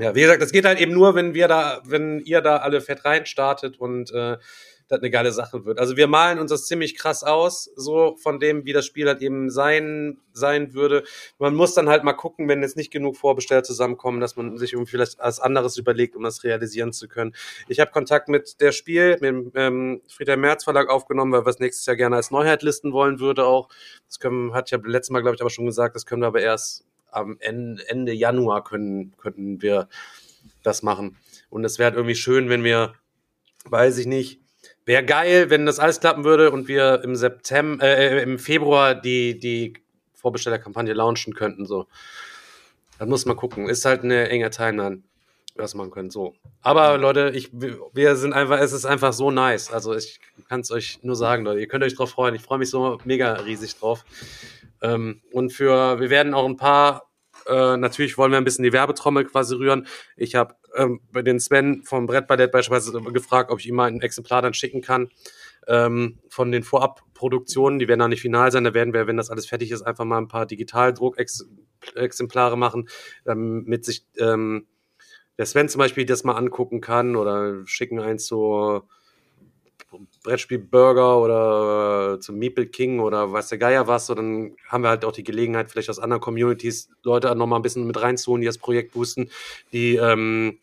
Ja, 0.02 0.16
wie 0.16 0.22
gesagt, 0.22 0.42
das 0.42 0.50
geht 0.50 0.64
halt 0.64 0.80
eben 0.80 0.92
nur, 0.92 1.14
wenn 1.14 1.32
wir 1.32 1.46
da, 1.46 1.80
wenn 1.84 2.18
ihr 2.24 2.40
da 2.40 2.56
alle 2.56 2.80
fett 2.80 3.04
reinstartet 3.04 3.78
und 3.78 4.10
äh, 4.10 4.36
das 4.88 4.98
eine 4.98 5.10
geile 5.10 5.30
Sache 5.30 5.64
wird. 5.64 5.78
Also 5.78 5.96
wir 5.96 6.08
malen 6.08 6.40
uns 6.40 6.50
das 6.50 6.66
ziemlich 6.66 6.96
krass 6.98 7.22
aus, 7.22 7.70
so 7.76 8.16
von 8.16 8.40
dem, 8.40 8.64
wie 8.64 8.72
das 8.72 8.84
Spiel 8.84 9.06
halt 9.06 9.22
eben 9.22 9.48
sein, 9.48 10.18
sein 10.32 10.74
würde. 10.74 11.04
Man 11.38 11.54
muss 11.54 11.74
dann 11.74 11.88
halt 11.88 12.02
mal 12.02 12.14
gucken, 12.14 12.48
wenn 12.48 12.62
jetzt 12.62 12.76
nicht 12.76 12.90
genug 12.90 13.16
Vorbesteller 13.16 13.62
zusammenkommen, 13.62 14.18
dass 14.18 14.34
man 14.34 14.58
sich 14.58 14.72
irgendwie 14.72 14.90
vielleicht 14.90 15.20
was 15.20 15.38
anderes 15.38 15.76
überlegt, 15.76 16.16
um 16.16 16.24
das 16.24 16.42
realisieren 16.42 16.92
zu 16.92 17.06
können. 17.06 17.32
Ich 17.68 17.78
habe 17.78 17.92
Kontakt 17.92 18.28
mit 18.28 18.60
der 18.60 18.72
Spiel, 18.72 19.12
mit 19.20 19.22
dem 19.22 19.52
ähm, 19.54 20.02
Friedrich 20.08 20.36
Merz 20.36 20.64
Verlag 20.64 20.90
aufgenommen, 20.90 21.30
weil 21.30 21.46
wir 21.46 21.50
es 21.50 21.60
nächstes 21.60 21.86
Jahr 21.86 21.94
gerne 21.94 22.16
als 22.16 22.32
Neuheit 22.32 22.64
listen 22.64 22.92
wollen 22.92 23.20
würde 23.20 23.46
auch. 23.46 23.68
Das 24.08 24.18
können, 24.18 24.52
hat 24.52 24.72
ja 24.72 24.78
letztes 24.84 25.10
Mal, 25.10 25.20
glaube 25.20 25.36
ich, 25.36 25.40
aber 25.40 25.50
schon 25.50 25.66
gesagt, 25.66 25.94
das 25.94 26.06
können 26.06 26.22
wir 26.22 26.26
aber 26.26 26.40
erst 26.40 26.84
am 27.12 27.36
Ende, 27.40 28.12
Januar 28.12 28.64
können, 28.64 29.14
könnten 29.18 29.62
wir 29.62 29.88
das 30.62 30.82
machen. 30.82 31.16
Und 31.50 31.64
es 31.64 31.78
wäre 31.78 31.94
irgendwie 31.94 32.14
schön, 32.14 32.48
wenn 32.48 32.64
wir, 32.64 32.94
weiß 33.66 33.98
ich 33.98 34.06
nicht, 34.06 34.40
wäre 34.84 35.04
geil, 35.04 35.50
wenn 35.50 35.66
das 35.66 35.78
alles 35.78 36.00
klappen 36.00 36.24
würde 36.24 36.50
und 36.50 36.68
wir 36.68 37.02
im 37.04 37.14
September, 37.14 37.84
äh, 37.84 38.22
im 38.22 38.38
Februar 38.38 38.94
die, 38.94 39.38
die 39.38 39.74
Vorbestellerkampagne 40.14 40.92
launchen 40.92 41.34
könnten. 41.34 41.66
So. 41.66 41.86
Das 42.98 43.08
muss 43.08 43.26
man 43.26 43.36
gucken. 43.36 43.68
Ist 43.68 43.84
halt 43.84 44.02
eine 44.02 44.28
enge 44.28 44.50
Timeline, 44.50 45.02
was 45.56 45.74
man 45.74 45.90
können. 45.90 46.10
So. 46.10 46.34
Aber 46.62 46.96
Leute, 46.98 47.32
ich, 47.34 47.50
wir 47.52 48.16
sind 48.16 48.32
einfach, 48.32 48.58
es 48.60 48.72
ist 48.72 48.84
einfach 48.84 49.12
so 49.12 49.30
nice. 49.30 49.72
Also 49.72 49.94
ich 49.94 50.20
kann 50.48 50.60
es 50.60 50.70
euch 50.70 51.00
nur 51.02 51.16
sagen, 51.16 51.44
Leute. 51.44 51.60
Ihr 51.60 51.68
könnt 51.68 51.84
euch 51.84 51.94
drauf 51.94 52.10
freuen. 52.10 52.34
Ich 52.34 52.42
freue 52.42 52.58
mich 52.58 52.70
so 52.70 52.98
mega 53.04 53.34
riesig 53.34 53.76
drauf. 53.78 54.04
Ähm, 54.82 55.22
und 55.32 55.52
für, 55.52 56.00
wir 56.00 56.10
werden 56.10 56.34
auch 56.34 56.46
ein 56.46 56.56
paar, 56.56 57.10
äh, 57.46 57.76
natürlich 57.76 58.18
wollen 58.18 58.32
wir 58.32 58.38
ein 58.38 58.44
bisschen 58.44 58.64
die 58.64 58.72
Werbetrommel 58.72 59.24
quasi 59.24 59.54
rühren. 59.54 59.86
Ich 60.16 60.34
habe 60.34 60.56
ähm, 60.76 61.00
bei 61.12 61.22
den 61.22 61.40
Sven 61.40 61.82
vom 61.84 62.06
Brettballett 62.06 62.52
beispielsweise 62.52 63.00
gefragt, 63.12 63.50
ob 63.50 63.60
ich 63.60 63.68
ihm 63.68 63.76
mal 63.76 63.86
ein 63.86 64.00
Exemplar 64.00 64.42
dann 64.42 64.54
schicken 64.54 64.82
kann 64.82 65.10
ähm, 65.68 66.18
von 66.28 66.52
den 66.52 66.62
Vorabproduktionen. 66.62 67.78
Die 67.78 67.88
werden 67.88 68.00
noch 68.00 68.08
nicht 68.08 68.22
final 68.22 68.52
sein. 68.52 68.64
Da 68.64 68.74
werden 68.74 68.92
wir, 68.92 69.06
wenn 69.06 69.16
das 69.16 69.30
alles 69.30 69.46
fertig 69.46 69.70
ist, 69.70 69.82
einfach 69.82 70.04
mal 70.04 70.18
ein 70.18 70.28
paar 70.28 70.44
Digitaldruckexemplare 70.46 72.58
machen, 72.58 72.88
damit 73.24 73.84
sich 73.84 74.04
ähm, 74.18 74.66
der 75.38 75.46
Sven 75.46 75.68
zum 75.68 75.78
Beispiel 75.78 76.04
das 76.04 76.24
mal 76.24 76.36
angucken 76.36 76.80
kann 76.80 77.14
oder 77.16 77.64
schicken 77.66 78.00
eins 78.00 78.26
so 78.26 78.82
Brettspiel 80.22 80.58
Burger 80.58 81.18
oder 81.18 82.20
zum 82.20 82.38
Meeple 82.38 82.66
King 82.66 83.00
oder 83.00 83.32
weiß 83.32 83.48
der 83.48 83.58
Geier 83.58 83.86
was, 83.86 84.06
so 84.06 84.14
dann 84.14 84.56
haben 84.68 84.82
wir 84.82 84.88
halt 84.88 85.04
auch 85.04 85.12
die 85.12 85.24
Gelegenheit, 85.24 85.70
vielleicht 85.70 85.90
aus 85.90 85.98
anderen 85.98 86.20
Communities 86.20 86.90
Leute 87.02 87.34
noch 87.34 87.46
mal 87.46 87.56
ein 87.56 87.62
bisschen 87.62 87.86
mit 87.86 88.00
reinzuholen, 88.00 88.40
die 88.40 88.46
das 88.46 88.58
Projekt 88.58 88.92
boosten, 88.92 89.30
die 89.72 89.96
ähm, 89.96 90.58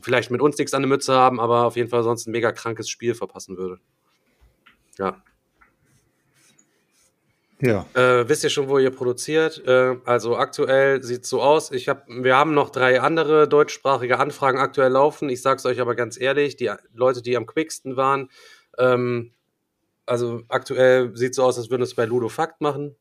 vielleicht 0.00 0.30
mit 0.30 0.40
uns 0.40 0.58
nichts 0.58 0.74
an 0.74 0.82
der 0.82 0.88
Mütze 0.88 1.14
haben, 1.14 1.40
aber 1.40 1.64
auf 1.64 1.76
jeden 1.76 1.88
Fall 1.88 2.02
sonst 2.02 2.26
ein 2.26 2.32
mega 2.32 2.52
krankes 2.52 2.88
Spiel 2.88 3.14
verpassen 3.14 3.56
würde. 3.56 3.78
Ja. 4.98 5.22
Ja. 7.62 7.84
Äh, 7.92 8.26
wisst 8.26 8.42
ihr 8.42 8.50
schon, 8.50 8.68
wo 8.68 8.78
ihr 8.78 8.90
produziert? 8.90 9.62
Äh, 9.66 9.96
also 10.06 10.36
aktuell 10.36 11.02
sieht 11.02 11.24
es 11.24 11.28
so 11.28 11.42
aus. 11.42 11.70
Ich 11.72 11.88
hab, 11.90 12.08
wir 12.08 12.36
haben 12.36 12.54
noch 12.54 12.70
drei 12.70 13.02
andere 13.02 13.46
deutschsprachige 13.48 14.18
Anfragen 14.18 14.58
aktuell 14.58 14.92
laufen. 14.92 15.28
Ich 15.28 15.42
sage 15.42 15.58
es 15.58 15.66
euch 15.66 15.80
aber 15.80 15.94
ganz 15.94 16.18
ehrlich, 16.18 16.56
die 16.56 16.70
Leute, 16.94 17.20
die 17.20 17.36
am 17.36 17.46
quicksten 17.46 17.96
waren, 17.96 18.30
ähm, 18.78 19.32
also 20.06 20.42
aktuell 20.48 21.16
sieht 21.16 21.30
es 21.30 21.36
so 21.36 21.44
aus, 21.44 21.58
als 21.58 21.70
würden 21.70 21.82
wir 21.82 21.84
es 21.84 21.94
bei 21.94 22.04
Ludo 22.04 22.28
Fakt 22.28 22.60
machen. 22.60 22.96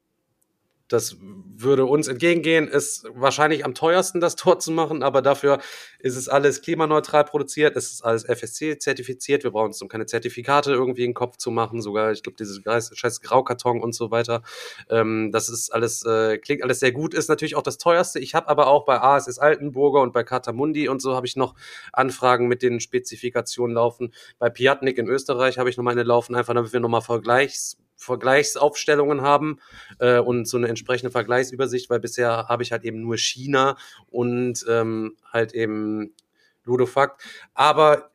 Das 0.90 1.18
würde 1.22 1.86
uns 1.86 2.08
entgegengehen, 2.08 2.68
ist 2.68 3.06
wahrscheinlich 3.14 3.64
am 3.64 3.74
teuersten, 3.74 4.20
das 4.20 4.36
Tor 4.40 4.60
zu 4.60 4.72
machen, 4.72 5.04
aber 5.04 5.22
dafür 5.22 5.60
ist 6.00 6.16
es 6.16 6.28
alles 6.28 6.62
klimaneutral 6.62 7.26
produziert, 7.26 7.76
es 7.76 7.92
ist 7.92 8.04
alles 8.04 8.26
FSC-zertifiziert, 8.26 9.44
wir 9.44 9.52
brauchen 9.52 9.68
uns 9.68 9.82
um 9.82 9.88
keine 9.88 10.06
Zertifikate 10.06 10.72
irgendwie 10.72 11.04
in 11.04 11.12
den 11.12 11.16
Kopf 11.16 11.38
zu 11.38 11.52
machen, 11.52 11.82
sogar, 11.82 12.12
ich 12.12 12.24
glaube, 12.24 12.38
dieses 12.38 12.62
scheiß 12.94 13.22
Graukarton 13.22 13.82
und 13.82 13.94
so 13.94 14.12
weiter. 14.12 14.42
Ähm, 14.90 15.32
das 15.32 15.50
ist 15.50 15.70
alles, 15.70 16.04
äh, 16.06 16.38
klingt 16.38 16.64
alles 16.64 16.80
sehr 16.80 16.92
gut, 16.92 17.14
ist 17.14 17.30
natürlich 17.30 17.56
auch 17.56 17.64
das 17.64 17.78
teuerste. 17.78 18.20
Ich 18.20 18.34
habe 18.34 18.48
aber 18.48 18.68
auch 18.68 18.86
bei 18.86 19.00
ASS 19.00 19.38
Altenburger 19.38 20.02
und 20.02 20.14
bei 20.14 20.24
Katamundi 20.24 20.90
und 20.90 21.02
so 21.02 21.16
habe 21.16 21.28
ich 21.28 21.36
noch 21.36 21.56
Anfragen 21.94 22.48
mit 22.48 22.64
den 22.64 22.80
Spezifikationen 22.80 23.76
laufen. 23.76 24.14
Bei 24.40 24.50
Piatnik 24.50 24.98
in 24.98 25.08
Österreich 25.08 25.58
habe 25.60 25.70
ich 25.70 25.78
noch 25.78 25.84
mal 25.84 25.92
eine 25.92 26.04
laufen, 26.04 26.36
einfach 26.36 26.54
damit 26.54 26.74
wir 26.74 26.80
nochmal 26.80 27.02
Vergleichs 27.02 27.78
Vergleichsaufstellungen 28.00 29.22
haben 29.22 29.60
äh, 30.00 30.20
und 30.20 30.48
so 30.48 30.58
eine 30.58 30.70
entsprechende 30.70 31.12
Vergleichsübersicht, 31.12 31.90
weil 31.90 32.00
bisher 32.00 32.48
habe 32.48 32.64
ich 32.64 32.72
halt 32.72 32.86
eben 32.86 33.02
nur 33.02 33.18
China 33.18 33.78
und 34.10 34.66
ähm, 34.68 35.18
halt 35.32 35.54
eben 35.54 36.16
Ludofakt. 36.64 37.22
Aber 37.54 38.10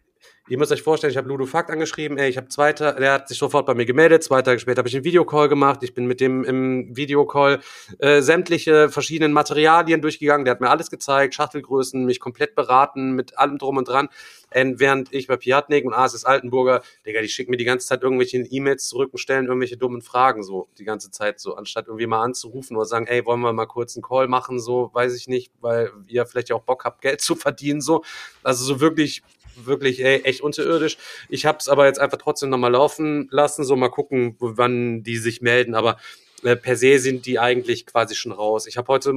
Ihr 0.46 0.58
müsst 0.58 0.72
euch 0.72 0.82
vorstellen, 0.82 1.10
ich 1.10 1.16
habe 1.16 1.26
Ludo 1.26 1.46
Fakt 1.46 1.70
angeschrieben, 1.70 2.18
ey, 2.18 2.28
ich 2.28 2.36
habe 2.36 2.48
zwei 2.48 2.74
Tage, 2.74 3.00
der 3.00 3.14
hat 3.14 3.28
sich 3.28 3.38
sofort 3.38 3.64
bei 3.64 3.72
mir 3.72 3.86
gemeldet, 3.86 4.22
zwei 4.22 4.42
Tage 4.42 4.58
später 4.58 4.80
habe 4.80 4.88
ich 4.88 4.94
einen 4.94 5.04
Videocall 5.04 5.48
gemacht, 5.48 5.82
ich 5.82 5.94
bin 5.94 6.04
mit 6.04 6.20
dem 6.20 6.44
im 6.44 6.94
Videocall 6.94 7.60
äh, 7.98 8.20
sämtliche 8.20 8.90
verschiedenen 8.90 9.32
Materialien 9.32 10.02
durchgegangen, 10.02 10.44
der 10.44 10.52
hat 10.52 10.60
mir 10.60 10.68
alles 10.68 10.90
gezeigt, 10.90 11.34
Schachtelgrößen, 11.34 12.04
mich 12.04 12.20
komplett 12.20 12.54
beraten, 12.54 13.12
mit 13.12 13.38
allem 13.38 13.56
drum 13.56 13.78
und 13.78 13.88
dran, 13.88 14.10
und 14.54 14.80
während 14.80 15.14
ich 15.14 15.28
bei 15.28 15.38
Piatnik 15.38 15.86
und 15.86 15.94
ASS 15.94 16.26
Altenburger, 16.26 16.82
Digga, 17.06 17.22
die 17.22 17.28
schicken 17.28 17.50
mir 17.50 17.56
die 17.56 17.64
ganze 17.64 17.86
Zeit 17.86 18.02
irgendwelche 18.02 18.36
E-Mails 18.36 18.86
zurück 18.86 19.14
und 19.14 19.18
stellen 19.18 19.46
irgendwelche 19.46 19.78
dummen 19.78 20.02
Fragen 20.02 20.42
so, 20.42 20.68
die 20.78 20.84
ganze 20.84 21.10
Zeit 21.10 21.40
so, 21.40 21.54
anstatt 21.56 21.86
irgendwie 21.86 22.06
mal 22.06 22.22
anzurufen 22.22 22.76
oder 22.76 22.84
sagen, 22.84 23.06
ey, 23.06 23.24
wollen 23.24 23.40
wir 23.40 23.54
mal 23.54 23.64
kurz 23.64 23.96
einen 23.96 24.02
Call 24.02 24.28
machen, 24.28 24.60
so, 24.60 24.90
weiß 24.92 25.16
ich 25.16 25.26
nicht, 25.26 25.52
weil 25.62 25.90
ihr 26.06 26.26
vielleicht 26.26 26.52
auch 26.52 26.62
Bock 26.62 26.84
habt, 26.84 27.00
Geld 27.00 27.22
zu 27.22 27.34
verdienen, 27.34 27.80
so, 27.80 28.04
also 28.42 28.62
so 28.62 28.80
wirklich 28.80 29.22
wirklich 29.56 30.04
ey, 30.04 30.22
echt 30.22 30.40
unterirdisch. 30.40 30.98
Ich 31.28 31.46
habe 31.46 31.58
es 31.58 31.68
aber 31.68 31.86
jetzt 31.86 32.00
einfach 32.00 32.18
trotzdem 32.18 32.50
nochmal 32.50 32.72
laufen 32.72 33.28
lassen, 33.30 33.64
so 33.64 33.76
mal 33.76 33.88
gucken, 33.88 34.36
wann 34.38 35.02
die 35.02 35.16
sich 35.16 35.40
melden. 35.42 35.74
Aber 35.74 35.96
äh, 36.42 36.56
per 36.56 36.76
se 36.76 36.98
sind 36.98 37.26
die 37.26 37.38
eigentlich 37.38 37.86
quasi 37.86 38.14
schon 38.14 38.32
raus. 38.32 38.66
Ich 38.66 38.76
habe 38.76 38.88
heute 38.88 39.14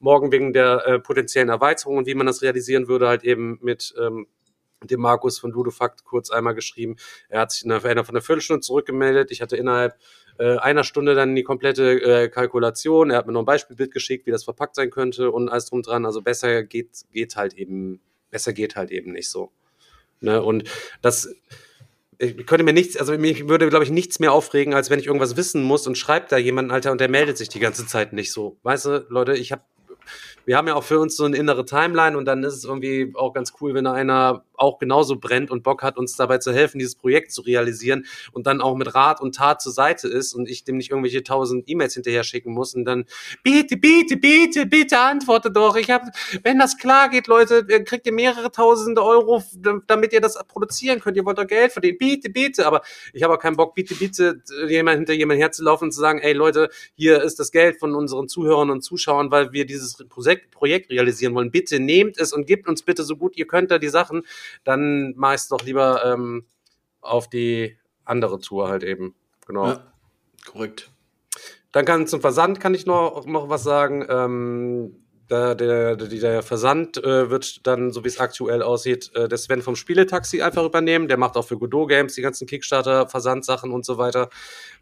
Morgen 0.00 0.32
wegen 0.32 0.52
der 0.52 0.86
äh, 0.86 0.98
potenziellen 0.98 1.48
Erweiterung 1.48 1.98
und 1.98 2.06
wie 2.06 2.14
man 2.14 2.26
das 2.26 2.42
realisieren 2.42 2.88
würde, 2.88 3.08
halt 3.08 3.22
eben 3.24 3.58
mit 3.62 3.94
ähm, 3.98 4.26
dem 4.82 5.00
Markus 5.00 5.38
von 5.38 5.50
Ludofakt 5.50 6.04
kurz 6.04 6.30
einmal 6.30 6.54
geschrieben. 6.54 6.96
Er 7.28 7.40
hat 7.40 7.52
sich 7.52 7.64
innerhalb 7.64 7.82
von 7.82 8.14
einer 8.14 8.22
Viertelstunde 8.22 8.60
zurückgemeldet. 8.60 9.30
Ich 9.30 9.40
hatte 9.40 9.56
innerhalb 9.56 9.96
äh, 10.38 10.56
einer 10.58 10.84
Stunde 10.84 11.14
dann 11.14 11.34
die 11.34 11.42
komplette 11.42 12.00
äh, 12.02 12.28
Kalkulation. 12.28 13.10
Er 13.10 13.18
hat 13.18 13.26
mir 13.26 13.32
noch 13.32 13.42
ein 13.42 13.46
Beispielbild 13.46 13.92
geschickt, 13.92 14.26
wie 14.26 14.30
das 14.30 14.44
verpackt 14.44 14.74
sein 14.74 14.90
könnte 14.90 15.30
und 15.30 15.48
alles 15.48 15.66
drum 15.66 15.82
dran. 15.82 16.04
Also 16.04 16.22
besser 16.22 16.64
geht, 16.64 17.04
geht 17.12 17.36
halt 17.36 17.54
eben, 17.54 18.00
besser 18.30 18.52
geht 18.52 18.76
halt 18.76 18.90
eben 18.90 19.12
nicht 19.12 19.30
so. 19.30 19.52
Ne? 20.20 20.42
Und 20.42 20.64
das 21.02 21.34
ich 22.18 22.46
könnte 22.46 22.64
mir 22.64 22.72
nichts, 22.72 22.96
also 22.96 23.16
mich 23.18 23.48
würde, 23.48 23.68
glaube 23.68 23.84
ich, 23.84 23.90
nichts 23.90 24.20
mehr 24.20 24.32
aufregen, 24.32 24.72
als 24.72 24.88
wenn 24.88 25.00
ich 25.00 25.06
irgendwas 25.06 25.36
wissen 25.36 25.62
muss 25.62 25.86
und 25.86 25.98
schreibt 25.98 26.30
da 26.30 26.36
jemand, 26.36 26.70
Alter, 26.70 26.92
und 26.92 27.00
der 27.00 27.08
meldet 27.08 27.36
sich 27.36 27.48
die 27.48 27.58
ganze 27.58 27.86
Zeit 27.86 28.12
nicht 28.12 28.32
so. 28.32 28.56
Weißt 28.62 28.86
du, 28.86 29.06
Leute, 29.08 29.34
ich 29.34 29.52
habe 29.52 29.62
wir 30.46 30.56
haben 30.56 30.68
ja 30.68 30.74
auch 30.74 30.84
für 30.84 31.00
uns 31.00 31.16
so 31.16 31.24
eine 31.24 31.36
innere 31.36 31.64
Timeline 31.64 32.18
und 32.18 32.26
dann 32.26 32.44
ist 32.44 32.54
es 32.54 32.64
irgendwie 32.64 33.12
auch 33.14 33.32
ganz 33.32 33.54
cool, 33.60 33.74
wenn 33.74 33.84
da 33.84 33.92
einer 33.92 34.44
auch 34.56 34.78
genauso 34.78 35.16
brennt 35.16 35.50
und 35.50 35.62
Bock 35.62 35.82
hat, 35.82 35.96
uns 35.96 36.16
dabei 36.16 36.38
zu 36.38 36.52
helfen, 36.52 36.78
dieses 36.78 36.94
Projekt 36.94 37.32
zu 37.32 37.42
realisieren 37.42 38.06
und 38.32 38.46
dann 38.46 38.60
auch 38.60 38.76
mit 38.76 38.94
Rat 38.94 39.20
und 39.20 39.34
Tat 39.34 39.60
zur 39.60 39.72
Seite 39.72 40.08
ist 40.08 40.34
und 40.34 40.48
ich 40.48 40.64
dem 40.64 40.76
nicht 40.76 40.90
irgendwelche 40.90 41.22
tausend 41.22 41.68
E-Mails 41.68 41.94
hinterher 41.94 42.24
schicken 42.24 42.52
muss 42.52 42.74
und 42.74 42.84
dann 42.84 43.04
bitte, 43.42 43.76
bitte, 43.76 44.16
bitte, 44.16 44.66
bitte 44.66 44.98
antworte 44.98 45.50
doch. 45.50 45.76
Ich 45.76 45.90
habe, 45.90 46.06
wenn 46.42 46.58
das 46.58 46.78
klar 46.78 47.08
geht, 47.08 47.26
Leute, 47.26 47.64
kriegt 47.84 48.06
ihr 48.06 48.12
mehrere 48.12 48.50
tausende 48.50 49.02
Euro, 49.02 49.42
damit 49.86 50.12
ihr 50.12 50.20
das 50.20 50.38
produzieren 50.48 51.00
könnt. 51.00 51.16
Ihr 51.16 51.24
wollt 51.24 51.38
doch 51.38 51.46
Geld 51.46 51.72
verdienen. 51.72 51.98
Bitte, 51.98 52.30
bitte. 52.30 52.66
Aber 52.66 52.82
ich 53.12 53.22
habe 53.22 53.34
auch 53.34 53.38
keinen 53.38 53.56
Bock, 53.56 53.74
bitte, 53.74 53.94
bitte, 53.94 54.40
jemand 54.68 54.98
hinter 54.98 55.12
jemand 55.12 55.40
herzulaufen 55.40 55.86
und 55.86 55.92
zu 55.92 56.00
sagen, 56.00 56.20
ey 56.20 56.32
Leute, 56.32 56.70
hier 56.94 57.22
ist 57.22 57.38
das 57.38 57.50
Geld 57.50 57.78
von 57.78 57.94
unseren 57.94 58.28
Zuhörern 58.28 58.70
und 58.70 58.82
Zuschauern, 58.82 59.30
weil 59.30 59.52
wir 59.52 59.66
dieses 59.66 59.96
Projekt 60.08 60.90
realisieren 60.90 61.34
wollen, 61.34 61.50
bitte 61.50 61.80
nehmt 61.80 62.18
es 62.18 62.32
und 62.32 62.46
gebt 62.46 62.68
uns 62.68 62.82
bitte 62.82 63.02
so 63.02 63.16
gut 63.16 63.36
ihr 63.36 63.46
könnt 63.46 63.70
da 63.70 63.78
die 63.78 63.88
Sachen, 63.88 64.22
dann 64.64 65.14
es 65.34 65.48
doch 65.48 65.62
lieber 65.62 66.04
ähm, 66.04 66.46
auf 67.00 67.28
die 67.28 67.76
andere 68.04 68.38
Tour 68.40 68.68
halt 68.68 68.82
eben. 68.82 69.14
Genau. 69.46 69.66
Ja, 69.66 69.92
korrekt. 70.46 70.90
Dann 71.72 71.84
kann 71.84 72.06
zum 72.06 72.20
Versand 72.20 72.60
kann 72.60 72.74
ich 72.74 72.86
noch, 72.86 73.26
noch 73.26 73.48
was 73.48 73.62
sagen. 73.62 74.06
Ähm, 74.08 75.03
der, 75.30 75.54
der, 75.54 75.96
der 75.96 76.42
Versand 76.42 77.02
äh, 77.02 77.30
wird 77.30 77.66
dann, 77.66 77.90
so 77.90 78.04
wie 78.04 78.08
es 78.08 78.18
aktuell 78.18 78.62
aussieht, 78.62 79.10
äh, 79.14 79.28
der 79.28 79.38
Sven 79.38 79.62
vom 79.62 79.76
Spieletaxi 79.76 80.42
einfach 80.42 80.64
übernehmen. 80.64 81.08
Der 81.08 81.16
macht 81.16 81.36
auch 81.36 81.46
für 81.46 81.58
Godot 81.58 81.88
Games 81.88 82.14
die 82.14 82.22
ganzen 82.22 82.46
Kickstarter-Versandsachen 82.46 83.72
und 83.72 83.84
so 83.84 83.98
weiter. 83.98 84.28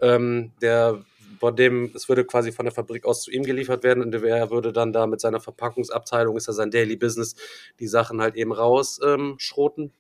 Ähm, 0.00 0.52
der 0.60 1.02
von 1.42 1.56
dem, 1.56 1.90
es 1.94 2.08
würde 2.08 2.24
quasi 2.24 2.52
von 2.52 2.66
der 2.66 2.72
Fabrik 2.72 3.04
aus 3.04 3.22
zu 3.22 3.32
ihm 3.32 3.42
geliefert 3.42 3.82
werden 3.82 4.00
und 4.00 4.14
er 4.14 4.50
würde 4.52 4.72
dann 4.72 4.92
da 4.92 5.08
mit 5.08 5.20
seiner 5.20 5.40
Verpackungsabteilung, 5.40 6.36
ist 6.36 6.46
ja 6.46 6.52
sein 6.52 6.70
Daily 6.70 6.94
Business, 6.94 7.34
die 7.80 7.88
Sachen 7.88 8.20
halt 8.20 8.36
eben 8.36 8.52
rausschroten 8.52 9.84
ähm, 9.86 9.90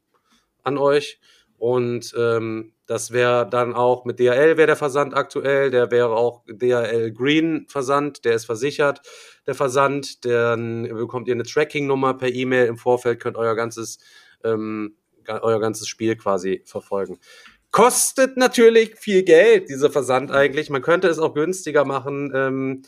an 0.62 0.78
euch. 0.78 1.18
Und 1.62 2.12
ähm, 2.18 2.72
das 2.86 3.12
wäre 3.12 3.48
dann 3.48 3.72
auch 3.72 4.04
mit 4.04 4.18
DHL 4.18 4.56
wäre 4.56 4.66
der 4.66 4.74
Versand 4.74 5.14
aktuell, 5.14 5.70
der 5.70 5.92
wäre 5.92 6.10
auch 6.10 6.42
DHL 6.48 7.12
Green 7.12 7.66
Versand, 7.68 8.24
der 8.24 8.34
ist 8.34 8.46
versichert, 8.46 9.00
der 9.46 9.54
Versand, 9.54 10.24
dann 10.24 10.88
bekommt 10.88 11.28
ihr 11.28 11.34
eine 11.34 11.44
Tracking-Nummer 11.44 12.14
per 12.14 12.30
E-Mail 12.30 12.66
im 12.66 12.78
Vorfeld, 12.78 13.20
könnt 13.20 13.36
euer 13.36 13.54
ganzes 13.54 14.00
ähm, 14.42 14.96
euer 15.28 15.60
ganzes 15.60 15.86
Spiel 15.86 16.16
quasi 16.16 16.62
verfolgen. 16.64 17.20
Kostet 17.70 18.36
natürlich 18.36 18.96
viel 18.96 19.22
Geld, 19.22 19.68
dieser 19.68 19.92
Versand 19.92 20.32
eigentlich. 20.32 20.68
Man 20.68 20.82
könnte 20.82 21.06
es 21.06 21.20
auch 21.20 21.32
günstiger 21.32 21.84
machen. 21.84 22.32
Ähm, 22.34 22.82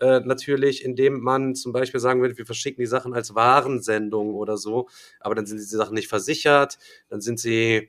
äh, 0.00 0.20
natürlich, 0.20 0.84
indem 0.84 1.20
man 1.20 1.54
zum 1.54 1.72
Beispiel 1.72 1.98
sagen 1.98 2.20
würde, 2.20 2.36
wir 2.36 2.44
verschicken 2.44 2.82
die 2.82 2.86
Sachen 2.86 3.14
als 3.14 3.34
Warensendung 3.34 4.34
oder 4.34 4.58
so, 4.58 4.86
aber 5.18 5.34
dann 5.34 5.46
sind 5.46 5.56
diese 5.56 5.78
Sachen 5.78 5.94
nicht 5.94 6.08
versichert, 6.08 6.78
dann 7.08 7.22
sind 7.22 7.40
sie, 7.40 7.88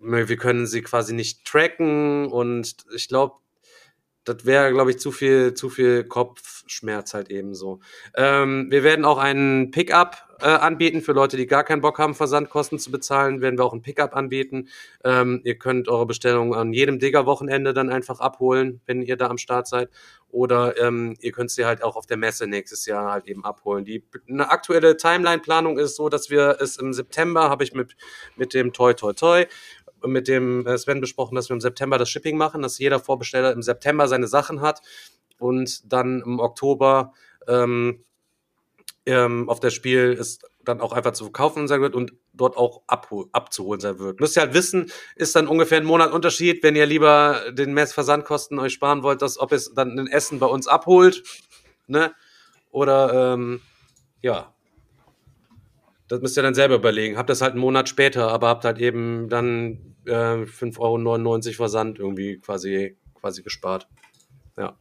wir 0.00 0.36
können 0.36 0.66
sie 0.66 0.82
quasi 0.82 1.14
nicht 1.14 1.44
tracken 1.44 2.26
und 2.26 2.76
ich 2.94 3.08
glaube, 3.08 3.36
das 4.26 4.44
wäre, 4.44 4.72
glaube 4.72 4.90
ich, 4.90 4.98
zu 4.98 5.12
viel, 5.12 5.54
zu 5.54 5.70
viel 5.70 6.04
Kopfschmerz 6.04 7.14
halt 7.14 7.30
eben 7.30 7.54
so. 7.54 7.78
Ähm, 8.16 8.66
wir 8.70 8.82
werden 8.82 9.04
auch 9.04 9.18
einen 9.18 9.70
Pickup 9.70 10.26
äh, 10.40 10.46
anbieten 10.46 11.00
für 11.00 11.12
Leute, 11.12 11.36
die 11.36 11.46
gar 11.46 11.62
keinen 11.64 11.80
Bock 11.80 11.98
haben, 11.98 12.14
Versandkosten 12.14 12.78
zu 12.78 12.90
bezahlen. 12.90 13.40
Werden 13.40 13.56
wir 13.56 13.64
auch 13.64 13.72
einen 13.72 13.82
Pickup 13.82 14.16
anbieten. 14.16 14.68
Ähm, 15.04 15.40
ihr 15.44 15.56
könnt 15.56 15.88
eure 15.88 16.06
Bestellung 16.06 16.54
an 16.54 16.72
jedem 16.72 16.98
Digger-Wochenende 16.98 17.72
dann 17.72 17.88
einfach 17.88 18.18
abholen, 18.18 18.80
wenn 18.84 19.00
ihr 19.00 19.16
da 19.16 19.28
am 19.28 19.38
Start 19.38 19.68
seid. 19.68 19.90
Oder 20.28 20.76
ähm, 20.78 21.16
ihr 21.20 21.32
könnt 21.32 21.52
sie 21.52 21.64
halt 21.64 21.82
auch 21.82 21.96
auf 21.96 22.06
der 22.06 22.16
Messe 22.16 22.46
nächstes 22.46 22.84
Jahr 22.84 23.12
halt 23.12 23.28
eben 23.28 23.44
abholen. 23.44 23.84
Die 23.84 24.04
eine 24.28 24.50
aktuelle 24.50 24.96
Timeline-Planung 24.96 25.78
ist 25.78 25.96
so, 25.96 26.08
dass 26.08 26.30
wir 26.30 26.58
es 26.60 26.76
im 26.76 26.92
September 26.92 27.48
habe 27.48 27.64
ich 27.64 27.72
mit 27.72 27.96
mit 28.34 28.52
dem 28.52 28.72
Toy 28.72 28.94
Toy 28.94 29.14
Toy 29.14 29.46
mit 30.04 30.28
dem 30.28 30.66
äh, 30.66 30.76
Sven 30.76 31.00
besprochen, 31.00 31.34
dass 31.34 31.48
wir 31.48 31.54
im 31.54 31.60
September 31.60 31.98
das 31.98 32.10
Shipping 32.10 32.36
machen, 32.36 32.62
dass 32.62 32.78
jeder 32.78 33.00
Vorbesteller 33.00 33.52
im 33.52 33.62
September 33.62 34.08
seine 34.08 34.28
Sachen 34.28 34.60
hat 34.60 34.82
und 35.38 35.92
dann 35.92 36.22
im 36.22 36.38
Oktober 36.38 37.12
ähm, 37.48 38.04
ähm, 39.06 39.48
auf 39.48 39.60
das 39.60 39.72
Spiel 39.72 40.12
ist 40.12 40.44
dann 40.64 40.80
auch 40.80 40.92
einfach 40.92 41.12
zu 41.12 41.24
verkaufen 41.24 41.68
sein 41.68 41.80
wird 41.80 41.94
und 41.94 42.12
dort 42.32 42.56
auch 42.56 42.82
abzuholen 42.88 43.80
sein 43.80 44.00
wird. 44.00 44.18
Müsst 44.18 44.36
ihr 44.36 44.42
halt 44.42 44.54
wissen, 44.54 44.90
ist 45.14 45.36
dann 45.36 45.46
ungefähr 45.46 45.78
ein 45.78 45.86
Monat 45.86 46.12
Unterschied, 46.12 46.62
wenn 46.64 46.74
ihr 46.74 46.86
lieber 46.86 47.52
den 47.52 47.72
Messversandkosten 47.72 48.58
euch 48.58 48.72
sparen 48.72 49.04
wollt, 49.04 49.22
dass 49.22 49.38
ob 49.38 49.52
es 49.52 49.72
dann 49.74 49.96
ein 49.96 50.08
Essen 50.08 50.40
bei 50.40 50.46
uns 50.46 50.66
abholt, 50.66 51.22
ne? 51.86 52.12
Oder 52.70 53.34
ähm, 53.34 53.60
ja, 54.22 54.55
das 56.08 56.20
müsst 56.20 56.36
ihr 56.36 56.42
dann 56.42 56.54
selber 56.54 56.76
überlegen. 56.76 57.16
Habt 57.16 57.30
das 57.30 57.42
halt 57.42 57.52
einen 57.52 57.60
Monat 57.60 57.88
später, 57.88 58.28
aber 58.28 58.48
habt 58.48 58.64
halt 58.64 58.78
eben 58.78 59.28
dann 59.28 59.96
äh, 60.06 60.44
5,99 60.44 61.46
Euro 61.48 61.52
Versand 61.54 61.98
irgendwie 61.98 62.38
quasi, 62.38 62.96
quasi 63.14 63.42
gespart. 63.42 63.88
Ja. 64.56 64.78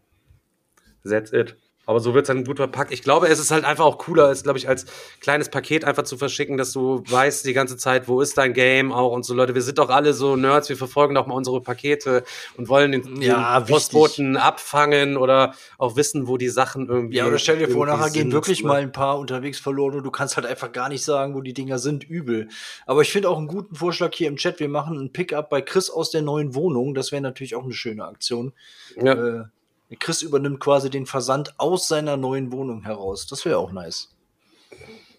That's 1.03 1.31
it. 1.33 1.57
Aber 1.85 1.99
so 1.99 2.13
wird 2.13 2.23
es 2.25 2.27
dann 2.27 2.43
gut 2.43 2.57
verpackt. 2.57 2.91
Ich 2.91 3.03
glaube, 3.03 3.27
es 3.27 3.39
ist 3.39 3.51
halt 3.51 3.63
einfach 3.63 3.85
auch 3.85 3.97
cooler, 3.97 4.31
es 4.31 4.43
glaube 4.43 4.57
ich 4.57 4.67
als 4.67 4.85
kleines 5.19 5.49
Paket 5.49 5.85
einfach 5.85 6.03
zu 6.03 6.17
verschicken, 6.17 6.57
dass 6.57 6.71
du 6.71 7.03
weißt 7.07 7.45
die 7.45 7.53
ganze 7.53 7.77
Zeit, 7.77 8.07
wo 8.07 8.21
ist 8.21 8.37
dein 8.37 8.53
Game 8.53 8.91
auch 8.91 9.11
und 9.11 9.23
so 9.23 9.33
Leute. 9.33 9.53
Wir 9.53 9.61
sind 9.61 9.77
doch 9.77 9.89
alle 9.89 10.13
so 10.13 10.35
Nerds, 10.35 10.69
wir 10.69 10.77
verfolgen 10.77 11.15
doch 11.15 11.27
mal 11.27 11.35
unsere 11.35 11.61
Pakete 11.61 12.23
und 12.57 12.69
wollen 12.69 12.91
den, 12.91 13.21
ja, 13.21 13.59
den 13.59 13.67
Postboten 13.67 14.37
abfangen 14.37 15.17
oder 15.17 15.53
auch 15.77 15.95
wissen, 15.95 16.27
wo 16.27 16.37
die 16.37 16.49
Sachen 16.49 16.87
irgendwie. 16.87 17.17
Ja, 17.17 17.27
oder 17.27 17.37
stell 17.37 17.59
dir 17.59 17.69
vor, 17.69 17.85
nachher 17.85 18.09
gehen 18.09 18.31
wirklich 18.31 18.63
mal 18.63 18.81
ein 18.81 18.91
paar 18.91 19.19
unterwegs 19.19 19.59
verloren 19.59 19.95
und 19.95 20.03
du 20.03 20.11
kannst 20.11 20.37
halt 20.37 20.47
einfach 20.47 20.71
gar 20.71 20.89
nicht 20.89 21.03
sagen, 21.03 21.35
wo 21.35 21.41
die 21.41 21.53
Dinger 21.53 21.79
sind. 21.79 22.03
Übel. 22.03 22.49
Aber 22.85 23.01
ich 23.01 23.11
finde 23.11 23.29
auch 23.29 23.37
einen 23.37 23.47
guten 23.47 23.75
Vorschlag 23.75 24.13
hier 24.13 24.27
im 24.27 24.37
Chat. 24.37 24.59
Wir 24.59 24.69
machen 24.69 24.99
ein 24.99 25.11
Pickup 25.11 25.49
bei 25.49 25.61
Chris 25.61 25.89
aus 25.89 26.11
der 26.11 26.21
neuen 26.21 26.55
Wohnung. 26.55 26.93
Das 26.93 27.11
wäre 27.11 27.21
natürlich 27.21 27.55
auch 27.55 27.63
eine 27.63 27.73
schöne 27.73 28.05
Aktion. 28.05 28.53
Ja. 29.01 29.13
Äh, 29.13 29.43
Chris 29.99 30.21
übernimmt 30.21 30.59
quasi 30.59 30.89
den 30.89 31.05
Versand 31.05 31.59
aus 31.59 31.87
seiner 31.87 32.17
neuen 32.17 32.51
Wohnung 32.51 32.83
heraus. 32.83 33.27
Das 33.27 33.45
wäre 33.45 33.57
auch 33.57 33.71
nice. 33.71 34.15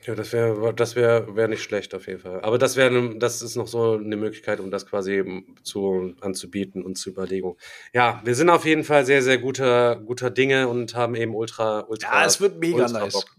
Ja, 0.06 0.14
das 0.14 0.32
wäre 0.32 0.72
das 0.72 0.94
wäre 0.94 1.34
wär 1.34 1.48
nicht 1.48 1.62
schlecht 1.62 1.92
auf 1.92 2.06
jeden 2.06 2.20
Fall. 2.20 2.40
Aber 2.42 2.58
das 2.58 2.76
wäre 2.76 3.18
das 3.18 3.42
ist 3.42 3.56
noch 3.56 3.66
so 3.66 3.94
eine 3.94 4.16
Möglichkeit, 4.16 4.60
um 4.60 4.70
das 4.70 4.86
quasi 4.86 5.14
eben 5.14 5.56
zu 5.64 6.14
anzubieten 6.20 6.84
und 6.84 6.96
zu 6.96 7.10
Überlegung. 7.10 7.56
Ja, 7.92 8.20
wir 8.24 8.36
sind 8.36 8.48
auf 8.48 8.64
jeden 8.64 8.84
Fall 8.84 9.04
sehr 9.04 9.20
sehr 9.22 9.38
guter 9.38 9.96
guter 9.96 10.30
Dinge 10.30 10.68
und 10.68 10.94
haben 10.94 11.16
eben 11.16 11.34
ultra 11.34 11.80
ultra. 11.88 12.20
Ja, 12.20 12.26
es 12.26 12.40
wird 12.40 12.58
mega 12.60 12.86
nice. 12.86 13.14
Bock. 13.14 13.36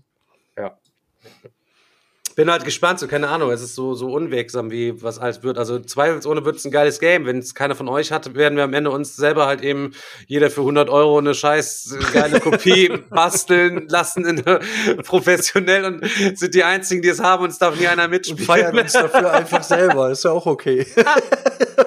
Ja. 0.58 0.78
Bin 2.38 2.52
halt 2.52 2.66
gespannt, 2.66 3.00
so 3.00 3.08
keine 3.08 3.30
Ahnung, 3.30 3.50
es 3.50 3.64
ist 3.64 3.74
so, 3.74 3.96
so 3.96 4.14
unwegsam, 4.14 4.70
wie 4.70 5.02
was 5.02 5.18
alles 5.18 5.42
wird. 5.42 5.58
Also 5.58 5.80
zweifelsohne 5.80 6.46
wird 6.46 6.58
es 6.58 6.66
ein 6.66 6.72
geiles 6.72 7.00
Game. 7.00 7.26
Wenn 7.26 7.40
es 7.40 7.56
keiner 7.56 7.74
von 7.74 7.90
euch 7.90 8.12
hat, 8.12 8.36
werden 8.36 8.56
wir 8.58 8.64
am 8.64 8.76
Ende 8.76 8.92
uns 8.92 9.16
selber 9.16 9.48
halt 9.48 9.64
eben 9.64 9.96
jeder 10.28 10.52
für 10.52 10.62
100 10.62 10.88
Euro 10.88 11.18
eine 11.18 11.34
scheiß 11.34 11.98
äh, 12.00 12.14
geile 12.14 12.40
Kopie 12.40 12.90
basteln 13.10 13.88
lassen, 13.90 14.24
in, 14.24 14.44
professionell 15.02 15.86
und 15.86 16.06
sind 16.38 16.54
die 16.54 16.64
Einzigen, 16.64 17.02
die 17.02 17.10
es 17.10 17.20
haben 17.20 17.44
und 17.44 17.50
es 17.50 17.58
darf 17.58 17.76
nie 17.80 17.88
einer 17.88 18.04
Und 18.04 18.12
mitspielen. 18.12 18.46
feiern 18.46 18.78
uns 18.78 18.94
dafür 18.94 19.34
einfach 19.34 19.64
selber. 19.64 20.12
Ist 20.12 20.24
ja 20.24 20.30
auch 20.30 20.46
okay. 20.46 20.86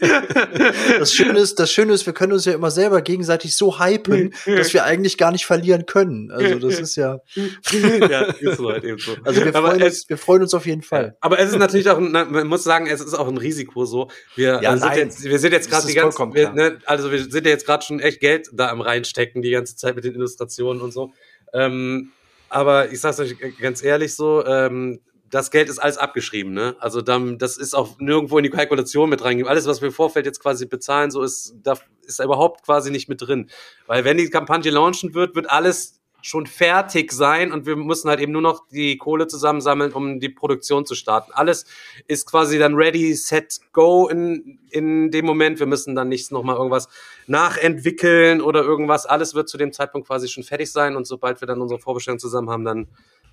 Das 0.98 1.12
Schöne 1.14 1.38
ist, 1.38 1.58
das 1.58 1.70
Schöne 1.72 1.92
ist, 1.92 2.06
wir 2.06 2.12
können 2.12 2.32
uns 2.32 2.44
ja 2.44 2.52
immer 2.52 2.70
selber 2.70 3.02
gegenseitig 3.02 3.56
so 3.56 3.78
hypen, 3.80 4.34
dass 4.46 4.72
wir 4.72 4.84
eigentlich 4.84 5.16
gar 5.18 5.32
nicht 5.32 5.46
verlieren 5.46 5.86
können. 5.86 6.30
Also 6.30 6.58
das 6.58 6.78
ist 6.80 6.96
ja, 6.96 7.20
ja, 7.34 8.22
ist 8.22 8.56
so 8.58 8.70
halt 8.70 8.84
eben 8.84 8.98
so. 8.98 9.16
also 9.24 9.44
wir 9.44 9.52
freuen, 9.52 9.80
es- 9.82 10.00
uns, 10.00 10.08
wir 10.08 10.18
freuen 10.18 10.42
uns 10.42 10.54
auf 10.54 10.66
jeden 10.66 10.82
Fall. 10.82 11.16
Aber 11.20 11.38
es 11.38 11.50
ist 11.50 11.58
natürlich 11.58 11.88
auch, 11.88 11.98
ein- 11.98 12.12
man 12.12 12.46
muss 12.46 12.64
sagen, 12.64 12.86
es 12.86 13.00
ist 13.00 13.14
auch 13.14 13.28
ein 13.28 13.38
Risiko 13.38 13.84
so. 13.84 14.08
Wir, 14.36 14.60
Ja, 14.62 14.76
sind, 14.76 14.86
nein. 14.88 14.98
jetzt, 14.98 15.24
wir 15.24 15.38
sind 15.38 15.52
jetzt 15.52 15.70
gerade 15.70 15.86
die 15.86 15.94
ganze, 15.94 16.18
wir, 16.32 16.50
ne, 16.52 16.78
also 16.86 17.10
wir 17.12 17.22
sind 17.30 17.44
ja 17.46 17.52
jetzt 17.52 17.66
gerade 17.66 17.84
schon 17.84 18.00
echt 18.00 18.20
Geld 18.20 18.48
da 18.52 18.68
am 18.70 18.80
reinstecken 18.80 19.42
die 19.42 19.50
ganze 19.50 19.76
Zeit 19.76 19.94
mit 19.96 20.04
den 20.04 20.14
Illustrationen 20.14 20.82
und 20.82 20.92
so. 20.92 21.12
Ähm, 21.52 22.10
aber 22.50 22.90
ich 22.92 23.00
sag's 23.00 23.20
euch 23.20 23.36
ganz 23.60 23.82
ehrlich 23.82 24.14
so, 24.14 24.44
ähm, 24.46 25.00
das 25.30 25.50
Geld 25.50 25.68
ist 25.68 25.78
alles 25.78 25.98
abgeschrieben, 25.98 26.52
ne? 26.52 26.76
Also 26.80 27.02
dann, 27.02 27.38
das 27.38 27.56
ist 27.56 27.74
auch 27.74 27.98
nirgendwo 27.98 28.38
in 28.38 28.44
die 28.44 28.50
Kalkulation 28.50 29.10
mit 29.10 29.22
reingegeben. 29.22 29.50
Alles, 29.50 29.66
was 29.66 29.80
wir 29.80 29.88
im 29.88 29.94
Vorfeld 29.94 30.26
jetzt 30.26 30.40
quasi 30.40 30.66
bezahlen, 30.66 31.10
so 31.10 31.22
ist, 31.22 31.54
da 31.62 31.74
ist 32.06 32.18
da 32.18 32.24
überhaupt 32.24 32.64
quasi 32.64 32.90
nicht 32.90 33.08
mit 33.08 33.20
drin. 33.20 33.50
Weil 33.86 34.04
wenn 34.04 34.16
die 34.16 34.30
Kampagne 34.30 34.70
launchen 34.70 35.14
wird, 35.14 35.34
wird 35.34 35.50
alles 35.50 35.98
schon 36.20 36.46
fertig 36.46 37.12
sein 37.12 37.52
und 37.52 37.66
wir 37.66 37.76
müssen 37.76 38.08
halt 38.08 38.20
eben 38.20 38.32
nur 38.32 38.42
noch 38.42 38.66
die 38.68 38.96
Kohle 38.96 39.28
zusammensammeln, 39.28 39.92
um 39.92 40.18
die 40.18 40.28
Produktion 40.28 40.84
zu 40.84 40.94
starten. 40.94 41.32
Alles 41.32 41.64
ist 42.06 42.28
quasi 42.28 42.58
dann 42.58 42.74
ready, 42.74 43.14
set, 43.14 43.60
go 43.72 44.08
in, 44.08 44.58
in 44.70 45.10
dem 45.10 45.26
Moment. 45.26 45.60
Wir 45.60 45.66
müssen 45.66 45.94
dann 45.94 46.08
nicht 46.08 46.32
nochmal 46.32 46.56
irgendwas 46.56 46.88
nachentwickeln 47.26 48.40
oder 48.40 48.62
irgendwas. 48.62 49.06
Alles 49.06 49.34
wird 49.34 49.48
zu 49.48 49.58
dem 49.58 49.72
Zeitpunkt 49.72 50.08
quasi 50.08 50.28
schon 50.28 50.42
fertig 50.42 50.72
sein 50.72 50.96
und 50.96 51.06
sobald 51.06 51.40
wir 51.40 51.46
dann 51.46 51.60
unsere 51.60 51.80
Vorbestellung 51.80 52.18
zusammen 52.18 52.50
haben, 52.50 52.64
dann 52.64 52.88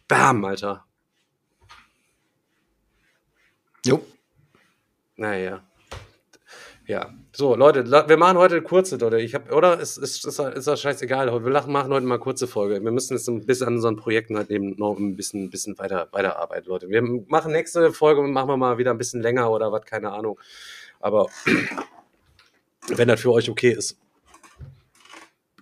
bam, 0.07 0.45
Alter. 0.45 0.85
Jo. 3.86 4.01
Naja. 5.15 5.61
Ja. 6.88 7.13
So, 7.31 7.55
Leute, 7.55 7.86
wir 7.89 8.17
machen 8.17 8.38
heute 8.38 8.55
eine 8.55 8.63
kurze, 8.63 8.97
Leute. 8.97 9.19
Ich 9.19 9.33
hab, 9.33 9.51
oder? 9.51 9.79
Ist, 9.79 9.97
ist, 9.97 10.25
ist, 10.25 10.39
ist 10.39 10.67
das 10.67 10.81
scheißegal. 10.81 11.27
Wir 11.43 11.51
lachen- 11.51 11.71
machen 11.71 11.91
heute 11.91 12.05
mal 12.05 12.15
eine 12.15 12.23
kurze 12.23 12.47
Folge. 12.47 12.83
Wir 12.83 12.91
müssen 12.91 13.13
jetzt 13.15 13.27
ein 13.27 13.45
bisschen 13.45 13.67
an 13.67 13.75
unseren 13.75 13.95
Projekten 13.95 14.38
halt 14.38 14.49
eben 14.49 14.75
noch 14.77 14.97
ein 14.97 15.15
bisschen, 15.15 15.49
bisschen 15.49 15.77
weiter, 15.79 16.07
weiterarbeiten, 16.11 16.67
Leute. 16.69 16.89
Wir 16.89 17.01
machen 17.27 17.51
nächste 17.51 17.91
Folge, 17.91 18.21
machen 18.23 18.49
wir 18.49 18.57
mal 18.57 18.77
wieder 18.77 18.91
ein 18.91 18.97
bisschen 18.97 19.21
länger 19.21 19.49
oder 19.51 19.71
was, 19.71 19.86
keine 19.86 20.11
Ahnung. 20.11 20.39
Aber 20.99 21.27
wenn 22.88 23.07
das 23.07 23.21
für 23.21 23.31
euch 23.31 23.49
okay 23.49 23.71
ist. 23.71 23.97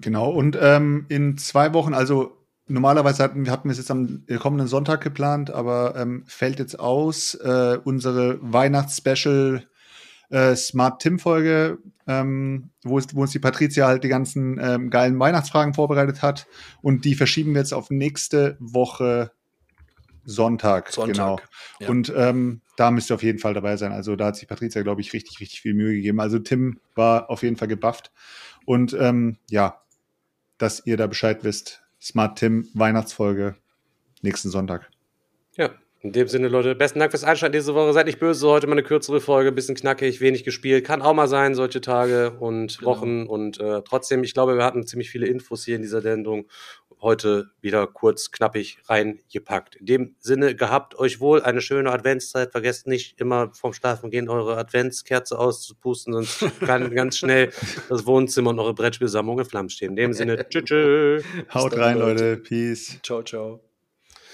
Genau, 0.01 0.29
und 0.31 0.57
ähm, 0.61 1.05
in 1.09 1.37
zwei 1.37 1.73
Wochen, 1.73 1.93
also 1.93 2.35
normalerweise 2.67 3.23
hatten, 3.23 3.49
hatten 3.49 3.67
wir 3.67 3.71
es 3.73 3.77
jetzt 3.77 3.91
am 3.91 4.23
kommenden 4.39 4.67
Sonntag 4.67 5.01
geplant, 5.01 5.51
aber 5.51 5.95
ähm, 5.97 6.23
fällt 6.27 6.59
jetzt 6.59 6.79
aus. 6.79 7.35
Äh, 7.35 7.77
unsere 7.83 8.39
Weihnachts-Special 8.41 9.63
äh, 10.29 10.55
Smart 10.55 11.01
Tim-Folge, 11.01 11.77
ähm, 12.07 12.69
wo, 12.83 12.97
es- 12.97 13.13
wo 13.15 13.21
uns 13.21 13.31
die 13.31 13.39
Patricia 13.39 13.85
halt 13.87 14.03
die 14.03 14.09
ganzen 14.09 14.59
ähm, 14.61 14.89
geilen 14.89 15.19
Weihnachtsfragen 15.19 15.73
vorbereitet 15.73 16.21
hat. 16.21 16.47
Und 16.81 17.05
die 17.05 17.15
verschieben 17.15 17.53
wir 17.53 17.59
jetzt 17.59 17.73
auf 17.73 17.89
nächste 17.89 18.57
Woche 18.59 19.31
Sonntag. 20.25 20.91
Sonntag, 20.91 21.13
Genau. 21.15 21.39
ja. 21.79 21.89
Und 21.89 22.11
ähm, 22.15 22.61
da 22.77 22.91
müsst 22.91 23.11
ihr 23.11 23.15
auf 23.15 23.23
jeden 23.23 23.39
Fall 23.39 23.53
dabei 23.53 23.75
sein. 23.77 23.91
Also 23.91 24.15
da 24.15 24.27
hat 24.27 24.37
sich 24.37 24.47
Patricia, 24.47 24.81
glaube 24.81 25.01
ich, 25.01 25.11
richtig, 25.13 25.39
richtig 25.41 25.61
viel 25.61 25.73
Mühe 25.73 25.93
gegeben. 25.93 26.19
Also 26.21 26.39
Tim 26.39 26.79
war 26.95 27.29
auf 27.29 27.43
jeden 27.43 27.57
Fall 27.57 27.67
gebufft. 27.67 28.11
Und 28.65 28.95
ähm, 28.99 29.37
ja, 29.49 29.81
dass 30.57 30.81
ihr 30.85 30.95
da 30.97 31.07
Bescheid 31.07 31.43
wisst. 31.43 31.82
Smart 32.03 32.37
Tim 32.37 32.69
Weihnachtsfolge 32.73 33.55
nächsten 34.21 34.49
Sonntag. 34.49 34.92
In 36.03 36.11
dem 36.11 36.27
Sinne, 36.27 36.49
Leute, 36.49 36.75
besten 36.75 36.99
Dank 36.99 37.13
fürs 37.13 37.23
Einschalten 37.23 37.53
diese 37.53 37.73
Woche. 37.75 37.93
Seid 37.93 38.07
nicht 38.07 38.19
böse, 38.19 38.45
heute 38.49 38.67
mal 38.67 38.73
eine 38.73 38.83
kürzere 38.83 39.21
Folge, 39.21 39.53
bisschen 39.53 39.75
knackig, 39.75 40.19
wenig 40.19 40.43
gespielt. 40.43 40.85
Kann 40.85 41.01
auch 41.01 41.13
mal 41.13 41.29
sein, 41.29 41.55
solche 41.55 41.79
Tage 41.79 42.31
und 42.39 42.77
Genau. 42.79 42.91
Wochen. 42.91 43.25
Und 43.25 43.57
äh, 43.61 43.81
trotzdem, 43.83 44.21
ich 44.25 44.33
glaube, 44.33 44.57
wir 44.57 44.65
hatten 44.65 44.85
ziemlich 44.85 45.09
viele 45.09 45.27
Infos 45.27 45.63
hier 45.63 45.77
in 45.77 45.81
dieser 45.81 46.01
Sendung. 46.01 46.49
Heute 47.01 47.51
wieder 47.61 47.87
kurz, 47.87 48.31
knappig 48.31 48.79
reingepackt. 48.89 49.77
In 49.77 49.85
dem 49.85 50.15
Sinne, 50.19 50.55
gehabt 50.55 50.99
euch 50.99 51.21
wohl 51.21 51.41
eine 51.41 51.61
schöne 51.61 51.89
Adventszeit. 51.89 52.51
Vergesst 52.51 52.85
nicht 52.85 53.21
immer 53.21 53.51
vorm 53.53 53.71
Schlafen 53.71 54.09
gehen 54.09 54.27
eure 54.27 54.57
Adventskerze 54.57 55.39
auszupusten, 55.39 56.11
sonst 56.13 56.39
kann 56.59 56.93
ganz 56.93 57.17
schnell 57.17 57.51
das 57.87 58.05
Wohnzimmer 58.05 58.49
und 58.49 58.59
eure 58.59 58.73
Brettspielsammlung 58.73 59.39
in 59.39 59.45
Flammen 59.45 59.69
stehen. 59.69 59.91
In 59.91 59.95
dem 59.95 60.13
Sinne, 60.13 60.45
tschüss. 60.49 60.65
tschüss. 60.65 61.23
Haut 61.53 61.77
rein, 61.77 61.97
Leute. 61.97 62.31
Leute. 62.31 62.41
Peace. 62.41 62.99
Ciao, 63.03 63.23
ciao. 63.23 63.72